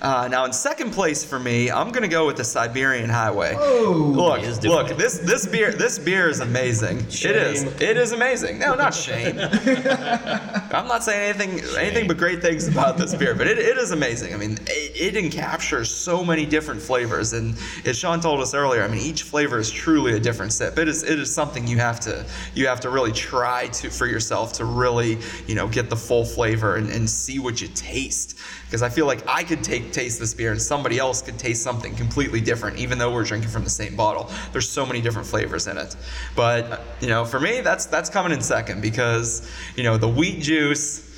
[0.01, 3.55] Uh, now in second place for me, I'm gonna go with the Siberian Highway.
[3.55, 4.97] look, look, it.
[4.97, 6.99] this this beer this beer is amazing.
[6.99, 7.63] It is.
[7.81, 8.59] It is amazing.
[8.59, 9.37] No, not shame.
[10.71, 13.91] I'm not saying anything anything but great things about this beer, but it, it is
[13.91, 14.33] amazing.
[14.33, 17.55] I mean, it, it encaptures so many different flavors, and
[17.85, 20.77] as Sean told us earlier, I mean, each flavor is truly a different sip.
[20.77, 24.07] It is it is something you have to you have to really try to for
[24.07, 28.37] yourself to really you know get the full flavor and, and see what you taste.
[28.69, 31.63] Because I feel like I could take taste this beer and somebody else could taste
[31.63, 34.29] something completely different, even though we're drinking from the same bottle.
[34.51, 35.95] There's so many different flavors in it.
[36.35, 40.43] But you know, for me, that's that's coming in second because you know the wheat
[40.43, 41.08] juice.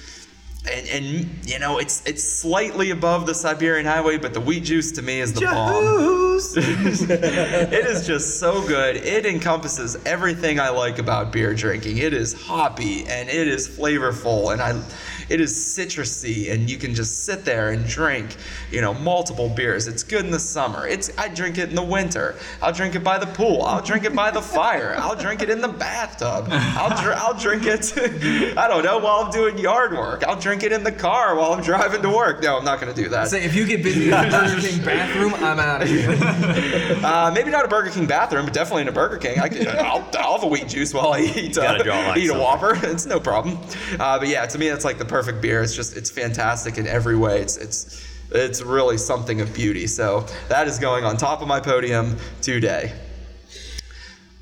[0.70, 4.92] And, and you know it's it's slightly above the Siberian Highway, but the wheat juice
[4.94, 6.22] to me is the bomb.
[6.56, 8.96] it is just so good.
[8.96, 11.98] It encompasses everything I like about beer drinking.
[11.98, 14.82] It is hoppy and it is flavorful and I
[15.30, 18.36] it is citrusy and you can just sit there and drink,
[18.70, 19.88] you know, multiple beers.
[19.88, 20.88] It's good in the summer.
[20.88, 22.36] It's I drink it in the winter.
[22.62, 23.62] I'll drink it by the pool.
[23.64, 24.96] I'll drink it by the fire.
[24.98, 26.48] I'll drink it in the bathtub.
[26.52, 27.94] I'll dr- I'll drink it
[28.58, 30.24] I don't know while I'm doing yard work.
[30.26, 32.42] I'll drink it in the car while I'm driving to work.
[32.44, 33.30] No, I'm not going to do that.
[33.30, 36.18] Say, if you get busy in the Burger King bathroom, I'm out of here.
[37.02, 39.40] Uh, maybe not a Burger King bathroom, but definitely in a Burger King.
[39.40, 42.18] I could, I'll, I'll have a wheat juice while I eat, uh, Gotta draw a
[42.18, 42.34] eat a.
[42.34, 42.78] Whopper.
[42.84, 43.58] It's no problem.
[44.00, 45.62] Uh, but yeah, to me, it's like the perfect beer.
[45.62, 47.42] It's just it's fantastic in every way.
[47.42, 49.88] It's it's it's really something of beauty.
[49.88, 52.94] So that is going on top of my podium today.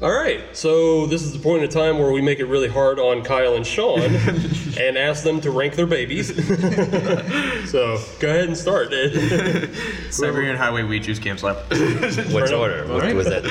[0.01, 2.99] All right, so this is the point in time where we make it really hard
[2.99, 3.99] on Kyle and Sean
[4.79, 6.27] and ask them to rank their babies.
[7.69, 8.91] so go ahead and start.
[8.91, 9.75] Dude.
[10.09, 11.69] Siberian Highway Wheat Juice Camp Slap.
[11.69, 12.87] Which order?
[12.87, 13.45] What was that?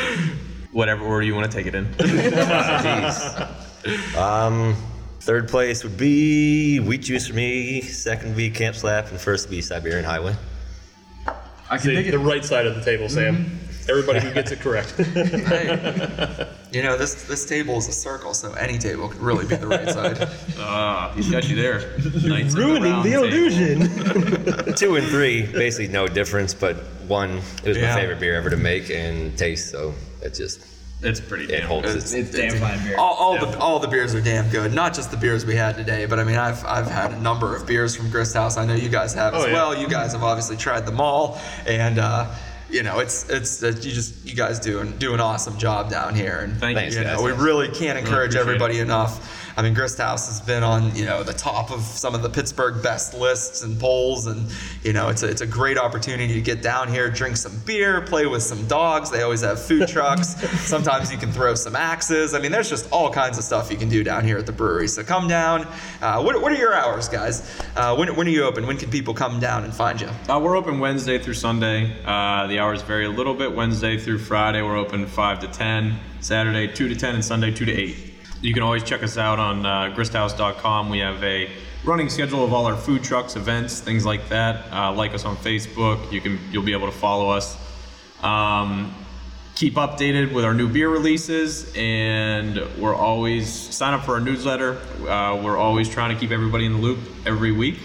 [0.73, 1.85] Whatever order you want to take it in.
[1.85, 3.45] Jeez.
[4.16, 4.75] Um,
[5.20, 7.83] third place would be Wheat Juice for me.
[7.83, 10.35] Second would be Camp Slap, and first would be Siberian Highway.
[11.27, 13.61] I can See, dig the right side of the table, Sam.
[13.89, 14.94] Everybody who gets it correct.
[15.48, 19.56] Hey, you know this this table is a circle, so any table could really be
[19.56, 20.28] the right side.
[20.59, 21.81] Ah, he's got you there.
[22.24, 24.73] Knights of round table.
[24.77, 27.94] Two and three, basically no difference, but one, it was Yeah.
[27.94, 30.60] my favorite beer ever to make and taste, so it just
[31.02, 31.97] It's pretty it damn holds good.
[31.97, 32.12] its.
[32.12, 32.97] It's damn fine beer.
[32.98, 34.74] All, all the all the beers are damn good.
[34.74, 37.56] Not just the beers we had today, but I mean, I've I've had a number
[37.56, 38.59] of beers from Grist House.
[38.59, 39.52] I know you guys have as Oh, yeah.
[39.55, 39.74] well.
[39.78, 42.27] You guys have obviously tried them all, and uh,
[42.70, 45.90] you know, it's it's uh, you just you guys do an, do an awesome job
[45.90, 46.40] down here.
[46.40, 49.48] And Thank you know, we really can't encourage appreciate everybody enough.
[49.59, 52.31] I mean, Grist House has been on you know the top of some of the
[52.31, 54.49] Pittsburgh best lists and polls, and
[54.85, 58.01] you know it's a, it's a great opportunity to get down here, drink some beer,
[58.03, 59.11] play with some dogs.
[59.11, 60.29] They always have food trucks.
[60.61, 62.35] Sometimes you can throw some axes.
[62.35, 64.53] I mean, there's just all kinds of stuff you can do down here at the
[64.53, 64.87] brewery.
[64.87, 65.67] So come down.
[66.01, 67.61] Uh, what, what are your hours, guys?
[67.75, 68.65] Uh, when, when are you open?
[68.65, 70.09] When can people come down and find you?
[70.29, 71.97] Uh, we're open Wednesday through Sunday.
[72.05, 73.53] Uh, the hours vary a little bit.
[73.57, 75.99] Wednesday through Friday, we're open 5 to 10.
[76.21, 78.08] Saturday, 2 to 10, and Sunday, 2 to 8.
[78.40, 80.90] You can always check us out on uh, gristhouse.com.
[80.90, 81.51] We have a
[81.85, 84.73] running schedule of all our food trucks, events, things like that.
[84.73, 86.12] Uh, like us on Facebook.
[86.12, 87.56] You can you'll be able to follow us.
[88.23, 88.94] Um,
[89.56, 94.78] keep updated with our new beer releases, and we're always sign up for our newsletter.
[95.09, 97.78] Uh, we're always trying to keep everybody in the loop every week.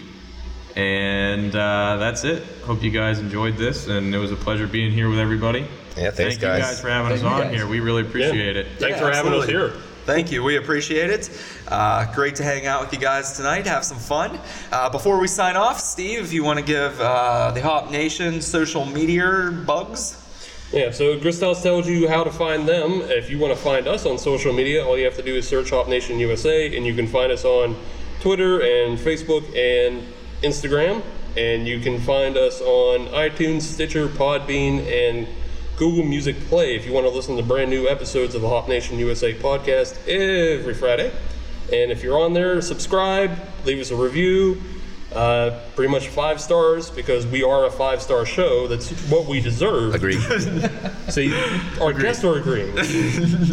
[0.76, 2.44] And uh, that's it.
[2.66, 5.62] Hope you guys enjoyed this, and it was a pleasure being here with everybody.
[5.96, 6.58] Yeah, thanks, Thank guys.
[6.58, 7.56] you guys for having us Thank you on guys.
[7.56, 7.68] here.
[7.68, 8.66] We really appreciate it.
[8.80, 9.74] Thanks Yeah, for having us here.
[10.06, 10.44] Thank you.
[10.44, 11.30] We appreciate it.
[11.66, 13.66] Uh, great to hang out with you guys tonight.
[13.68, 14.38] Have some fun.
[14.70, 18.42] Uh, before we sign off, Steve, if you want to give uh, the Hop Nation
[18.42, 20.20] social media bugs.
[20.74, 23.00] Yeah, so Grist House tells you how to find them.
[23.04, 25.48] If you want to find us on social media, all you have to do is
[25.48, 27.78] search Hop Nation USA, and you can find us on
[28.20, 30.04] Twitter and Facebook and
[30.42, 31.02] Instagram.
[31.38, 35.28] And you can find us on iTunes, Stitcher, Podbean, and
[35.78, 38.68] Google Music Play if you want to listen to brand new episodes of the Hop
[38.68, 41.12] Nation USA podcast every Friday.
[41.72, 43.32] And if you're on there, subscribe,
[43.66, 44.62] leave us a review.
[45.14, 48.68] Uh, pretty much five stars because we are a five star show.
[48.68, 49.94] That's what we deserve.
[49.94, 50.20] Agreed.
[51.10, 51.34] See,
[51.80, 52.76] our guests are agreeing.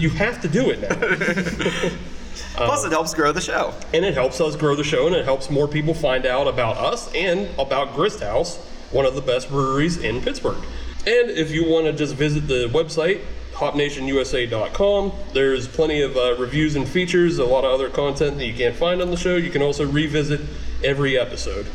[0.00, 1.90] you have to do it now.
[2.54, 3.74] Plus, it helps grow the show.
[3.92, 6.76] And it helps us grow the show and it helps more people find out about
[6.76, 8.56] us and about Grist House,
[8.90, 10.62] one of the best breweries in Pittsburgh.
[11.06, 13.22] And if you want to just visit the website,
[13.52, 18.54] hopnationusa.com, there's plenty of uh, reviews and features, a lot of other content that you
[18.54, 19.36] can't find on the show.
[19.36, 20.40] You can also revisit
[20.84, 21.66] every episode.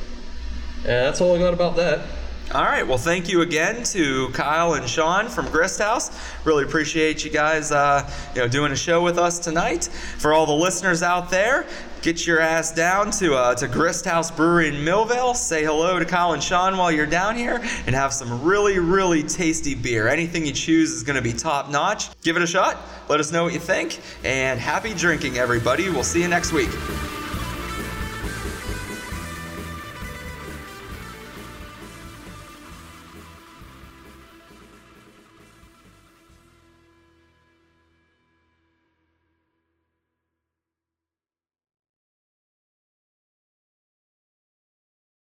[0.80, 2.08] And that's all I got about that.
[2.54, 2.88] All right.
[2.88, 6.16] Well, thank you again to Kyle and Sean from Grist House.
[6.44, 9.86] Really appreciate you guys, uh, you know, doing a show with us tonight.
[9.86, 11.66] For all the listeners out there,
[12.02, 15.36] get your ass down to uh, to Grist House Brewery in Millvale.
[15.36, 19.76] Say hello to and Sean while you're down here, and have some really, really tasty
[19.76, 20.08] beer.
[20.08, 22.10] Anything you choose is going to be top notch.
[22.22, 22.78] Give it a shot.
[23.10, 25.90] Let us know what you think, and happy drinking, everybody.
[25.90, 26.70] We'll see you next week.